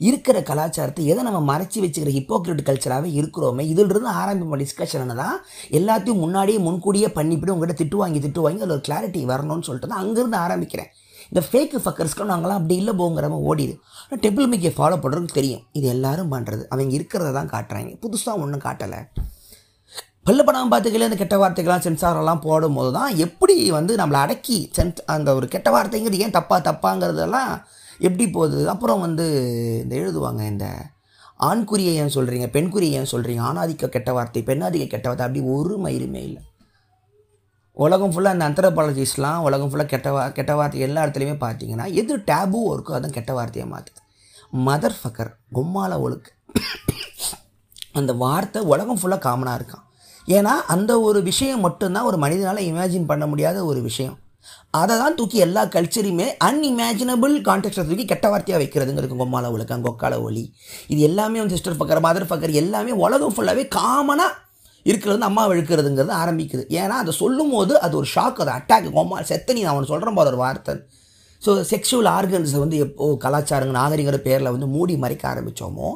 இருக்கிற 0.00 0.36
கலாச்சாரத்தை 0.50 1.04
எதை 1.12 1.22
நம்ம 1.28 1.40
மறைச்சி 1.50 1.78
வச்சுக்கிற 1.84 2.12
ஹிப்போக்ரேட் 2.18 2.62
கல்ச்சராகவே 2.68 3.10
இருக்கிறோமே 3.20 3.64
இதிலிருந்து 3.72 4.10
ஆரம்பிப்போம் 4.22 4.62
டிஸ்கஷன் 4.62 5.14
தான் 5.22 5.38
எல்லாத்தையும் 5.78 6.22
முன்னாடியே 6.24 6.60
முன்கூடியே 6.66 7.10
பண்ணிவிட்டு 7.18 7.54
உங்கள்கிட்ட 7.54 7.82
திட்டு 7.82 7.98
வாங்கி 8.02 8.20
திட்டு 8.26 8.42
வாங்கி 8.46 8.62
அதில் 8.64 8.76
ஒரு 8.76 8.84
கிளாரிட்டி 8.88 9.22
வரணும்னு 9.32 9.66
சொல்லிட்டு 9.68 9.90
தான் 9.92 10.02
அங்கேருந்து 10.04 10.38
ஆரம்பிக்கிறேன். 10.44 10.90
இந்த 11.30 11.42
ஃபேக்கு 11.48 11.78
ஃபக்கர்ஸ்க்கு 11.84 12.30
நாங்களாம் 12.32 12.58
அப்படி 12.60 12.74
இல்லை 12.80 12.94
போங்கிறவங்க 13.00 13.50
ஓடிது. 13.50 13.74
ஆனால் 14.02 14.22
டெம்பிள் 14.24 14.50
மிக்கை 14.52 14.72
ஃபாலோ 14.78 14.98
பண்ணுறதுக்கு 15.04 15.38
தெரியும். 15.40 15.62
இது 15.78 15.86
எல்லாரும் 15.94 16.32
பண்ணுறது 16.34 16.64
அவங்க 16.72 16.92
இருக்கிறத 16.98 17.32
தான் 17.38 17.52
காட்டுறாங்க. 17.54 17.92
புதுசாக 18.04 18.42
ஒன்றும் 18.44 18.64
காட்டலை. 18.66 19.00
பல்ல 20.28 20.42
படம் 20.44 20.70
பார்த்துக்கல 20.72 21.06
இந்த 21.08 21.16
கெட்ட 21.20 21.36
வார்த்தைகள்லாம் 21.40 21.86
சென்சாரெல்லாம் 21.86 22.44
போடும்போது 22.44 22.90
தான் 22.98 23.16
எப்படி 23.24 23.56
வந்து 23.78 23.92
நம்மளை 24.00 24.20
அடக்கி 24.24 24.58
சென்ஸ் 24.76 25.00
அந்த 25.14 25.34
ஒரு 25.38 25.46
கெட்ட 25.54 25.70
வார்த்தைங்கிறது 25.74 26.22
ஏன் 26.26 26.36
தப்பா 26.36 26.56
தப்பாங்கிறதெல்லாம் 26.68 27.50
எப்படி 28.06 28.26
போகுது? 28.36 28.58
அப்புறம் 28.72 29.04
வந்து 29.06 29.26
இந்த 29.82 29.94
எழுதுவாங்க 30.00 30.42
இந்த 30.52 30.66
ஆண்குறியை 31.48 31.92
ஏன் 32.02 32.14
சொல்கிறீங்க 32.16 32.46
பெண்குறியை 32.56 32.96
ஏன் 33.00 33.12
சொல்கிறீங்க 33.12 33.42
ஆணாதிக்க 33.50 33.94
கெட்ட 33.94 34.10
வார்த்தை 34.16 34.42
பெண்ணாதிக்க 34.50 34.86
கெட்ட 34.92 35.06
வார்த்தை 35.08 35.26
அப்படி 35.26 35.42
ஒரு 35.56 35.76
மயிருமே 35.84 36.22
இல்லை 36.28 36.42
உலகம் 37.76 38.12
ஃபுல்லாக 38.14 38.34
அந்த 38.36 38.46
அந்தரபாலஜிஸ்லாம் 38.48 39.44
உலகம் 39.46 39.70
ஃபுல்லாக 39.70 39.90
கெட்ட 39.92 40.08
வா 40.16 40.22
கெட்ட 40.38 40.52
வார்த்தை 40.58 40.80
எல்லா 40.86 41.02
இடத்துலையுமே 41.04 41.36
பார்த்தீங்கன்னா 41.44 41.86
எது 42.00 42.16
டேபும் 42.30 42.68
இருக்கோ 42.74 42.92
அதான் 42.98 43.16
கெட்ட 43.16 43.32
வார்த்தையை 43.38 43.66
மாற்றுது 43.72 44.00
மதர் 44.66 44.96
ஃபக்கர் 44.98 45.30
கும்மால 45.56 45.92
ஒழுக்கு. 46.04 46.30
அந்த 47.98 48.12
வார்த்தை 48.22 48.60
உலகம் 48.72 49.00
ஃபுல்லாக 49.00 49.24
காமனாக 49.26 49.58
இருக்கான். 49.58 49.84
ஏன்னா 50.28 50.52
அந்த 50.74 50.92
ஒரு 51.00 51.18
விஷயம் 51.22 51.64
மட்டும்தான் 51.66 52.08
ஒரு 52.10 52.18
மனிதனால் 52.24 52.66
இமேஜின் 52.68 53.10
பண்ண 53.10 53.24
முடியாத 53.26 53.58
ஒரு 53.70 53.80
விஷயம். 53.88 54.16
அதை 54.70 54.94
தான் 54.98 55.14
தூக்கி 55.14 55.38
எல்லா 55.38 55.64
கல்ச்சரையுமே 55.64 56.28
அன்இமேஜினபிள் 56.44 57.34
கான்டெக்ட்டை 57.48 57.84
தூக்கி 57.88 58.04
கெட்ட 58.04 58.28
வார்த்தையாக 58.28 58.62
வைக்கிறதுங்கிறது 58.62 59.20
கொம்மால 59.22 59.52
ஒழுக்கம் 59.52 59.84
கொக்கால 59.84 60.22
ஒலி 60.22 60.44
இது 60.86 61.00
எல்லாமே 61.02 61.38
வந்து 61.38 61.56
சிஸ்டர் 61.56 61.80
பக்கர் 61.82 62.06
மதர் 62.06 62.30
பக்கர் 62.32 62.60
எல்லாமே 62.62 62.90
உலகம் 63.04 63.36
ஃபுல்லாகவே 63.36 63.66
காமனாக 63.78 64.42
இருக்கிறது 64.86 65.14
வந்து 65.16 65.28
அம்மா 65.28 65.42
இழுக்கிறதுங்கிறது 65.48 66.12
ஆரம்பிக்குது. 66.22 66.62
ஏன்னா 66.80 66.96
அதை 67.02 67.12
சொல்லும் 67.20 67.50
போது 67.50 67.80
அது 67.80 67.94
ஒரு 67.96 68.08
ஷாக் 68.14 68.40
அது 68.44 68.52
அட்டாக் 68.56 68.88
கொம்மா 68.96 69.22
செத்த 69.30 69.52
நீ 69.52 69.60
நான் 69.60 69.72
அவனை 69.72 69.88
சொல்கிறேன் 69.88 70.18
போது 70.18 70.28
ஒரு 70.28 70.36
வார்த்தை. 70.36 70.74
ஸோ 71.44 71.52
செக்ஷுவல் 71.70 72.08
ஆர்கன்ஸை 72.16 72.58
வந்து 72.62 72.76
எப்போ 72.84 73.06
கலாச்சாரங்க 73.24 73.72
நாகரிகங்கிற 73.78 74.18
பேரில் 74.26 74.50
வந்து 74.54 74.66
மூடி 74.74 74.94
மறைக்க 75.02 75.24
ஆரம்பித்தோமோ 75.30 75.88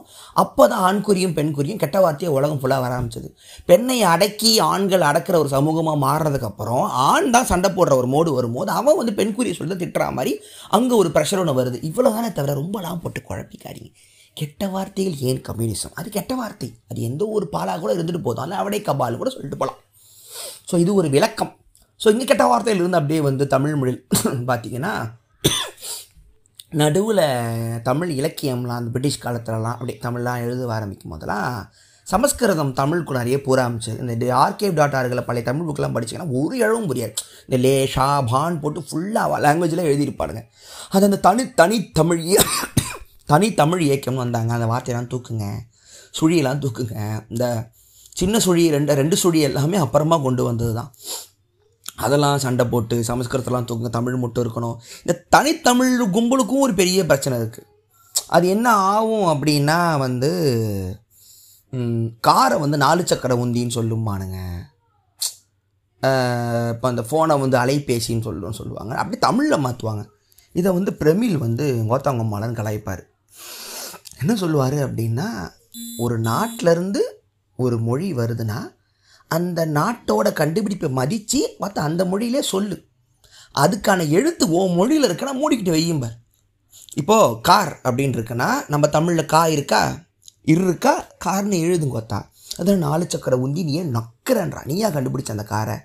அப்போ 0.42 0.62
தான் 0.72 0.82
ஆண்குறியும் 0.88 1.34
பெண்குறியும் 1.38 1.80
கெட்ட 1.82 1.98
வார்த்தையை 2.04 2.30
உலகம் 2.38 2.58
ஃபுல்லாக 2.60 2.82
வர 2.84 2.92
ஆரம்பிச்சது. 2.96 3.28
பெண்ணை 3.70 3.98
அடக்கி 4.12 4.50
ஆண்கள் 4.72 5.04
அடக்கிற 5.10 5.38
ஒரு 5.42 5.50
சமூகமாக 5.54 5.98
மாறுறதுக்கப்புறம் 6.06 6.84
ஆண் 7.06 7.30
தான் 7.36 7.48
சண்டை 7.52 7.70
போடுற 7.76 7.94
ஒரு 8.00 8.08
மோடு 8.14 8.32
வரும்போது 8.38 8.72
அவன் 8.78 8.98
வந்து 9.00 9.14
பெண்குறியை 9.20 9.54
சொல்லி 9.60 9.76
திட்டுற 9.82 10.08
மாதிரி 10.18 10.32
அங்கே 10.78 10.94
ஒரு 11.02 11.10
ப்ரெஷர் 11.14 11.40
ஒன்று 11.42 11.58
வருது. 11.60 11.78
இவ்வளோ 11.90 12.12
தானே 12.16 12.30
தவிர 12.38 12.56
ரொம்பலாம் 12.62 13.02
போட்டு 13.04 13.22
குழப்பிக்காதீங்க. 13.30 13.90
கெட்ட 14.40 14.68
வார்த்தைகள் 14.74 15.16
ஏன் 15.28 15.40
கம்யூனிசம் 15.48 15.94
அது 16.00 16.08
கெட்ட 16.16 16.32
வார்த்தை. 16.40 16.68
அது 16.90 16.98
எந்த 17.08 17.22
ஒரு 17.36 17.48
பாலாக 17.54 17.80
கூட 17.84 17.92
இருந்துட்டு 17.98 18.22
போதும். 18.26 18.42
அதில் 18.44 18.60
அவடை 18.62 18.80
கபால் 18.88 19.20
கூட 19.22 19.30
சொல்லிட்டு 19.36 19.60
போகலாம் 19.62 19.80
ஸோ 20.70 20.76
இது 20.82 20.92
ஒரு 21.00 21.08
விளக்கம். 21.16 21.52
ஸோ 22.00 22.08
இங்கே 22.14 22.26
கெட்ட 22.32 22.44
வார்த்தையில் 22.50 22.82
இருந்து 22.82 23.00
அப்படியே 23.00 23.22
வந்து 23.28 23.46
தமிழ் 23.54 23.78
மொழி 23.80 23.94
பார்த்தீங்கன்னா 24.50 24.92
நடுவில் 26.80 27.24
தமிழ் 27.82 28.10
இலக்கியம்லாம் 28.10 28.80
அந்த 28.80 28.90
பிரிட்டிஷ் 28.90 29.22
காலத்துலலாம் 29.22 29.76
அப்படி 29.76 29.94
தமிழ்லாம் 30.02 30.42
எழுத 30.44 30.66
ஆரம்பிக்கும் 30.72 31.12
போதெல்லாம் 31.12 31.52
சமஸ்கிருதம் 32.06 32.72
தமிழுக்கு 32.72 33.18
நிறைய 33.18 33.36
பூரா 33.42 33.64
இந்த 34.06 34.26
ஆர்கேவ் 34.34 34.74
டாட் 34.74 34.96
ஆர்கில் 34.98 35.24
பழைய 35.24 35.44
தமிழ் 35.44 35.68
புக்கெலாம் 35.68 35.96
படிச்சிங்கன்னா 35.96 36.34
ஒரு 36.40 36.54
இழவும் 36.56 36.88
புரியாது 36.90 37.14
இந்த 37.46 37.58
லே 37.64 37.74
ஷா 37.86 38.08
பான் 38.30 38.60
போட்டு 38.60 38.82
ஃபுல்லாக 38.88 39.40
லாங்குவேஜில் 39.46 39.88
எழுதியிருப்பாருங்க 39.88 40.42
அது 40.90 41.04
அந்த 41.04 41.20
தனி 41.20 41.44
தனி 41.52 41.78
தமிழ் 41.92 42.22
தனி 43.32 43.48
தமிழ் 43.54 43.80
இயக்கம்னு 43.80 44.24
வந்தாங்க. 44.24 44.52
அந்த 44.52 44.66
வார்த்தையெல்லாம் 44.66 45.10
தூக்குங்க 45.12 45.46
சுழியெல்லாம் 46.14 46.62
தூக்குங்க. 46.62 46.94
இந்த 47.28 47.44
சின்ன 48.16 48.36
சுழி 48.38 48.62
ரெண்டு 48.70 48.92
ரெண்டு 48.94 49.16
சுழி 49.16 49.40
எல்லாமே 49.40 49.76
அப்புறமா 49.76 50.16
கொண்டு 50.18 50.42
வந்தது 50.44 50.72
தான் 50.74 50.90
அதெல்லாம் 52.04 52.42
சண்டை 52.44 52.64
போட்டு 52.72 52.96
சமஸ்கிருதத்தெல்லாம் 53.08 53.68
தூங்க 53.70 53.88
தமிழ் 53.96 54.22
மட்டும் 54.22 54.44
இருக்கணும். 54.44 54.76
இந்த 55.04 55.14
தனித்தமிழ் 55.34 55.94
கும்பலுக்கும் 56.16 56.64
ஒரு 56.66 56.74
பெரிய 56.80 57.06
பிரச்சனை 57.10 57.36
இருக்குது 57.42 57.68
அது 58.36 58.46
என்ன 58.54 58.68
ஆகும் 58.92 59.28
அப்படின்னா 59.32 59.78
வந்து 60.04 60.30
காரை 62.28 62.56
வந்து 62.64 62.76
நாலு 62.84 63.02
சக்கர 63.10 63.34
உந்தின்னு 63.44 63.76
சொல்லுமானுங்க 63.78 64.38
இப்போ 66.72 66.86
அந்த 66.90 67.02
ஃபோனை 67.08 67.34
வந்து 67.42 67.56
அலைபேசின்னு 67.62 68.26
சொல்லுவோம் 68.26 68.58
சொல்லுவாங்க. 68.58 68.92
அப்படி 69.00 69.16
தமிழில் 69.26 69.64
மாற்றுவாங்க 69.64 70.02
இதை 70.54 70.68
வந்து 70.78 70.92
பிரமிழ் 71.00 71.36
வந்து 71.46 71.64
கோத்தாங்கம்மாலன்னு 71.90 72.58
கலாய்ப்பார். 72.60 73.02
என்ன 74.22 74.32
சொல்லுவார் 74.42 74.76
அப்படின்னா 74.86 75.28
ஒரு 76.04 76.16
நாட்டிலேருந்து 76.28 77.02
ஒரு 77.58 77.76
மொழி 77.88 78.08
வருதுன்னா 78.20 78.58
அந்த 79.30 79.66
நாட்டோட 79.68 80.32
கண்டுபிடிப்பை 80.32 80.90
மதித்து 80.90 81.40
மற்ற 81.58 81.82
அந்த 81.82 82.04
மொழியிலே 82.04 82.40
சொல்லு. 82.44 82.76
அதுக்கான 83.54 84.08
எழுத்து 84.08 84.50
ஓ 84.50 84.66
மொழியில் 84.68 85.06
இருக்கனா 85.08 85.32
மூடிக்கிட்டு 85.34 85.74
வையும்பார் 85.74 86.16
இப்போது 86.94 87.40
கார் 87.40 87.80
அப்படின்னு 87.84 88.16
இருக்குன்னா 88.16 88.48
நம்ம 88.66 88.86
தமிழில் 88.88 89.26
கா 89.26 89.46
இருக்கா? 89.46 89.80
இரு 90.44 90.62
இருக்கா? 90.62 90.92
கார்னு 91.24 91.56
எழுதுங்க 91.64 91.94
கொத்தா 91.94 92.18
அதான் 92.58 92.76
நாலு 92.78 93.04
சக்கர 93.08 93.36
உந்தி 93.36 93.62
நீ 93.64 93.72
ஏன் 93.72 93.94
நக்கிறன்றா. 93.96 94.64
நீயா 94.64 94.88
கண்டுபிடிச்ச 94.88 95.30
அந்த 95.30 95.44
காரை? 95.44 95.76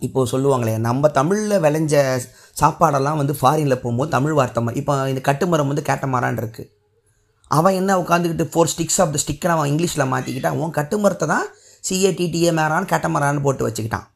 இப்போது 0.00 0.30
சொல்லுவாங்களே 0.32 0.78
நம்ம 0.78 1.08
தமிழில் 1.08 1.60
விளைஞ்ச 1.60 1.94
சாப்பாடெல்லாம் 2.56 3.16
வந்து 3.16 3.32
ஃபாரினில் 3.32 3.74
போகும்போது 3.74 4.10
தமிழ் 4.10 4.32
வார்த்தை 4.32 4.64
மா- 4.64 4.76
இப்போ 4.76 5.08
இந்த 5.08 5.22
கட்டுமரம் 5.24 5.66
வந்து 5.66 5.86
கேட்டமரான் 5.86 6.40
இருக்குது 6.40 6.68
அவன் 7.50 7.78
என்ன 7.80 7.98
உட்காந்துக்கிட்டு 8.02 8.46
ஃபோர் 8.52 8.70
ஸ்டிக்ஸ் 8.72 9.00
ஆஃப் 9.02 9.12
த 9.14 9.20
ஸ்டிக்கரை 9.24 9.54
அவன் 9.56 9.70
இங்கிலீஷில் 9.72 10.10
மாற்றிக்கிட்டான் 10.12 10.58
உன் 10.62 10.76
கட்டுமரத்தை 10.78 11.28
தான் 11.34 11.46
சிஏடிடிஏ 11.84 12.50
மேரான் 12.58 12.90
கேட்டமரான்னு 12.92 13.44
போட்டு 13.46 13.66
வச்சுக்கிட்டான். 13.66 14.06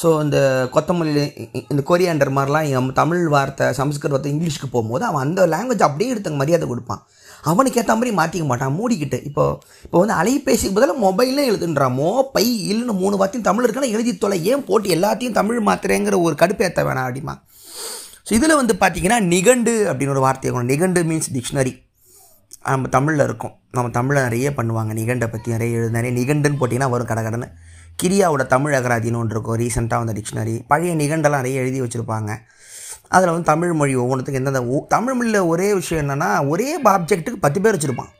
ஸோ 0.00 0.08
இந்த 0.24 0.38
கொத்தமல்லி 0.74 1.22
இந்த 1.72 1.82
கொரியாண்டர் 1.90 2.32
மாதிரிலாம் 2.36 2.90
தமிழ் 2.98 3.22
வார்த்தை 3.34 3.66
சமஸ்கிருத 3.78 4.14
வார்த்தை 4.14 4.32
இங்கிலீஷ்க்கு 4.34 4.68
போகும்போது 4.74 5.04
அவன் 5.08 5.24
அந்த 5.26 5.46
லாங்குவேஜ் 5.54 5.86
அப்படியே 5.86 6.10
எடுத்து 6.12 6.40
மரியாதை 6.42 6.66
கொடுப்பான். 6.72 7.02
அவனுக்கு 7.50 7.80
ஏற்ற 7.80 7.94
மாதிரி 7.96 8.12
மாற்றிக்க 8.18 8.44
மாட்டான் 8.50 8.76
மூடிக்கிட்டு. 8.78 9.18
இப்போ 9.28 9.44
இப்போ 9.84 9.98
வந்து 10.02 10.14
அலைபேசிக்கு 10.20 10.76
பதிலாக 10.76 10.98
மொபைல்னு 11.06 11.48
எழுதுன்றான். 11.50 11.94
மோ 12.00 12.10
பை 12.34 12.46
இல்லைன்னு 12.70 12.94
மூணு 13.02 13.18
வார்த்தையும் 13.20 13.48
தமிழ் 13.48 13.64
இருக்குன்னா 13.66 13.92
எழுதி 13.96 14.12
தொலை. 14.24 14.38
ஏன் 14.52 14.64
போட்டு 14.68 14.94
எல்லாத்தையும் 14.96 15.36
தமிழ் 15.40 15.60
மாத்திரேங்கிற 15.68 16.18
ஒரு 16.26 16.36
கடுப்பேற்ற 16.42 16.82
வேணாம் 16.88 17.08
அப்படிமா 17.08 17.36
ஸோ 18.28 18.32
இதில் 18.38 18.58
வந்து 18.60 18.74
பார்த்தீங்கன்னா 18.80 19.20
நிகண்டு 19.34 19.74
அப்படின்னு 19.90 20.14
ஒரு 20.16 20.24
வார்த்தை 20.24 20.64
நிகண்டு 20.72 21.02
மீன்ஸ் 21.10 21.30
டிக்ஷனரி 21.34 21.74
நம்ம 22.64 22.88
தமிழில் 22.88 23.24
இருக்கும். 23.24 23.52
நம்ம 23.70 23.90
தமிழில் 23.90 24.22
நிறைய 24.22 24.50
பண்ணுவாங்க. 24.50 24.92
நிகண்டை 24.94 25.26
பற்றி 25.26 25.52
நிறைய 25.52 25.76
எழுது 25.76 25.90
நிறைய 25.90 26.20
நிகண்டுன்னு 26.20 26.56
போட்டிங்கன்னா 26.60 26.90
வரும் 26.90 27.06
கடை 27.06 27.24
கடன்னு 27.24 27.52
கிரியாவோட 28.02 28.46
தமிழ் 28.46 28.74
அகராதின்னு 28.74 29.16
ஒன்று 29.16 29.40
இருக்கும். 29.40 29.58
ரீசெண்டாக 29.58 30.04
வந்த 30.04 30.12
டிக்ஷனரி 30.12 30.64
பழைய 30.68 30.94
நிகண்டெல்லாம் 30.94 31.30
நிறைய 31.30 31.60
எழுதி 31.60 31.80
வச்சுருப்பாங்க. 31.80 32.36
அதில் 33.08 33.28
வந்து 33.28 33.44
தமிழ் 33.44 33.72
மொழி 33.72 33.96
ஒவ்வொன்றுத்துக்கு 33.96 34.32
எந்தெந்த 34.32 34.60
ஊ- 34.60 34.86
தமிழ் 34.86 35.14
மொழியில் 35.14 35.40
ஒரே 35.40 35.74
விஷயம் 35.74 36.08
என்னென்னா 36.08 36.48
ஒரே 36.48 36.82
ஆப்ஜெக்ட்டுக்கு 36.82 37.36
பத்து 37.40 37.60
பேர் 37.60 37.76
வச்சுருப்பான். 37.76 38.16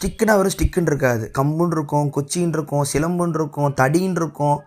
ஸ்டிக்குன்னா 0.00 0.36
வெறும் 0.36 0.50
ஸ்டிக்குன்னு 0.56 0.86
இருக்காது. 0.86 1.30
கம்புன்னு 1.38 1.70
இருக்கும் 1.70 2.12
குச்சின்னு 2.16 2.48
இருக்கும் 2.48 2.84
சிலம்புன்னு 2.92 3.28
இருக்கும் 3.28 3.74
தடின்னு 3.76 4.10
இருக்கும். 4.10 4.60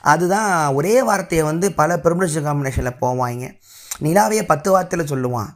அதுதான் 0.00 0.72
ஒரே 0.72 1.02
வார்த்தையை 1.02 1.46
வந்து 1.46 1.72
பல 1.72 1.96
பெர்மினேஷன் 1.96 2.44
காம்பினேஷனில் 2.44 2.96
போவாங்க. 3.00 3.52
நிலாவையே 4.02 4.42
பத்து 4.42 4.80
வார்த்தையில் 4.80 5.08
சொல்லுவான். 5.08 5.48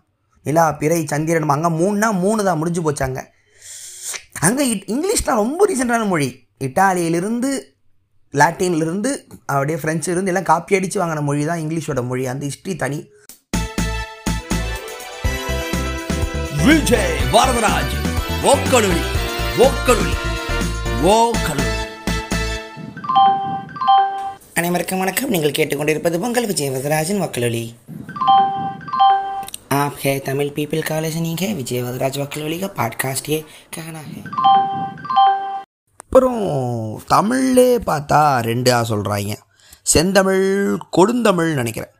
நிலா 0.47 0.65
பிறை 0.81 1.01
சந்திரன் 1.13 1.53
அங்கே 1.57 1.71
மூணுனா 1.81 2.09
மூணு 2.25 2.41
தான் 2.49 2.59
முடிஞ்சு 2.61 2.83
போச்சாங்க. 2.87 3.21
அங்கே 4.47 4.65
இங்கிலீஷ்லாம் 4.95 5.41
ரொம்ப 5.43 5.67
ரீசெண்டான 5.71 6.07
மொழி. 6.13 6.29
இட்டாலியிலிருந்து 6.67 7.51
லாட்டின்லேருந்து 8.41 9.11
அப்படியே 9.53 9.79
ஃப்ரெஞ்சு 9.83 10.09
இருந்து 10.13 10.31
எல்லாம் 10.33 10.49
காப்பி 10.51 10.77
அடித்து 10.79 10.99
வாங்கின 11.01 11.23
மொழி 11.29 11.43
தான் 11.51 11.63
இங்கிலீஷோட 11.65 12.03
மொழி. 12.11 12.25
அந்த 12.33 12.45
ஹிஸ்ட்ரி 12.51 12.75
தனி. 12.83 12.99
விஜய் 16.67 17.17
வரதராஜ் 17.35 17.97
ஓக்கலுளி 18.53 19.03
ஓக்கலுளி 19.67 20.15
ஓக்கலுளி. 21.17 21.69
அனைவருக்கும் 24.61 25.03
வணக்கம். 25.03 25.33
நீங்கள் 25.35 25.57
கேட்டுக்கொண்டிருப்பது 25.59 26.17
பொங்கல் 26.25 26.49
விஜய் 26.51 26.73
வரதராஜன் 26.75 27.23
வக்கலொலி 27.25 27.65
आप 29.74 29.96
है 30.00 30.18
तमिल 30.22 30.50
पीपल 30.56 30.82
का 30.84 31.00
लिसनिंग 31.00 31.40
है 31.40 31.54
विजय 31.54 31.82
वदराज 31.82 32.18
वकलोली 32.20 32.60
का 32.60 32.68
पॉडकास्ट 32.78 33.30
ये 33.30 33.40
कहना 33.74 34.04
है 34.08 34.24
அப்புறம் 36.12 36.44
தமிழ்லே 37.08 37.70
பார்த்தா 37.88 38.20
ரெண்டா 38.46 38.76
சொல்கிறாங்க 38.90 39.34
செந்தமிழ் 39.86 40.46
கொடுந்தமிழ் 40.90 41.50
நினைக்கிறேன் 41.54 41.92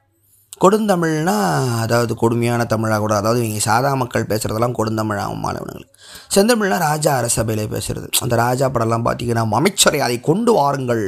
கொடுந்தமிழ்னா 0.62 1.34
அதாவது 1.82 2.14
கொடுமையான 2.16 2.66
தமிழாக 2.66 3.00
கூட 3.00 3.14
அதாவது 3.16 3.42
இவங்க 3.42 3.64
சாதா 3.66 3.90
மக்கள் 3.96 4.30
பேசுகிறதெல்லாம் 4.30 4.78
கொடுந்தமிழ் 4.78 5.20
ஆகும் 5.20 5.44
மாணவர்களுக்கு 5.46 5.92
செந்தமிழ்னா 6.32 6.78
ராஜா 6.86 7.12
அரசபையிலே 7.18 7.66
பேசுகிறது 7.74 8.08
அந்த 8.22 8.36
ராஜா 8.36 8.70
படம்லாம் 8.70 9.06
பார்த்தீங்கன்னா 9.08 9.46
அமைச்சரை 9.60 10.00
அதை 10.00 10.18
கொண்டு 10.22 10.54
வாருங்கள் 10.54 11.04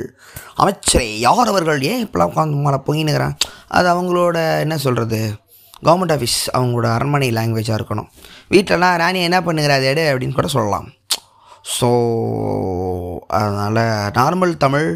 அமைச்சரை 0.56 1.10
யார் 1.20 1.48
அவர்கள் 1.48 1.88
ஏன் 1.92 2.04
இப்போலாம் 2.06 2.32
உட்காந்து 2.32 2.64
மேலே 2.68 2.82
போயின்னுக்கிறான் 2.88 3.38
அது 3.70 3.90
அவங்களோட 3.90 4.38
என்ன 4.60 4.78
சொல்கிறது 4.78 5.22
கவர்மெண்ட் 5.87 6.15
ஆஃபீஸ் 6.17 6.39
அவங்களோட 6.57 6.89
அரண்மனை 6.97 7.29
லாங்குவேஜாக 7.39 7.79
இருக்கணும். 7.81 8.09
வீட்டிலலாம் 8.53 8.99
ராணி 9.03 9.21
என்ன 9.29 9.39
பண்ணுகிறாது 9.47 9.85
எடு 9.93 10.05
அப்படின்னு 10.13 10.39
கூட 10.39 10.49
சொல்லலாம். 10.57 10.89
ஸோ 11.77 11.89
அதனால் 13.39 13.83
நார்மல் 14.19 14.55
தமிழ் 14.65 14.89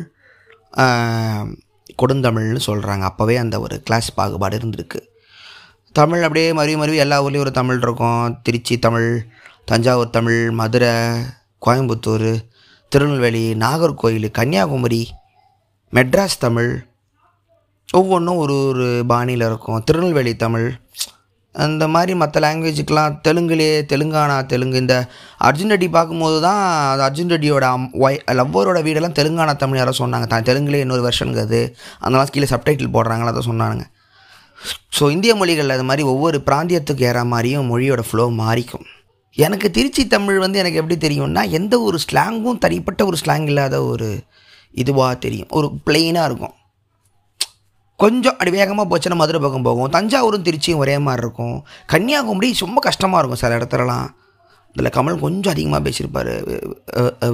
கொடுந்தமிழ்னு 2.00 2.62
சொல்கிறாங்க 2.68 3.04
அப்போவே 3.10 3.34
அந்த 3.42 3.56
ஒரு 3.64 3.76
கிளாஸ் 3.86 4.08
பாகுபாடு 4.16 4.58
இருந்திருக்கு. 4.60 5.00
தமிழ் 5.98 6.24
அப்படியே 6.26 6.48
மறுவி 6.58 6.76
மறுவி 6.80 6.98
எல்லா 7.04 7.18
ஊர்லேயும் 7.24 7.44
ஒரு 7.44 7.52
தமிழ் 7.60 7.80
இருக்கும். 7.84 8.24
திருச்சி 8.46 8.74
தமிழ் 8.86 9.10
தஞ்சாவூர் 9.70 10.16
தமிழ் 10.16 10.40
மதுரை 10.60 10.92
கோயம்புத்தூர் 11.66 12.30
திருநெல்வேலி 12.92 13.44
நாகர்கோயில் 13.62 14.28
கன்னியாகுமரி 14.38 15.00
மெட்ராஸ் 15.96 16.36
தமிழ் 16.44 16.70
ஒவ்வொன்றும் 17.98 18.40
ஒரு 18.44 18.54
ஒரு 18.70 18.86
பாணியில் 19.12 19.44
இருக்கும். 19.50 19.80
திருநெல்வேலி 19.88 20.34
தமிழ் 20.44 20.68
அந்த 21.54 21.84
மாதிரி 21.92 22.12
மற்ற 22.20 22.40
லாங்குவேஜுக்கெலாம் 22.44 23.14
தெலுங்குலேயே 23.26 23.76
தெலுங்கானா 23.92 24.34
தெலுங்கு. 24.52 24.80
இந்த 24.84 24.96
அர்ஜுன் 25.46 25.72
ரெட்டி 25.72 25.88
பார்க்கும்போது 25.94 26.38
தான் 26.46 26.60
அது 26.90 27.02
அர்ஜுன் 27.06 27.32
ரெட்டியோட 27.34 27.66
அம் 27.76 27.86
ஒய் 28.04 28.18
லவ்வரோட 28.40 28.80
வீடெல்லாம் 28.86 29.16
தெலுங்கானா 29.18 29.54
தமிழ் 29.62 29.80
யாரோ 29.80 29.94
சொன்னாங்க. 30.00 30.26
தான் 30.32 30.46
தெலுங்குலேயே 30.48 30.84
இன்னொரு 30.86 31.04
வெர்ஷனுங்கிறது 31.06 31.60
அதெல்லாம் 32.02 32.34
கீழே 32.34 32.48
சப்டைட்டில் 32.52 32.92
போடுறாங்களா 32.96 33.32
அதை 33.34 33.44
சொன்னானுங்க. 33.50 33.86
ஸோ 34.98 35.04
இந்திய 35.14 35.32
மொழிகளில் 35.40 35.76
அது 35.76 35.86
மாதிரி 35.88 36.04
ஒவ்வொரு 36.12 36.38
பிராந்தியத்துக்கு 36.50 37.08
ஏற 37.12 37.22
மாதிரியும் 37.32 37.70
மொழியோட 37.72 38.04
ஃப்ளோ 38.10 38.26
மாறிக்கும். 38.42 38.86
எனக்கு 39.46 39.68
திருச்சி 39.78 40.02
தமிழ் 40.12 40.38
வந்து 40.44 40.60
எனக்கு 40.62 40.80
எப்படி 40.82 40.96
தெரியும்னா 41.06 41.42
எந்த 41.58 41.74
ஒரு 41.88 41.98
ஸ்லாங்கும் 42.06 42.60
தனிப்பட்ட 42.66 43.00
ஒரு 43.10 43.16
ஸ்லாங் 43.22 43.48
இல்லாத 43.52 43.76
ஒரு 43.92 44.08
இதுவாக 44.82 45.14
தெரியும். 45.24 45.50
ஒரு 45.58 45.68
பிளெயினாக 45.86 46.28
இருக்கும். 46.30 46.54
கொஞ்சம் 48.02 48.32
அப்படி 48.32 48.50
வேகமாக 48.56 48.86
போச்சுன்னா 48.90 49.16
மதுரை 49.20 49.40
பக்கம் 49.40 49.66
போகும். 49.66 49.92
தஞ்சாவூரும் 49.96 50.46
திருச்சியும் 50.46 50.82
ஒரே 50.84 50.96
மாதிரி 51.06 51.22
இருக்கும். 51.24 51.56
கன்னியாகுமரி 51.92 52.48
ரொம்ப 52.64 52.80
கஷ்டமாக 52.86 53.20
இருக்கும் 53.20 53.42
சில 53.42 53.58
இடத்துலலாம். 53.58 54.08
இதில் 54.74 54.94
கமல் 54.96 55.22
கொஞ்சம் 55.24 55.52
அதிகமாக 55.54 55.82
பேசியிருப்பார் 55.86 56.32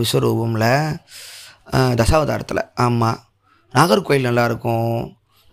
விஸ்வரூபமில். 0.03 0.71
தசாவதாரத்தில். 2.01 2.63
ஆமாம் 2.85 3.19
நாகர்கோயில் 3.75 4.29
நல்லாயிருக்கும் 4.29 4.87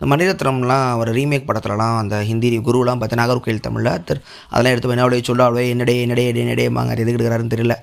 இந்த 0.00 0.06
மணிரத்னம்லாம் 0.12 0.86
அவர் 0.94 1.10
ரீமேக் 1.16 1.48
படத்துலலாம் 1.48 1.96
அந்த 2.02 2.16
ஹிந்தி 2.28 2.48
குருவெலாம் 2.66 3.00
பார்த்து 3.00 3.20
நாகர்கோயில் 3.20 3.64
தமிழில் 3.66 4.04
திரு 4.08 4.20
அதெல்லாம் 4.50 4.72
எடுத்து 4.74 4.94
என்ன 4.96 5.20
சொல்ல 5.28 5.48
அவளே 5.48 5.64
என்னடே 5.74 5.96
என்னடே 6.04 6.24
என்னடேமாங்க 6.44 6.94
எதுக்கு 6.96 7.18
எடுக்கிறாருன்னு 7.18 7.54
தெரியல. 7.54 7.76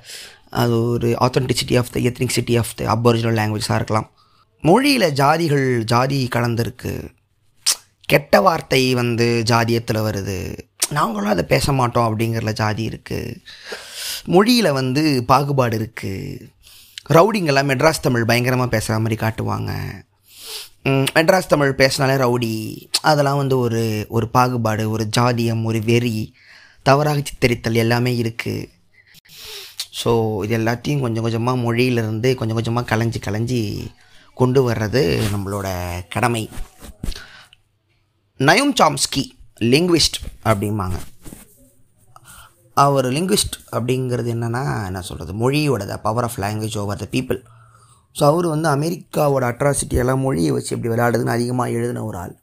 அது 0.61 0.75
ஒரு 0.93 1.09
authenticity 1.25 1.75
of 1.81 1.91
the 1.95 1.99
ethnic 2.09 2.35
city 2.37 2.53
of 2.61 2.73
the 2.79 2.85
aboriginal 2.95 3.37
லாங்குவேஜாக 3.39 3.79
இருக்கலாம். 3.81 4.07
மொழியில் 4.63 5.07
ஜாதிகள் 5.21 5.67
ஜாதி 5.91 6.19
கலந்துருக்கு. 6.35 6.93
கெட்ட 8.11 8.39
வார்த்தை 8.45 8.81
வந்து 8.99 9.25
ஜாதியத்தில் 9.51 10.05
வருது. 10.07 10.37
நாங்களும் 10.97 11.33
அதை 11.33 11.43
பேச 11.53 11.71
மாட்டோம் 11.79 12.07
அப்படிங்கிறல 12.09 12.51
ஜாதி 12.61 12.83
இருக்குது 12.91 13.39
மொழியில் 14.33 14.77
வந்து 14.79 15.01
பாகுபாடு 15.31 15.75
இருக்குது 15.79 16.45
ரவுடிங்கெல்லாம் 17.17 17.69
மெட்ராஸ் 17.71 18.05
தமிழ் 18.05 18.29
பயங்கரமாக 18.29 18.73
பேசுகிற 18.75 18.99
மாதிரி 19.03 19.17
காட்டுவாங்க. 19.23 19.71
மெட்ராஸ் 21.17 21.51
தமிழ் 21.53 21.79
பேசினாலே 21.81 22.15
ரவுடி. 22.23 22.53
அதெல்லாம் 23.11 23.41
வந்து 23.41 23.55
ஒரு 23.65 23.83
ஒரு 24.17 24.27
பாகுபாடு 24.37 24.83
ஒரு 24.95 25.05
ஜாதியம் 25.17 25.63
ஒரு 25.69 25.79
வெறி 25.89 26.15
தவறாக 26.89 27.21
சித்தரித்தல் 27.29 27.81
எல்லாமே 27.83 28.11
இருக்குது 28.23 28.67
ஸோ 30.01 30.11
இது 30.45 30.53
எல்லாத்தையும் 30.61 31.03
கொஞ்சம் 31.05 31.25
கொஞ்சமாக 31.25 31.63
மொழியிலிருந்து 31.65 32.29
கொஞ்சம் 32.39 32.57
கொஞ்சமாக 32.57 32.89
கலைஞ்சி 32.91 33.19
கலைஞ்சி 33.27 33.61
கொண்டு 34.41 34.61
வர்றது 34.67 35.01
நம்மளோட 35.33 35.67
கடமை. 36.15 36.43
நயம் 38.45 38.73
சாம்ஸ்கி 38.79 39.21
லிங்குவிஸ்ட் 39.71 40.17
அப்படிம்பாங்க. 40.49 40.97
அவர் 42.83 43.07
லிங்குவிஸ்ட் 43.15 43.55
அப்படிங்கிறது 43.75 44.29
என்னென்னா 44.33 44.61
என்ன 44.89 44.99
சொல்கிறது 45.07 45.33
மொழியோட 45.43 45.85
the 45.91 45.95
power 46.03 46.25
of 46.27 46.37
language 46.43 46.75
over 46.81 46.99
the 47.03 47.07
people 47.15 47.39
so 48.15 48.23
அவர் 48.31 48.47
வந்து 48.53 48.67
அமெரிக்காவோட 48.75 49.43
அட்ராசிட்டி 49.51 49.95
எல்லாம் 50.03 50.23
மொழியை 50.25 50.51
வச்சு 50.57 50.71
எப்படி 50.75 50.91
விளையாடுதுன்னு 50.93 51.35
அதிகமாக 51.37 51.75
எழுதின 51.77 52.03
ஒரு 52.09 52.17
ஆள். 52.23 52.35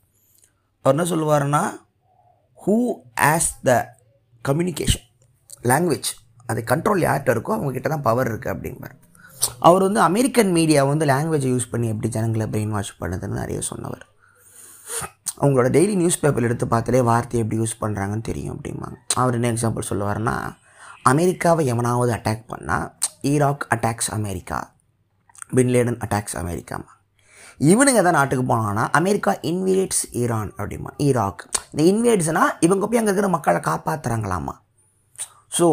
அவர் 0.84 0.94
என்ன 0.96 1.06
சொல்லுவார்னா 1.12 1.62
who 2.64 2.76
has 3.32 3.50
the 3.68 3.78
communication 4.48 5.06
language 5.72 6.10
அது 6.50 6.62
கண்ட்ரோல் 6.72 7.06
யார்கிட்ட 7.08 7.36
இருக்கோ 7.36 7.54
அவங்கக்கிட்ட 7.56 7.90
தான் 7.94 8.06
பவர் 8.08 8.30
இருக்குது 8.32 8.54
அப்படிம்பார். 8.54 8.96
அவர் 9.68 9.86
வந்து 9.88 10.02
அமெரிக்கன் 10.10 10.52
மீடியா 10.58 10.82
வந்து 10.92 11.06
லாங்குவேஜை 11.14 11.52
யூஸ் 11.54 11.70
பண்ணி 11.74 11.88
எப்படி 11.94 12.10
ஜனங்களை 12.16 12.48
பிரெயின் 12.54 12.74
வாஷ் 12.78 12.98
பண்ணுதுன்னு 13.02 13.40
நிறைய 13.42 13.60
சொன்னவர். 13.70 14.04
அவங்களோட 15.40 15.68
டெய்லி 15.76 15.94
நியூஸ் 16.00 16.20
பேப்பர் 16.22 16.46
எடுத்து 16.48 16.66
பார்த்தாலே 16.72 17.00
வார்த்தையை 17.10 17.40
எப்படி 17.44 17.60
யூஸ் 17.62 17.80
பண்ணுறாங்கன்னு 17.82 18.26
தெரியும் 18.30 18.54
அப்படிம்பாங்க. 18.56 18.96
அவர் 19.20 19.36
என்ன 19.38 19.50
எக்ஸாம்பிள் 19.54 19.88
சொல்லுவார்னா 19.90 20.34
அமெரிக்காவை 21.12 21.62
எவனாவது 21.72 22.12
அட்டாக் 22.18 22.44
பண்ணால் 22.52 22.86
Iraq 23.30 23.64
attacks 23.76 24.10
America 24.18 24.58
Bin Laden 25.56 25.98
attacks 26.06 26.36
அமெரிக்காமா 26.42 26.90
இவனுங்க 27.70 28.00
தான் 28.02 28.16
நாட்டுக்கு 28.18 28.44
போனாங்கன்னா 28.52 28.84
அமெரிக்கா 29.00 29.32
இன்வேட்ஸ் 29.50 30.04
ஈரான் 30.22 30.52
அப்படிமா 30.60 30.90
ஈராக். 31.06 31.42
இந்த 31.72 31.82
இன்வேட்ஸ்னால் 31.90 32.54
இவங்க 32.66 32.84
போய் 32.86 33.00
அங்கே 33.00 33.10
இருக்கிற 33.10 33.30
மக்களை 33.36 33.60
காப்பாற்றுறாங்களாமா 33.70 34.54
ஸோ 35.58 35.66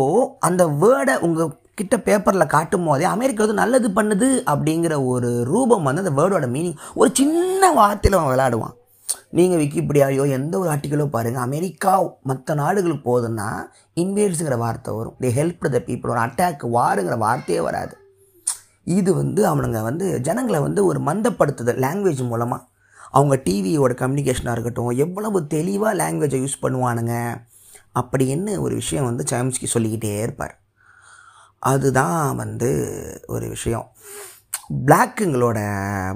அந்த 0.47 0.63
வேர்டை 0.81 1.15
உங்கள் 1.27 1.55
கிட்ட 1.79 1.95
பேப்பரில் 2.07 2.51
காட்டும் 2.55 2.85
போதே 2.87 3.05
அமெரிக்கா 3.13 3.43
வந்து 3.43 3.61
நல்லது 3.61 3.87
பண்ணுது 3.97 4.27
அப்படிங்கிற 4.53 4.93
ஒரு 5.13 5.29
ரூபம் 5.51 5.87
வந்து 5.87 6.03
அந்த 6.03 6.13
வேர்டோட 6.19 6.47
மீனிங் 6.55 6.77
ஒரு 6.93 7.09
சின்ன 7.19 7.71
வார்த்தையில் 7.79 8.17
அவன் 8.19 8.31
விளையாடுவான். 8.33 8.75
நீங்கள் 9.37 9.61
விக்கிபீடியாவையோ 9.63 10.23
எந்த 10.37 10.53
ஒரு 10.59 10.69
ஆர்டிக்கலோ 10.69 11.05
பாருங்கள் 11.05 11.43
அமெரிக்கா 11.43 11.91
மற்ற 12.29 12.53
நாடுகளுக்கு 12.53 13.03
போகுதுன்னா 13.09 13.49
இன்வேட்ஸுங்கிற 13.95 14.57
வார்த்தை 14.57 14.93
வரும். 14.95 15.15
தே 15.19 15.29
ஹெல்ப் 15.39 15.69
த 15.75 15.81
பீப்புள் 15.87 16.13
ஒரு 16.13 16.19
அட்டாக் 16.19 16.63
வாருங்கிற 16.77 17.17
வார்த்தையே 17.17 17.61
வராது. 17.61 17.95
இது 18.97 19.11
வந்து 19.13 19.41
அவனுங்க 19.51 19.81
வந்து 19.81 20.05
ஜனங்களை 20.21 20.59
வந்து 20.59 20.85
ஒரு 20.85 20.99
மந்தப்படுத்துதல் 20.99 21.81
லாங்குவேஜ் 21.85 22.27
மூலமாக 22.27 22.67
அவங்க 23.11 23.35
டிவியோட 23.45 23.93
கம்யூனிகேஷனாக 24.01 24.55
இருக்கட்டும் 24.55 24.91
எவ்வளவு 25.05 25.47
தெளிவாக 25.47 25.93
லாங்குவேஜை 26.01 26.39
யூஸ் 26.43 26.61
பண்ணுவானுங்க 26.61 27.15
அப்படின்னு 27.99 28.51
ஒரு 28.59 28.73
விஷயம் 28.75 29.05
வந்து 29.05 29.23
சயம்ஸ்கி 29.31 29.67
சொல்லிக்கிட்டே 29.73 30.21
இருப்பார். 30.21 30.55
அதுதான் 31.59 32.35
வந்து 32.35 32.69
ஒரு 33.27 33.47
விஷயம். 33.47 33.87
பிளாக்குங்களோட 34.87 35.59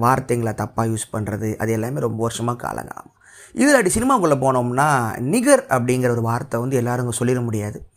வார்த்தைங்களை 0.04 0.54
தப்பாக 0.62 0.90
யூஸ் 0.92 1.12
பண்ணுறது 1.14 1.56
அது 1.56 1.72
எல்லாமே 1.72 2.00
ரொம்ப 2.00 2.22
வருஷமாக 2.22 2.68
காலங்காலம். 2.68 3.14
இதில் 3.54 3.76
அடி 3.76 3.92
சினிமாக்குள்ளே 3.96 4.38
போனோம்னா 4.46 5.18
நிகர் 5.20 5.64
அப்படிங்கிற 5.70 6.10
ஒரு 6.10 6.22
வார்த்தை 6.22 6.60
வந்து 6.60 6.76
எல்லாரும் 6.76 7.20
சொல்லிட 7.20 7.44
முடியாது. 7.44 7.88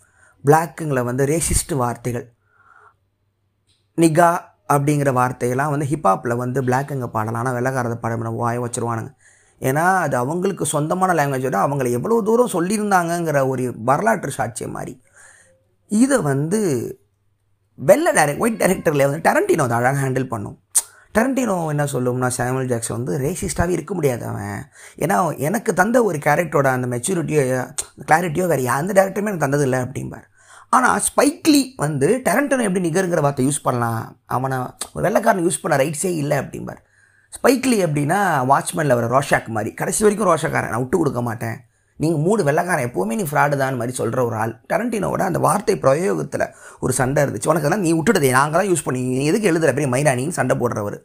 பிளாக்குங்களை 0.44 1.04
வந்து 1.04 1.24
ரேசிஸ்ட் 1.26 1.74
வார்த்தைகள். 1.74 2.26
நிகா 3.96 4.30
அப்படிங்கிற 4.68 5.12
வார்த்தையெல்லாம் 5.12 5.70
வந்து 5.70 5.86
ஹிப்ஹாப்பில் 5.86 6.36
வந்து 6.36 6.62
பிளாக்குங்க 6.62 7.06
பாடலாம். 7.06 7.40
ஆனால் 7.42 7.56
வெள்ளக்காரத 7.58 7.94
பாடம் 7.94 8.40
வாய 8.42 8.56
வச்சுருவானுங்க. 8.64 9.10
ஏன்னா 9.60 9.96
அது 10.04 10.16
அவங்களுக்கு 10.16 10.66
சொந்தமான 10.66 11.14
லாங்குவேஜோட 11.14 11.56
அவங்களை 11.66 11.90
எவ்வளோ 11.90 12.22
தூரம் 12.22 12.54
சொல்லியிருந்தாங்கங்கிற 12.56 13.48
ஒரு 13.48 13.74
வரலாற்று 13.84 14.32
சாட்சியம் 14.36 14.76
மாதிரி. 14.78 15.02
இதை 15.88 16.18
வந்து 16.18 16.60
வெள்ளை 17.78 18.10
டேரக்ட் 18.18 18.42
ஒயிட் 18.44 18.60
டைரக்டரில் 18.62 19.04
வந்து 19.08 19.24
டரண்டினோ 19.26 19.64
அதை 19.66 19.76
அழகாக 19.78 20.00
ஹேண்டில் 20.04 20.32
பண்ணும். 20.32 20.56
டரண்டினோ 21.16 21.56
என்ன 21.72 21.84
சொல்லும்னா 21.92 22.28
சாமுவல் 22.36 22.70
ஜாக்சன் 22.72 22.96
வந்து 22.96 23.12
ரேசிஸ்டாகவே 23.24 23.72
இருக்க 23.76 23.92
முடியாது 23.98 24.24
அவன். 24.30 24.58
ஏன்னா 25.04 25.16
எனக்கு 25.48 25.70
தந்த 25.80 26.02
ஒரு 26.08 26.18
கேரக்டரோட 26.26 26.68
அந்த 26.76 26.86
மெச்சூரிட்டியோ 26.94 27.42
கிளாரிட்டியோ 28.08 28.46
வேறு 28.52 28.66
எந்த 28.78 28.92
டேரக்டருமே 28.98 29.30
எனக்கு 29.30 29.46
தந்ததில்லை 29.46 29.80
அப்படிம்பார். 29.86 30.26
ஆனால் 30.76 31.00
ஸ்பைக்லி 31.08 31.62
வந்து 31.84 32.08
டேரண்டனோ 32.26 32.66
எப்படி 32.68 32.84
நிகருங்கிற 32.88 33.20
வார்த்தை 33.26 33.44
யூஸ் 33.48 33.64
பண்ணலாம் 33.68 34.02
அவனை 34.36 34.58
ஒரு 34.94 35.04
வெள்ளைக்காரன் 35.06 35.46
யூஸ் 35.46 35.62
பண்ண 35.62 35.76
ரைட்ஸே 35.82 36.12
இல்லை 36.22 36.38
அப்படிம்பார். 36.42 36.82
ஸ்பைக்லி 37.36 37.78
அப்படின்னா 37.86 38.18
வாட்ச்மேனில் 38.50 38.98
வர 38.98 39.08
ரோஷாக் 39.14 39.48
மாதிரி. 39.56 39.70
கடைசி 39.80 40.02
வரைக்கும் 40.04 40.30
ரோஷாக்காரன் 40.32 40.72
நான் 40.74 40.84
விட்டு 40.84 40.98
கொடுக்க 40.98 41.22
மாட்டேன். 41.22 41.56
நீங்கள் 42.02 42.22
மூணு 42.26 42.40
வெள்ளைக்காரன். 42.48 42.86
எப்போவுமே 42.88 43.16
நீ 43.20 43.24
ஃப்ராடு 43.30 43.56
தான் 43.62 43.78
மாதிரி 43.80 43.94
சொல்கிற 44.00 44.24
ஒரு 44.28 44.36
ஆள். 44.42 44.54
டரண்டினோட 44.70 45.22
அந்த 45.28 45.38
வார்த்தை 45.46 45.76
பிரயோகத்தில் 45.84 46.46
ஒரு 46.84 46.92
சண்டை 47.00 47.22
இருந்துச்சு. 47.24 47.50
உனக்கு 47.52 47.66
அதெல்லாம் 47.66 47.86
நீ 47.86 47.92
விட்டுடுதே. 47.98 48.30
நாங்கள் 48.38 48.60
தான் 48.60 48.70
யூஸ் 48.72 48.86
பண்ணி 48.86 49.02
நீ 49.18 49.24
எதுக்கு 49.32 49.50
எழுதுற? 49.52 49.72
பெரிய 49.78 49.90
மைரானின்னு 49.94 50.38
சண்டை 50.40 50.56
போடுறவர். 50.62 50.98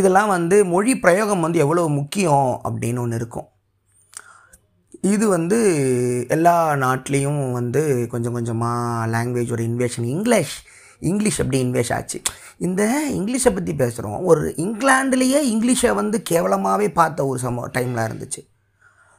இதெல்லாம் 0.00 0.30
வந்து 0.36 0.58
மொழி 0.74 0.92
பிரயோகம் 0.98 1.44
வந்து 1.46 1.58
எவ்வளோ 1.58 1.86
முக்கியம் 1.98 2.50
அப்படின்னு 2.66 3.02
ஒன்று 3.04 3.18
இருக்கும். 3.22 3.48
இது 5.12 5.24
வந்து 5.28 5.56
எல்லா 6.34 6.54
நாட்டிலையும் 6.82 7.40
வந்து 7.52 7.80
கொஞ்சம் 8.12 8.36
கொஞ்சமாக 8.36 9.08
லாங்குவேஜோட 9.14 9.62
இன்வேஷன் 9.70 10.06
இங்கிலீஷ் 10.14 10.54
இங்கிலீஷ் 11.10 11.40
அப்படி 11.42 11.58
இன்வேஷ் 11.64 11.92
ஆச்சு? 11.94 12.18
இந்த 12.66 12.82
இங்கிலீஷை 13.18 13.50
பற்றி 13.54 13.72
பேசுகிறோம் 13.72 14.20
ஒரு 14.30 14.54
இங்கிலாந்துலேயே 14.64 15.40
இங்கிலீஷை 15.52 15.90
வந்து 16.00 16.22
கேவலமாகவே 16.30 16.88
பார்த்த 17.00 17.26
ஒரு 17.26 17.38
சம 17.44 17.66
டைமில் 17.76 18.06
இருந்துச்சு. 18.08 18.42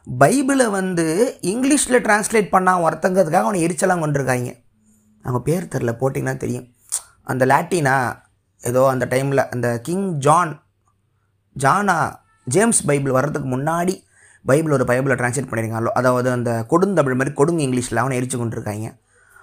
பைபிளை 0.08 0.66
வந்து 0.80 1.06
இங்கிலீஷில் 1.51 2.04
டிரான்ஸ்லேட் 2.06 2.49
பண்ணால் 2.56 2.84
ஒருத்தங்கிறதுக்காக 2.86 3.47
அவனை 3.47 3.60
எரிச்சலாம் 3.68 4.04
கொண்டிருக்காங்க. 4.04 4.49
அவங்க 5.26 5.39
பேர் 5.47 5.70
தெரில 5.74 5.91
போட்டிங்கன்னா 6.01 6.38
தெரியும். 6.38 6.66
அந்த 7.32 7.43
லாட்டினா 7.51 7.95
ஏதோ 8.70 8.82
அந்த 8.93 9.06
டைமில் 9.14 9.43
அந்த 9.54 9.68
கிங் 9.88 10.08
ஜான் 10.26 10.51
ஜானா 11.56 11.95
ஜேம்ஸ் 12.47 12.82
பைபிள் 12.89 13.16
வர்றதுக்கு 13.18 13.49
முன்னாடி 13.56 13.95
பைபிள் 14.49 14.76
ஒரு 14.78 14.86
பைபிளை 14.91 15.16
டிரான்ஸ்லேட் 15.20 15.49
பண்ணியிருக்காங்களோ 15.49 15.91
அதாவது 15.99 16.30
அந்த 16.38 16.51
கொடுந்தமிழ் 16.72 17.18
மாதிரி 17.20 17.34
கொடுங்க 17.36 17.62
இங்கிலீஷில் 17.68 18.01
அவனை 18.04 18.16
எரிச்சு 18.20 18.38
கொண்டிருக்காங்க. 18.39 18.88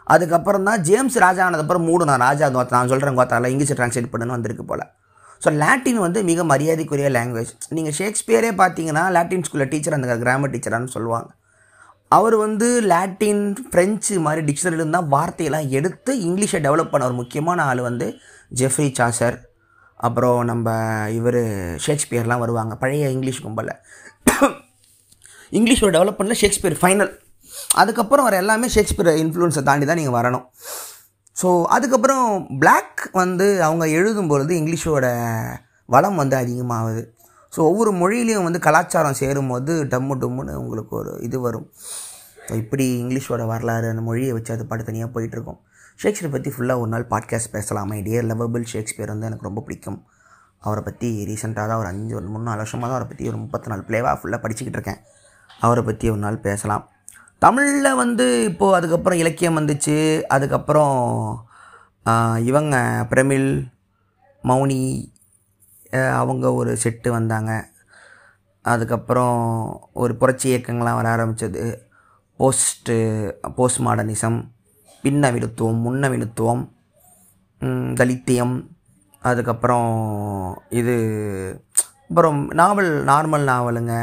அதுக்கப்புறம் 0.06 0.66
தான் 0.68 0.80
ஜேம்ஸ் 0.88 1.16
ராஜா 1.24 1.42
ஆனதுக்கப்புறம் 1.46 1.86
மூடு 1.88 2.04
நான் 2.10 2.24
ராஜா 2.26 2.46
நான் 2.76 2.90
சொல்கிறேன் 2.92 3.18
கோத்தால 3.18 3.50
இங்கிலீஷில் 3.52 3.78
டிரான்ஸ்லேட் 3.80 4.12
பண்ணுன்னு 4.12 4.36
வந்திருக்கு 4.36 4.64
போல். 4.64 4.84
ஸோ 5.44 5.48
லாட்டின் 5.62 6.00
வந்து 6.04 6.20
மிக 6.30 6.44
மரியாதைக்குரிய 6.52 7.10
லாங்குவேஜ் 7.16 7.52
நீங்கள் 7.76 7.94
ஷேக்ஸ்பியரே 7.98 8.50
பார்த்தீங்கன்னா 8.62 9.04
லாட்டின் 9.16 9.44
ஸ்கூலில் 9.46 9.70
டீச்சர் 9.74 9.96
அந்த 9.98 10.16
கிராமர் 10.24 10.52
டீச்சரானு 10.54 10.94
சொல்லுவாங்க. 10.96 11.28
அவர் 12.16 12.34
வந்து 12.44 12.68
லாட்டின் 12.92 13.42
ஃப்ரெஞ்சு 13.70 14.14
மாதிரி 14.26 14.42
டிக்ஷனரியில 14.48 14.94
தான் 14.96 15.10
வார்த்தையெல்லாம் 15.14 15.68
எடுத்து 15.78 16.12
இங்கிலீஷை 16.28 16.58
டெவலப் 16.66 16.92
பண்ண 16.92 17.08
ஒரு 17.10 17.16
முக்கியமான 17.20 17.62
ஆள் 17.70 17.80
வந்து 17.88 18.06
ஜெஃப்ரி 18.60 18.88
சாசர் 18.98 19.38
அப்புறம் 20.06 20.38
நம்ம 20.50 20.74
இவர் 21.18 21.40
ஷேக்ஸ்பியர்லாம் 21.86 22.42
வருவாங்க. 22.44 22.74
பழைய 22.82 23.08
இங்கிலீஷ் 23.16 23.42
கும்பலில். 23.46 23.80
இங்கிலீஷோட 25.58 25.90
டெவலப்மெண்ட்டில் 25.96 26.40
ஷேக்ஸ்பியர் 26.42 26.78
ஃபைனல் 26.82 27.12
அதுக்கப்புறம் 27.82 28.26
வர 28.28 28.36
எல்லாமே 28.42 28.66
ஷேக்ஸ்பியர் 28.76 29.20
இன்ஃப்ளூன்ஸை 29.24 29.62
தாண்டி 29.68 29.86
தான் 29.86 30.00
நீங்கள் 30.00 30.18
வரணும். 30.18 30.44
ஸோ 31.40 31.48
அதுக்கப்புறம் 31.74 32.26
பிளாக் 32.62 33.02
வந்து 33.20 33.46
அவங்க 33.66 33.84
எழுதும் 33.98 34.30
பொழுது 34.32 34.52
இங்கிலீஷோட 34.60 35.06
வளம் 35.94 36.20
வந்து 36.22 36.36
அதிகமாகுது. 36.42 37.02
ஸோ 37.52 37.60
ஒவ்வொரு 37.70 37.90
மொழியிலையும் 38.00 38.46
வந்து 38.46 38.60
கலாச்சாரம் 38.66 39.18
சேரும்போது 39.20 39.72
டம்மு 39.92 40.14
டம்முன்னு 40.22 40.52
உங்களுக்கு 40.62 40.92
ஒரு 41.00 41.12
இது 41.26 41.38
வரும். 41.46 41.66
ஸோ 42.46 42.52
இப்படி 42.62 42.84
இங்கிலீஷோட 43.02 43.42
வரலாறு 43.52 43.88
அந்த 43.92 44.02
மொழியை 44.08 44.32
வச்சு 44.36 44.52
அது 44.56 44.66
பாட்டு 44.70 44.84
தனியாக 44.90 45.10
போயிட்டுருக்கோம். 45.14 45.58
ஷேக்ஸ்பியர் 46.02 46.34
பற்றி 46.34 46.50
ஃபுல்லாக 46.56 46.82
ஒரு 46.82 46.90
நாள் 46.94 47.06
பாட்காஸ்ட் 47.14 47.52
பேசலாம். 47.56 47.88
மை 47.92 47.98
டியர் 48.06 48.28
லவபிள் 48.30 48.64
ஷேக்ஸ்பியர் 48.72 49.12
வந்து 49.14 49.28
எனக்கு 49.30 49.48
ரொம்ப 49.48 49.62
பிடிக்கும். 49.66 49.98
அவரை 50.66 50.82
பற்றி 50.86 51.08
ரீசெண்டாக 51.28 51.66
தான் 51.70 51.80
ஒரு 51.82 51.88
அஞ்சு 51.92 52.14
ஒரு 52.20 52.26
மூணு 52.32 52.44
நாலு 52.48 52.60
வருஷமாக 52.62 52.86
தான் 52.88 52.96
அவரை 52.96 53.08
பற்றி 53.10 53.26
ஒரு 53.32 53.38
முப்பத்தி 53.42 53.68
நாலு 53.72 53.82
பிளேவாக 53.88 54.14
ஃபுல்லாக 54.20 54.40
படிச்சுக்கிட்டு 54.44 54.78
இருக்கேன். 54.78 55.00
அவரை 55.66 55.82
பற்றி 55.88 56.06
ஒரு 56.14 56.20
நாள் 56.24 56.38
பேசலாம். 56.48 56.84
தமிழில் 57.42 57.98
வந்து 58.02 58.24
இப்போது 58.44 58.76
அதுக்கப்புறம் 58.78 59.18
இலக்கியம் 59.18 59.58
வந்துச்சு. 59.58 59.96
அதுக்கப்புறம் 60.34 60.96
இவங்க 62.50 62.76
பிரமிழ் 63.10 63.48
மௌனி 64.44 64.80
அவங்க 66.20 66.46
ஒரு 66.52 66.72
செட்டு 66.82 67.08
வந்தாங்க. 67.08 67.52
அதுக்கப்புறம் 68.64 69.38
ஒரு 69.92 70.12
புரட்சி 70.20 70.46
இயக்கங்கள்லாம் 70.50 70.98
வர 70.98 71.08
ஆரம்பித்தது 71.10 71.62
போஸ்ட்டு 72.40 72.96
போஸ்ட் 73.56 73.80
மாடர்னிசம் 73.86 74.38
பின்னவிழுத்துவம் 75.04 75.80
முன்னவிழுத்துவம் 75.86 76.62
தலித்தியம் 78.00 78.54
அதுக்கப்புறம் 79.22 79.90
இது 80.80 80.94
அப்புறம் 82.08 82.38
நாவல் 82.60 82.92
நார்மல் 83.10 83.44
நாவலுங்க 83.50 83.94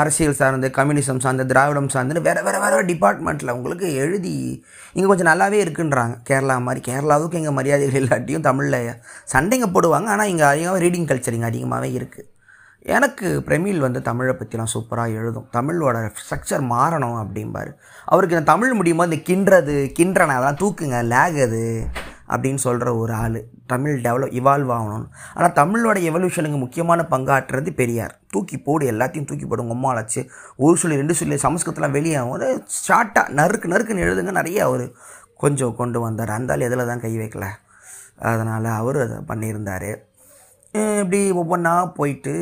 அரசியல் 0.00 0.36
சார்ந்து 0.40 0.68
கம்யூனிசம் 0.78 1.22
சார்ந்து 1.24 1.44
திராவிடம் 1.52 1.90
சார்ந்துன்னு 1.94 2.24
வேறு 2.26 2.42
வேறு 2.46 2.58
வேறு 2.64 2.84
டிபார்ட்மெண்ட்டில் 2.90 3.54
உங்களுக்கு 3.56 3.88
எழுதி 4.02 4.34
இங்கே 4.94 5.06
கொஞ்சம் 5.10 5.30
நல்லாவே 5.30 5.58
இருக்குன்றாங்க. 5.64 6.14
கேரளா 6.28 6.56
மாதிரி 6.66 6.80
கேரளாவுக்கு 6.90 7.40
இங்கே 7.40 7.54
மரியாதைகள் 7.58 8.00
இல்லாட்டியும் 8.02 8.46
தமிழில் 8.48 8.78
சண்டைங்க 9.34 9.68
போடுவாங்க. 9.76 10.08
ஆனால் 10.14 10.30
இங்கே 10.32 10.46
அதிகமாக 10.52 10.82
ரீடிங் 10.84 11.08
கல்ச்சர் 11.10 11.36
இங்கே 11.38 11.50
அதிகமாகவே 11.52 11.90
இருக்குது 11.98 12.28
எனக்கு 12.94 13.26
பிரமிழ் 13.46 13.84
வந்து 13.84 14.00
தமிழை 14.08 14.32
பற்றிலாம் 14.38 14.70
சூப்பராக 14.74 15.18
எழுதும். 15.18 15.48
தமிழோட 15.56 15.96
ஸ்ட்ரக்சர் 16.22 16.62
மாறணும் 16.72 17.18
அப்படிம்பாரு. 17.22 17.72
அவருக்கு 18.12 18.36
இந்த 18.36 18.46
தமிழ் 18.52 18.72
முடியுமோ 18.78 19.04
இந்த 19.10 19.18
கிண்டுறது 19.28 19.76
கின்றன 19.98 20.34
அதெல்லாம் 20.38 20.60
தூக்குங்க 20.62 21.00
லேக் 21.12 21.38
அது. 21.46 21.62
அப்படின்னு 22.34 22.60
சொல்கிற 22.64 22.90
ஒரு 22.96 23.12
ஆள். 23.22 23.38
தமிழ் 23.72 23.96
டெவலப் 24.04 24.34
இவால்வ் 24.40 24.70
ஆகணும். 24.76 25.06
ஆனால் 25.34 25.56
தமிழோட 25.60 25.98
எவல்யூஷனுக்கு 26.10 26.58
முக்கியமான 26.64 27.06
பங்காற்றுறது 27.10 27.72
பெரியார். 27.80 28.14
தூக்கி 28.30 28.58
போடு 28.58 28.90
எல்லாத்தையும் 28.92 29.28
தூக்கி 29.30 29.46
போடு 29.46 29.64
உங்கள் 29.64 29.78
அம்மா 29.78 29.90
அழைச்சி. 29.94 30.22
ஒரு 30.56 30.76
சொல்லி 30.76 31.00
ரெண்டு 31.02 31.14
சொல்லி 31.20 31.38
சமஸ்கிருத்தெலாம் 31.46 31.96
வெளியே 31.98 32.20
ஒரு 32.34 32.48
ஷார்ட்டாக 32.88 33.34
நறுக்கு 33.40 33.72
நறுக்குன்னு 33.74 34.06
எழுதுங்க 34.06 34.32
நிறைய 34.40 34.60
அவர் 34.64 34.86
கொஞ்சம் 35.36 35.76
கொண்டு 35.76 36.00
வந்தார். 36.00 36.32
அந்தாலும் 36.38 36.68
எதில் 36.68 36.90
தான் 36.92 37.04
கை 37.04 37.12
வைக்கல. 37.18 37.46
அதனால் 38.32 38.70
அவர் 38.80 38.98
அதை 39.04 39.18
பண்ணியிருந்தார். 39.30 39.90
இப்படி 41.00 41.20
ஒவ்வொன்றா 41.32 41.72
போயிட்டு 41.96 42.32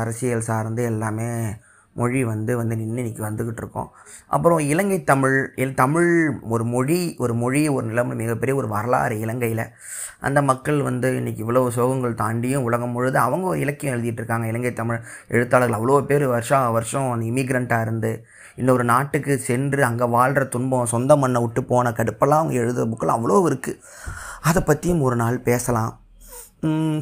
அரசியல் 0.00 0.48
சார்ந்து 0.48 0.82
எல்லாமே 0.84 1.28
மொழி 1.98 2.20
வந்து 2.24 2.52
வந்து 2.56 2.76
நின்று 2.76 3.02
இன்றைக்கி 3.02 3.22
வந்துக்கிட்டு 3.26 3.62
இருக்கோம் 3.62 3.90
அப்புறம் 4.26 4.58
இலங்கை 4.72 4.98
தமிழ் 5.04 5.36
தமிழ் 5.74 6.10
ஒரு 6.54 6.64
மொழி 6.64 6.98
ஒரு 7.18 7.34
மொழி 7.34 7.62
ஒரு 7.76 7.86
நிலைமை 7.86 8.16
மிகப்பெரிய 8.16 8.54
ஒரு 8.60 8.68
வரலாறு 8.68 9.16
இலங்கையில். 9.20 9.64
அந்த 10.20 10.42
மக்கள் 10.42 10.78
வந்து 10.82 11.08
இன்றைக்கி 11.20 11.40
இவ்வளோ 11.44 11.62
சோகங்கள் 11.76 12.14
தாண்டியும் 12.22 12.66
உலகம் 12.68 12.90
முழுது 12.90 13.18
அவங்க 13.18 13.46
ஒரு 13.46 13.60
இலக்கியம் 13.60 13.94
எழுதிட்டு 13.94 14.20
இருக்காங்க 14.22 14.46
இலங்கை 14.46 14.72
தமிழ் 14.72 15.00
எழுத்தாளர்கள் 15.28 15.78
அவ்வளோ 15.78 15.98
பேர் 16.06 16.26
வருஷம் 16.26 16.72
வருஷம் 16.72 17.10
அந்த 17.10 17.26
இமிக்ரெண்ட்டாக 17.26 17.80
இருந்து 17.80 18.12
இன்னொரு 18.56 18.84
நாட்டுக்கு 18.84 19.38
சென்று 19.38 19.84
அங்கே 19.84 20.04
வாழ்கிற 20.04 20.44
துன்பம் 20.44 20.90
சொந்த 20.94 21.16
மண்ணை 21.16 21.40
விட்டு 21.40 21.64
போன 21.64 21.90
கடுப்பெல்லாம் 21.90 22.42
அவங்க 22.42 22.54
எழுதுகிற 22.54 22.86
புக்கெல்லாம் 22.92 23.18
அவ்வளோ 23.18 23.38
இருக்குது 23.50 23.80
அதை 24.40 24.62
பற்றியும் 24.62 25.00
ஒரு 25.00 25.16
நாள் 25.16 25.38
பேசலாம். 25.50 25.92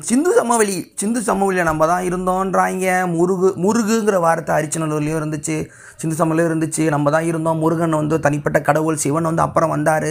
சிந்து 0.09 0.31
சமவெளி 0.39 0.77
சிந்து 1.01 1.21
சமவெளியில் 1.27 1.69
நம்ம 1.69 1.87
தான் 1.91 2.07
இருந்தோன்றாங்க 2.09 2.87
முருகு 3.15 3.49
முருகுங்கிற 3.65 4.17
வார்த்தை 4.25 4.53
அரிச்சநல்லூர்லேயும் 4.57 5.19
இருந்துச்சு. 5.21 5.57
சிந்து 6.01 6.17
சமவெளியும் 6.21 6.51
இருந்துச்சு. 6.51 6.85
நம்ம 6.95 7.11
தான் 7.15 7.29
இருந்தோம். 7.31 7.61
முருகன் 7.65 7.99
வந்து 8.01 8.17
தனிப்பட்ட 8.27 8.61
கடவுள். 8.69 8.99
சிவன் 9.05 9.29
வந்து 9.31 9.45
அப்புறம் 9.47 9.73
வந்தார். 9.75 10.11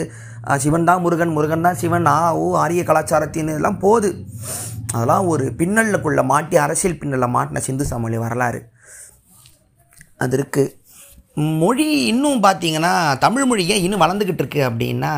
சிவன் 0.65 0.87
தான் 0.89 1.03
முருகன். 1.05 1.33
முருகன் 1.37 1.65
தான் 1.67 1.79
சிவன். 1.81 2.07
ஆ 2.15 2.17
ஓ 2.43 2.45
ஆரிய 2.63 2.83
கலாச்சாரத்தின் 2.89 3.51
இதெல்லாம் 3.53 3.81
போகுது. 3.85 4.11
அதெல்லாம் 4.95 5.27
ஒரு 5.33 5.45
பின்னலுக்குள்ளே 5.59 6.25
மாட்டி 6.31 6.57
அரசியல் 6.65 6.99
பின்னலில் 7.01 7.35
மாட்டின 7.37 7.63
சிந்து 7.67 7.85
சமவெளி 7.91 8.19
வரலாறு. 8.25 8.61
அது 10.23 10.35
இருக்குது 10.39 10.71
மொழி 11.61 11.85
இன்னும் 12.09 12.41
பார்த்தீங்கன்னா 12.47 12.91
தமிழ் 13.23 13.47
மொழி 13.51 13.63
ஏன் 13.75 13.85
இன்னும் 13.85 14.03
வளர்ந்துக்கிட்டு 14.03 14.43
இருக்கு 14.43 14.61
அப்படின்னா 14.69 15.13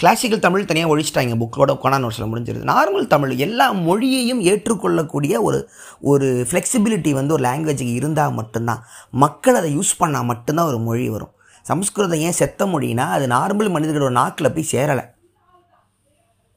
கிளாசிக்கல் 0.00 0.44
தமிழ் 0.44 0.64
தனியாக 0.64 0.96
ஒழிச்சிட்டாங்க 0.96 1.34
புக்கோட 1.40 1.78
கொண்டாந்து 1.82 2.08
ஒரு 2.08 2.26
முடிஞ்சிருது. 2.30 2.62
நார்மல் 2.70 3.06
தமிழ் 3.06 3.36
எல்லா 3.36 3.72
மொழியையும் 3.72 4.40
ஏற்றுக்கொள்ளக்கூடிய 4.40 5.42
ஒரு 5.42 5.68
ஒரு 6.00 6.46
ஃப்ளெக்சிபிலிட்டி 6.50 7.10
வந்து 7.10 7.34
ஒரு 7.34 7.42
லாங்குவேஜுக்கு 7.48 7.92
இருந்தால் 7.94 8.32
மட்டும்தான். 8.32 8.82
மக்கள் 9.10 9.54
அதை 9.54 9.78
யூஸ் 9.78 10.02
பண்ணால் 10.02 10.24
மட்டும்தான் 10.24 10.66
ஒரு 10.66 10.78
மொழி 10.78 11.08
வரும். 11.08 11.30
சமஸ்கிருதம் 11.62 12.18
ஏன் 12.18 12.32
செத்த 12.32 12.66
மொழினா 12.66 12.96
அது 12.96 13.26
நார்மல் 13.26 13.72
மனிதர்களோட 13.76 14.10
நாக்கில் 14.10 14.52
போய் 14.52 14.66
சேரலை. 14.70 15.04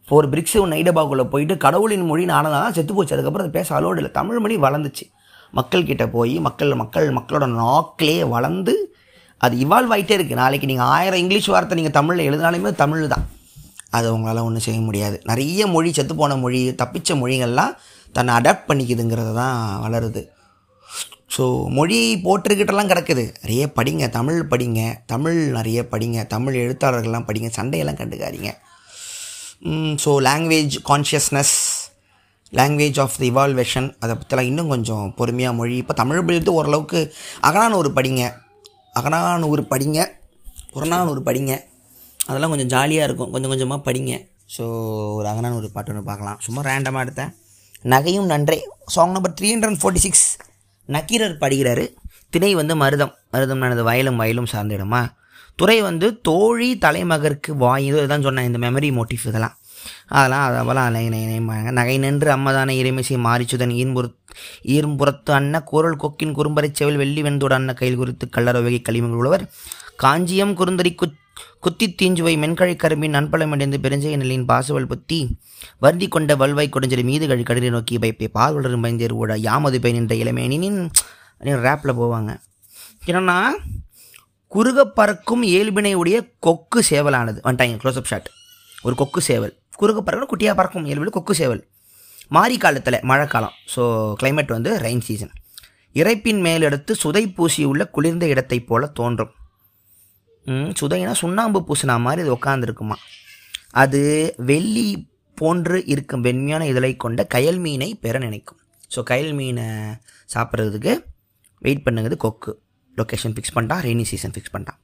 ஃபோர் 0.10 0.30
பிரிக்ஸ் 0.30 0.60
ஒன்று 0.60 0.78
ஐடபாக்குள்ளே 0.78 1.30
போயிட்டு 1.30 1.58
கடவுளின் 1.58 2.06
மொழி 2.06 2.26
நானதான் 2.26 2.72
செத்து 2.72 2.94
போச்சு. 2.94 3.16
அதுக்கப்புறம் 3.16 3.50
அதை 3.50 3.62
பேச 3.62 3.76
அலோடு 3.76 3.96
இல்லை. 3.96 4.12
தமிழ் 4.12 4.40
மொழி 4.40 4.58
வளர்ந்துச்சு. 4.58 5.06
மக்கள்கிட்ட 5.54 6.12
போய் 6.12 6.40
மக்கள் 6.40 6.76
மக்கள் 6.76 7.10
மக்களோட 7.10 7.46
நாக்கிலே 7.62 8.30
வளர்ந்து 8.30 8.93
அது 9.46 9.56
இவால்வ் 9.66 9.94
ஆகிட்டே 9.96 10.16
இருக்குது 10.18 10.42
நாளைக்கு 10.44 10.70
நீங்கள் 10.72 10.92
ஆயிரம் 10.98 11.22
இங்கிலீஷ் 11.24 11.50
வார்த்தை 11.54 11.78
நீங்கள் 11.80 11.98
தமிழில் 11.98 12.28
எழுதினாலுமே 12.30 12.72
தமிழ் 12.84 13.12
தான். 13.14 13.26
அது 13.98 14.08
உங்களால் 14.16 14.46
ஒன்றும் 14.48 14.66
செய்ய 14.68 14.80
முடியாது. 14.86 15.18
நிறைய 15.32 15.68
மொழி 15.74 15.90
செத்துப்போன 15.98 16.38
மொழி 16.44 16.62
தப்பித்த 16.82 17.16
மொழிகள்லாம் 17.22 17.74
தன்னை 18.16 18.32
அடாப்ட் 18.40 18.68
பண்ணிக்குதுங்கிறது 18.70 19.34
தான் 19.42 19.58
வளருது. 19.84 20.22
ஸோ 21.36 21.44
மொழி 21.78 22.00
போட்டுக்கிட்டெல்லாம் 22.26 22.90
கிடக்குது. 22.92 23.24
நிறைய 23.44 23.64
படிங்க 23.78 24.08
தமிழ் 24.18 24.40
படிங்க 24.52 24.82
தமிழ் 25.14 25.40
நிறைய 25.58 25.80
படிங்க 25.94 26.26
தமிழ் 26.34 26.58
எழுத்தாளர்கள்லாம் 26.64 27.28
படிங்க 27.30 27.50
சண்டையெல்லாம் 27.58 28.00
கண்டுக்காதீங்க. 28.02 28.52
So 30.04 30.12
language 30.28 30.76
consciousness 30.92 31.56
language 32.60 33.00
of 33.04 33.18
the 33.22 33.28
evolution 33.34 33.88
அதை 34.04 34.14
பற்றிலாம் 34.20 34.50
இன்னும் 34.50 34.72
கொஞ்சம் 34.74 35.06
பொறுமையாக 35.20 35.58
மொழி. 35.60 35.76
இப்போ 35.84 35.94
தமிழ் 36.02 36.26
படித்து 36.30 36.54
ஓரளவுக்கு 36.60 37.00
அகனானூறு 37.50 37.92
படிங்க. 38.00 38.24
அகனானூறு 39.00 39.64
படிங்க. 39.74 40.00
புறநானூறு 40.74 41.22
படிங்க. 41.28 41.54
அதெல்லாம் 42.28 42.52
கொஞ்சம் 42.54 42.72
ஜாலியாக 42.74 43.08
இருக்கும். 43.10 43.32
கொஞ்சம் 43.32 43.52
கொஞ்சமாக 43.54 43.82
படிங்க. 43.88 44.14
ஸோ 44.56 44.64
ஒரு 45.18 45.28
அகனானூறு 45.32 45.68
பாட்டு 45.76 45.92
ஒன்று 45.94 46.10
பார்க்கலாம். 46.10 46.38
சும்மா 46.46 46.62
ரேண்டமாக 46.62 47.06
எடுத்தேன். 47.06 47.32
நகையும் 47.94 48.30
நன்றே. 48.34 48.58
Song 48.96 49.12
number 49.12 49.36
three 49.40 49.48
hundred 49.54 49.80
forty 49.82 50.02
six 50.06 50.28
Nakkeerar 50.86 51.42
பாடுகிறாரு. 51.42 51.86
திணை 52.30 52.56
வந்து 52.56 52.76
மருதம். 52.76 53.14
மருதம் 53.34 53.64
எனது 53.68 53.84
வயலும் 53.90 54.20
வயலும் 54.22 54.52
சார்ந்திடுமா 54.54 55.02
துறை 55.62 55.82
வந்து 55.82 56.08
தோழி 56.28 56.70
தலைமகருக்கு 56.86 57.52
வாய். 57.64 57.86
இதுதான் 57.86 58.26
சொன்னேன். 58.28 58.48
இந்த 58.50 58.60
மெமரி 58.66 58.90
மோட்டிவ் 59.00 59.26
இதெல்லாம். 59.32 59.56
அதெல்லாம் 60.08 60.46
அதெல்லாம் 60.46 60.86
அலை 60.86 61.10
நைமாங்க 61.10 61.72
நகை 61.72 61.98
நின்று 61.98 62.32
அம்மதான 62.36 62.74
இறைமிசை 62.82 63.18
மாரிச்சுதன் 63.28 63.74
ஈன்புற 63.82 64.16
ஈர்ம்புறத்து 64.64 65.32
அன்ன 65.32 65.64
குரல் 65.64 65.96
கொக்கின் 65.96 66.36
குறும்பரைச் 66.36 66.76
செவில் 66.76 66.96
வெள்ளி 66.96 67.22
வெண்தோட 67.22 67.54
அன்ன 67.54 67.74
கையில் 67.74 67.98
குறித்து 67.98 68.28
கள்ளரவகை 68.38 68.82
களிமங்கள் 68.90 69.22
உள்ளவர் 69.22 69.52
காஞ்சியம் 69.96 70.58
குறுந்தறி 70.58 70.96
குத் 71.02 71.20
குத்தி 71.60 71.96
தீஞ்சுவை 72.02 72.38
மென்கழை 72.38 72.76
கரும்பின் 72.76 73.14
நண்பலமடைந்து 73.14 73.78
பெருஞ்செய 73.84 74.16
நிலையின் 74.22 74.46
பாசுவல் 74.46 74.86
புத்தி. 74.86 75.38
வருந்தி 75.80 76.08
கொண்ட 76.08 76.36
வல்வாய் 76.36 76.70
கொடுஞ்சலி 76.72 77.04
மீது 77.04 77.28
கழி 77.28 77.44
கடலை 77.44 77.70
நோக்கி 77.70 77.98
பைப்பை 77.98 78.28
பால் 78.28 78.82
பயந்தேர் 78.86 79.12
ஓட 79.12 79.38
யாமது 79.38 79.80
பை 79.82 79.92
நின்ற 79.92 80.16
இளமேனின் 80.16 80.90
ரேப்பில் 81.40 82.00
போவாங்க. 82.02 82.32
என்னன்னா 83.06 83.38
குறுக 84.52 84.82
பறக்கும் 84.82 85.44
இயல்பினை 85.44 85.94
உடைய 85.94 86.18
கொக்கு 86.40 86.84
சேவலானது. 86.90 87.40
வந்துட்டாங்க 87.44 87.78
க்ளோஸ்அப் 87.84 88.12
ஷாட் 88.12 88.30
ஒரு 88.84 88.96
கொக்கு 88.96 89.22
சேவல். 89.22 89.56
குறுக்கு 89.80 90.02
பறக்கிற 90.08 90.28
குட்டியாக 90.32 90.56
பறக்கும் 90.60 90.88
இயல்பில் 90.90 91.16
கொக்கு 91.18 91.34
சேவல். 91.42 91.62
மாரி 92.36 92.58
காலத்தில் 92.64 93.00
மழைக்காலம் 93.10 93.56
ஸோ 93.74 93.82
கிளைமேட் 94.20 94.54
வந்து 94.56 94.72
ரெயின் 94.86 95.06
சீசன் 95.08 95.34
இறைப்பின் 96.00 96.42
மேலெடுத்து 96.46 96.94
சுதை 97.04 97.24
பூசியுள்ள 97.38 97.84
குளிர்ந்த 97.96 98.26
இடத்தைப் 98.34 98.68
போல 98.70 98.88
தோன்றும். 99.00 99.32
சுதைனா 100.80 101.14
சுண்ணாம்பு 101.22 101.60
பூசினா 101.68 101.96
மாதிரி 102.06 102.24
அது 102.26 102.32
உட்காந்துருக்குமா 102.38 102.98
அது 103.82 104.02
வெள்ளி 104.50 104.88
போன்று 105.38 105.78
இருக்கும் 105.94 106.24
வெண்மையான 106.28 106.64
இதழை 106.72 106.92
கொண்ட 107.04 107.22
கயல் 107.36 107.60
மீனை 107.66 107.90
பெற 108.04 108.18
நினைக்கும். 108.26 108.60
ஸோ 108.94 109.02
கயல் 109.12 109.34
மீனை 109.40 109.68
சாப்பிட்றதுக்கு 110.34 110.94
வெயிட் 111.66 111.86
பண்ணுங்கிறது 111.86 112.18
கொக்கு. 112.26 112.52
லொக்கேஷன் 112.98 113.34
ஃபிக்ஸ் 113.36 113.54
பண்ணிட்டான் 113.56 113.84
ரெய்னி 113.88 114.06
சீசன் 114.10 114.34
ஃபிக்ஸ் 114.36 114.54
பண்ணிட்டான் 114.56 114.80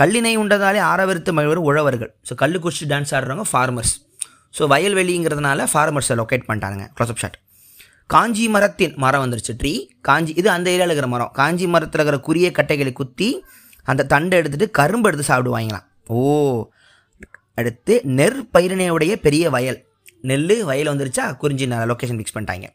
கல்லினை 0.00 0.34
உண்டதாலே 0.42 0.80
ஆரவருத்து 0.90 1.30
மழவர் 1.38 1.60
உழவர்கள். 1.68 2.12
ஸோ 2.28 2.34
கல் 2.42 2.62
குடிச்சு 2.64 2.86
டான்ஸ் 2.92 3.12
ஆடுறவங்க 3.16 3.46
ஃபார்மர்ஸ் 3.52 3.94
ஸோ 4.56 4.62
வயல்வெளிங்கிறதுனால 4.72 5.66
ஃபார்மர்ஸை 5.72 6.16
லொக்கேட் 6.20 6.46
பண்ணிட்டாங்க 6.48 6.84
க்ளோஸ்அப் 6.96 7.22
ஷாட் 7.22 7.38
காஞ்சி 8.14 8.46
மரத்தின் 8.54 8.94
மரம் 9.02 9.22
வந்துருச்சு. 9.24 9.52
ட்ரீ 9.60 9.72
காஞ்சி 10.08 10.32
இது 10.40 10.48
அந்த 10.54 10.66
ஏரியாவில் 10.72 10.92
இருக்கிற 10.92 11.08
மரம். 11.12 11.30
காஞ்சி 11.38 11.66
மரத்தில் 11.74 12.00
இருக்கிற 12.00 12.18
குறிய 12.28 12.48
கட்டைகளை 12.58 12.92
குத்தி 13.00 13.28
அந்த 13.86 14.06
தண்டை 14.12 14.38
எடுத்துட்டு 14.40 14.66
கரும்பு 14.78 15.08
எடுத்து 15.08 15.24
சாப்பிடுவாங்களாம். 15.30 15.86
ஓ 16.14 16.20
அடுத்து 17.60 17.94
நெற்பயிரினையுடைய 18.18 19.12
பெரிய 19.26 19.44
வயல். 19.54 19.80
நெல் 20.30 20.46
வயல் 20.70 20.90
வந்துருச்சா? 20.92 21.24
குறிஞ்சி 21.42 21.66
லொக்கேஷன் 21.90 22.18
ஃபிக்ஸ் 22.18 22.36
பண்ணிட்டாங்க. 22.36 22.66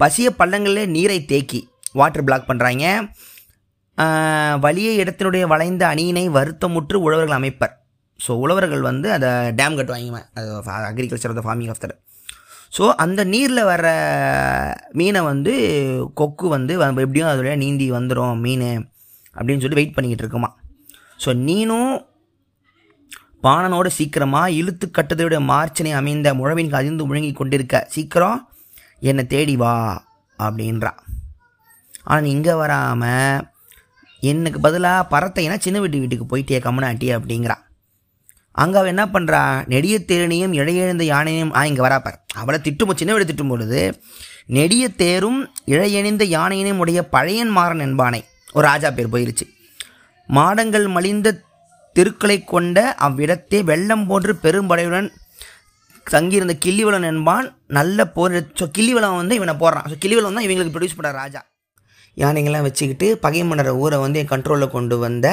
பசிய 0.00 0.28
பள்ளங்களில் 0.40 0.92
நீரை 0.96 1.18
தேக்கி 1.32 1.60
வாட்டர் 2.00 2.26
பிளாக் 2.28 2.48
பண்ணுறாங்க 2.50 2.84
வலிய 4.64 4.88
இடத்தினுடைய 5.02 5.44
வளைந்த 5.52 5.82
அணியினை 5.92 6.24
வருத்தமுற்று 6.38 6.96
உழவர்கள் 7.06 7.38
அமைப்பர். 7.38 7.74
ஸோ 8.24 8.32
உழவர்கள் 8.44 8.82
வந்து 8.90 9.08
அதை 9.16 9.30
டேம் 9.60 9.78
கட்டுவாங்க 9.78 10.20
அது 10.40 10.50
agriculture 10.90 11.32
of 11.32 11.40
the 11.40 11.44
farming 11.48 11.72
of 11.74 11.82
that 11.84 11.96
so 12.76 12.84
அந்த 13.04 13.20
நீரில் 13.32 13.68
வர்ற 13.70 13.88
மீனை 15.00 15.20
வந்து 15.30 15.52
கொக்கு 16.20 16.46
வந்து 16.56 16.72
எப்படியும் 17.04 17.30
அதோட 17.32 17.52
நீந்தி 17.64 17.86
வந்துடும் 17.98 18.36
மீன் 18.46 18.68
அப்படின்னு 19.38 19.62
சொல்லி 19.62 19.78
வெயிட் 19.78 19.94
பண்ணிக்கிட்டு 19.96 20.24
இருக்குமா. 20.24 20.50
ஸோ 21.22 21.30
நீனும் 21.48 21.92
பாணனோட 23.46 23.88
சீக்கிரமாக 23.96 24.54
இழுத்து 24.58 24.86
கட்டதோடைய 24.98 25.40
மார்ச்சனை 25.50 25.90
அமைந்த 26.00 26.28
முழவின் 26.38 26.76
அதிர்ந்து 26.78 27.06
முழங்கி 27.08 27.32
கொண்டிருக்க 27.32 27.84
சீக்கிரம் 27.94 28.38
என்னை 29.10 29.24
தேடி 29.34 29.54
வா 29.62 29.74
அப்படின்றா. 30.38 30.92
ஆனால் 32.10 32.32
இங்கே 32.34 32.54
வராமல் 32.62 33.44
எனக்கு 34.32 34.60
பதிலாக 34.66 35.08
பறத்தைனா 35.12 35.56
சின்ன 35.66 35.80
வீட்டு 35.84 36.02
வீட்டுக்கு 36.02 36.26
போயிட்டே 36.32 36.60
கம்மனாட்டி 36.66 37.08
அப்படிங்கிறா. 37.16 37.56
அங்கே 38.62 38.76
அவள் 38.80 38.92
என்ன 38.92 39.04
பண்ணுறா 39.14 39.40
நெடிய 39.72 39.96
தேரணியும் 40.10 40.54
இழையெழுந்த 40.60 41.04
யானையும் 41.14 41.52
ஆ 41.58 41.62
இங்கே 41.70 41.82
வராப்பார் 41.86 42.16
அவளை 42.40 42.58
திட்டும் 42.66 42.98
சின்ன 43.00 43.12
விட 43.14 43.24
திட்டும் 43.30 43.52
பொழுது 43.52 43.80
நெடிய 44.56 44.84
தேரும் 45.02 45.40
இழையணிந்த 45.72 46.24
யானையினையும் 46.36 46.80
உடைய 46.82 47.00
பழையன் 47.14 47.52
மாறன் 47.58 47.84
என்பானை. 47.86 48.20
ஒரு 48.56 48.64
ராஜா 48.70 48.88
பேர் 48.96 49.12
போயிருச்சு. 49.14 49.46
மாடங்கள் 50.28 50.86
மலிந்த 50.96 51.28
தெருக்களை 51.96 52.36
கொண்ட 52.52 52.78
அவ்விடத்தே 53.06 53.58
வெள்ளம் 53.70 54.06
போன்று 54.08 54.32
பெரும்படையுடன் 54.44 55.08
தங்கியிருந்த 56.06 56.54
கிள்ளிவளன் 56.64 57.06
என்பான். 57.12 57.46
நல்ல 57.78 57.98
போர் 58.16 58.36
ஸோ 58.60 58.66
கிள்ளிவளம் 58.78 59.18
வந்து 59.20 59.38
இவனை 59.38 59.54
போடுறான். 59.62 59.86
ஸோ 59.90 59.96
கிள்ளிவளம் 60.04 60.36
தான் 60.38 60.46
இவங்களுக்கு 60.46 60.74
ப்ரொடியூஸ் 60.74 60.98
பண்ணுற 60.98 61.12
ராஜா. 61.22 61.42
யானைங்கள்லாம் 62.22 62.66
வச்சுக்கிட்டு 62.66 63.06
பகை 63.24 63.40
மன்னர் 63.48 63.72
ஊரை 63.84 63.96
வந்து 64.04 64.20
என் 64.22 64.32
கண்ட்ரோலில் 64.34 64.74
கொண்டு 64.76 64.96
வந்த 65.04 65.28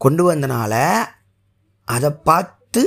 கொண்டு 0.00 0.22
வந்தனால 0.30 0.74
அதை 1.88 2.10
பார்த்து 2.28 2.82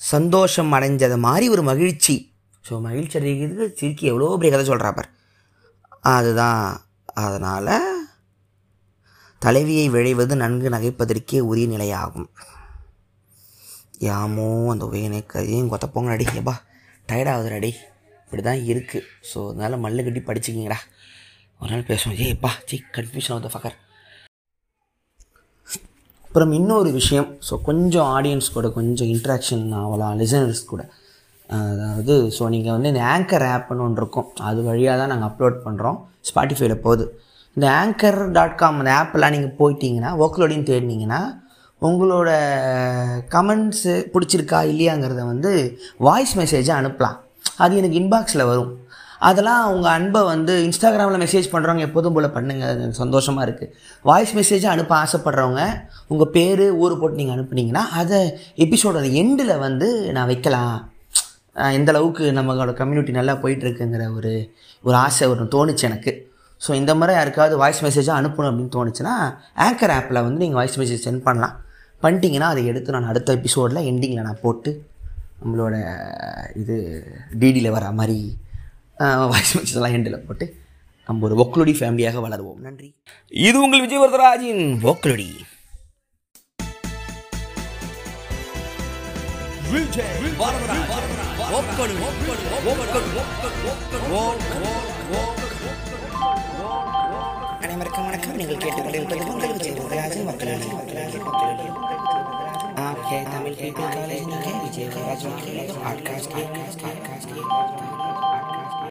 சந்தோஷம் 0.00 0.72
அடைஞ்சது 0.76 1.16
மாதிரி 1.26 1.46
ஒரு 1.54 1.62
மகிழ்ச்சி. 1.70 2.14
ஸோ 2.68 2.74
மகிழ்ச்சி 2.86 3.16
அடைகிறதுக்கு 3.18 3.78
சிரிக்கி 3.80 4.04
எவ்வளோ 4.10 4.30
பெரிய 4.40 4.52
கதை 4.52 4.64
சொல்கிறாப்பார் 4.70 5.10
அதுதான் 6.14 6.62
அதனால் 7.24 7.72
தலைவியை 9.42 9.86
விழைவது 9.94 10.34
நன்கு 10.42 10.68
நகைப்பதற்கே 10.74 11.40
உரிய 11.50 11.66
நிலையாகும். 11.72 12.28
யாமோ 14.08 14.48
அந்த 14.72 14.84
உயனை 14.92 15.20
கதையும் 15.32 15.70
கொத்த 15.72 15.86
போங்க 15.94 16.14
அடி 16.14 16.26
ஏப்பா 16.40 16.54
டயர்டாகுது 17.10 17.56
அடி 17.58 17.72
இப்படி 18.24 18.42
தான் 18.48 18.62
இருக்குது 18.70 19.08
ஸோ 19.30 19.38
அதனால் 19.50 19.82
மல்லு 19.84 20.04
கட்டி 20.06 20.20
படிச்சுக்கிங்கடா. 20.28 20.78
ஒரு 21.60 21.70
நாள் 21.72 21.88
பேசுவோம். 21.90 22.16
ஏப்பா 22.28 22.50
G 22.70 22.76
C 22.78 22.84
confusion 22.96 23.34
of 23.36 23.44
the 23.46 23.50
fucker 23.54 23.76
அப்புறம் 26.34 26.54
இன்னொரு 26.58 26.90
விஷயம். 26.96 27.26
ஸோ 27.48 27.54
கொஞ்சம் 27.66 28.06
ஆடியன்ஸ் 28.14 28.46
கூட 28.54 28.68
கொஞ்சம் 28.76 29.10
இன்ட்ராக்ஷன் 29.12 29.62
ஆகலாம் 29.80 30.14
லிசனர்ஸ் 30.22 30.62
கூட. 30.70 30.82
அதாவது 31.50 32.14
ஸோ 32.36 32.48
நீங்கள் 32.54 32.74
வந்து 32.76 32.90
இந்த 32.92 33.02
ஆங்கர் 33.12 33.44
ஆப்னு 33.50 33.84
ஒன்று 33.84 34.00
இருக்கும். 34.02 34.26
அது 34.48 34.60
வழியாக 34.68 34.96
தான் 35.00 35.12
நாங்கள் 35.12 35.28
அப்லோட் 35.28 35.58
பண்ணுறோம் 35.66 35.98
ஸ்பாட்டிஃபைல 36.28 36.76
போகுது. 36.86 37.04
இந்த 37.56 37.66
ஆங்கர் 37.82 38.18
டாட் 38.38 38.58
காம் 38.62 38.80
அந்த 38.82 38.92
ஆப்பெல்லாம் 39.00 39.34
நீங்கள் 39.36 39.54
போயிட்டீங்கன்னா 39.60 40.10
ஒர்க்லோடையும் 40.24 40.66
தேடினீங்கன்னா 40.70 41.20
உங்களோட 41.82 42.30
கமெண்ட்ஸு 43.36 43.94
பிடிச்சிருக்கா 44.14 44.62
இல்லையாங்கிறத 44.72 45.24
வந்து 45.32 45.52
வாய்ஸ் 46.08 46.34
மெசேஜை 46.42 46.74
அனுப்பலாம். 46.80 47.16
அது 47.64 47.78
எனக்கு 47.82 48.00
இன்பாக்ஸில் 48.02 48.48
வரும். 48.52 48.72
அதெல்லாம் 49.28 49.62
உங்கள் 49.74 49.94
அன்பை 49.96 50.20
வந்து 50.30 50.52
இன்ஸ்டாகிராமில் 50.66 51.22
மெசேஜ் 51.24 51.46
பண்ணுறவங்க 51.52 51.84
எப்போதும் 51.88 52.16
போல் 52.16 52.34
பண்ணுங்கள் 52.36 52.68
அது 52.70 52.82
எனக்கு 52.84 53.02
சந்தோஷமாக 53.02 53.46
இருக்குது 53.46 53.70
வாய்ஸ் 54.08 54.32
மெசேஜாக 54.38 54.74
அனுப்ப 54.76 54.94
ஆசைப்பட்றவங்க 55.02 55.62
உங்கள் 56.12 56.30
பேர் 56.36 56.64
ஊர் 56.82 56.98
போட்டு 57.00 57.20
நீங்கள் 57.20 57.36
அனுப்புனீங்கன்னா 57.36 57.84
அதை 58.00 58.20
எபிசோடோட 58.64 59.06
எண்டில் 59.22 59.54
வந்து 59.66 59.88
நான் 60.16 60.30
வைக்கலாம். 60.32 60.76
எந்த 61.78 61.90
அளவுக்கு 61.94 62.24
நம்மளோட 62.38 62.70
கம்யூனிட்டி 62.80 63.12
நல்லா 63.18 63.34
போயிட்டுருக்குங்கிற 63.42 64.04
ஒரு 64.18 64.32
ஒரு 64.84 64.96
ஆசை 65.04 65.26
ஒரு 65.34 65.44
தோணுச்சு 65.54 65.84
எனக்கு. 65.90 66.12
ஸோ 66.60 66.70
இந்த 66.80 66.92
மாதிரி 66.98 67.12
யாருக்காவது 67.18 67.54
வாய்ஸ் 67.62 67.82
மெசேஜாக 67.86 68.20
அனுப்பணும் 68.20 68.50
அப்படின்னு 68.50 68.76
தோணுச்சுன்னா 68.76 69.14
ஆங்கர் 69.66 69.94
ஆப்பில் 69.98 70.24
வந்து 70.26 70.42
நீங்கள் 70.44 70.60
வாய்ஸ் 70.60 70.78
மெசேஜ் 70.82 71.04
சென்ட் 71.08 71.26
பண்ணலாம். 71.28 71.54
பண்ணிட்டீங்கன்னா 72.02 72.48
அதை 72.52 72.62
எடுத்து 72.70 72.94
நான் 72.96 73.10
அடுத்த 73.10 73.36
எபிசோடில் 73.38 73.86
எண்டிங்கில் 73.90 74.26
நான் 74.28 74.42
போட்டு 74.46 74.70
நம்மளோட 75.42 75.76
இது 76.62 76.76
டிடியில் 77.40 77.74
வர 77.76 77.86
மாதிரி 78.00 78.18
வாய்ஸ் 79.29 79.53
மெசேஜ் 79.55 79.77
எல்லாம் 79.77 79.95
எண்டில் 79.97 80.25
போட்டு 80.25 80.45
நம்ம 81.09 81.25
ஒரு 81.27 81.35
ஒக்லுடி 81.43 81.73
ஃபேமிலியாக 81.77 82.21
வளருவோம் 82.25 82.59
நன்றி 82.61 82.89
இது 83.41 83.57
உங்கள் 83.61 83.81
விஜய் 83.81 84.03
வரதராஜின் 84.03 84.63
ஒக்லுடி 84.91 85.29
விஜய் 89.71 90.35
வரதராஜ் 90.39 90.93
ஒக்கடு 91.51 91.95
ஒக்கடு 92.07 92.43
ஒக்கடு 92.71 93.09
அனைவருக்கும் 97.61 98.07
வணக்கம் 98.07 98.37
நீங்கள் 98.37 98.61
கேட்டுக்கொண்டிருப்பது 98.63 99.31
உங்கள் 99.31 99.53
விஜய் 99.53 99.77
வரதராஜன் 99.79 100.27
மக்களால் 100.29 100.67
आपके 102.81 103.17
तमिल 103.25 103.53
पीपल 103.55 103.87
कॉलेज 103.93 104.23
में 104.25 104.61
विजय 104.61 104.85
राज 104.89 105.23
पाडकास्ट 105.75 106.33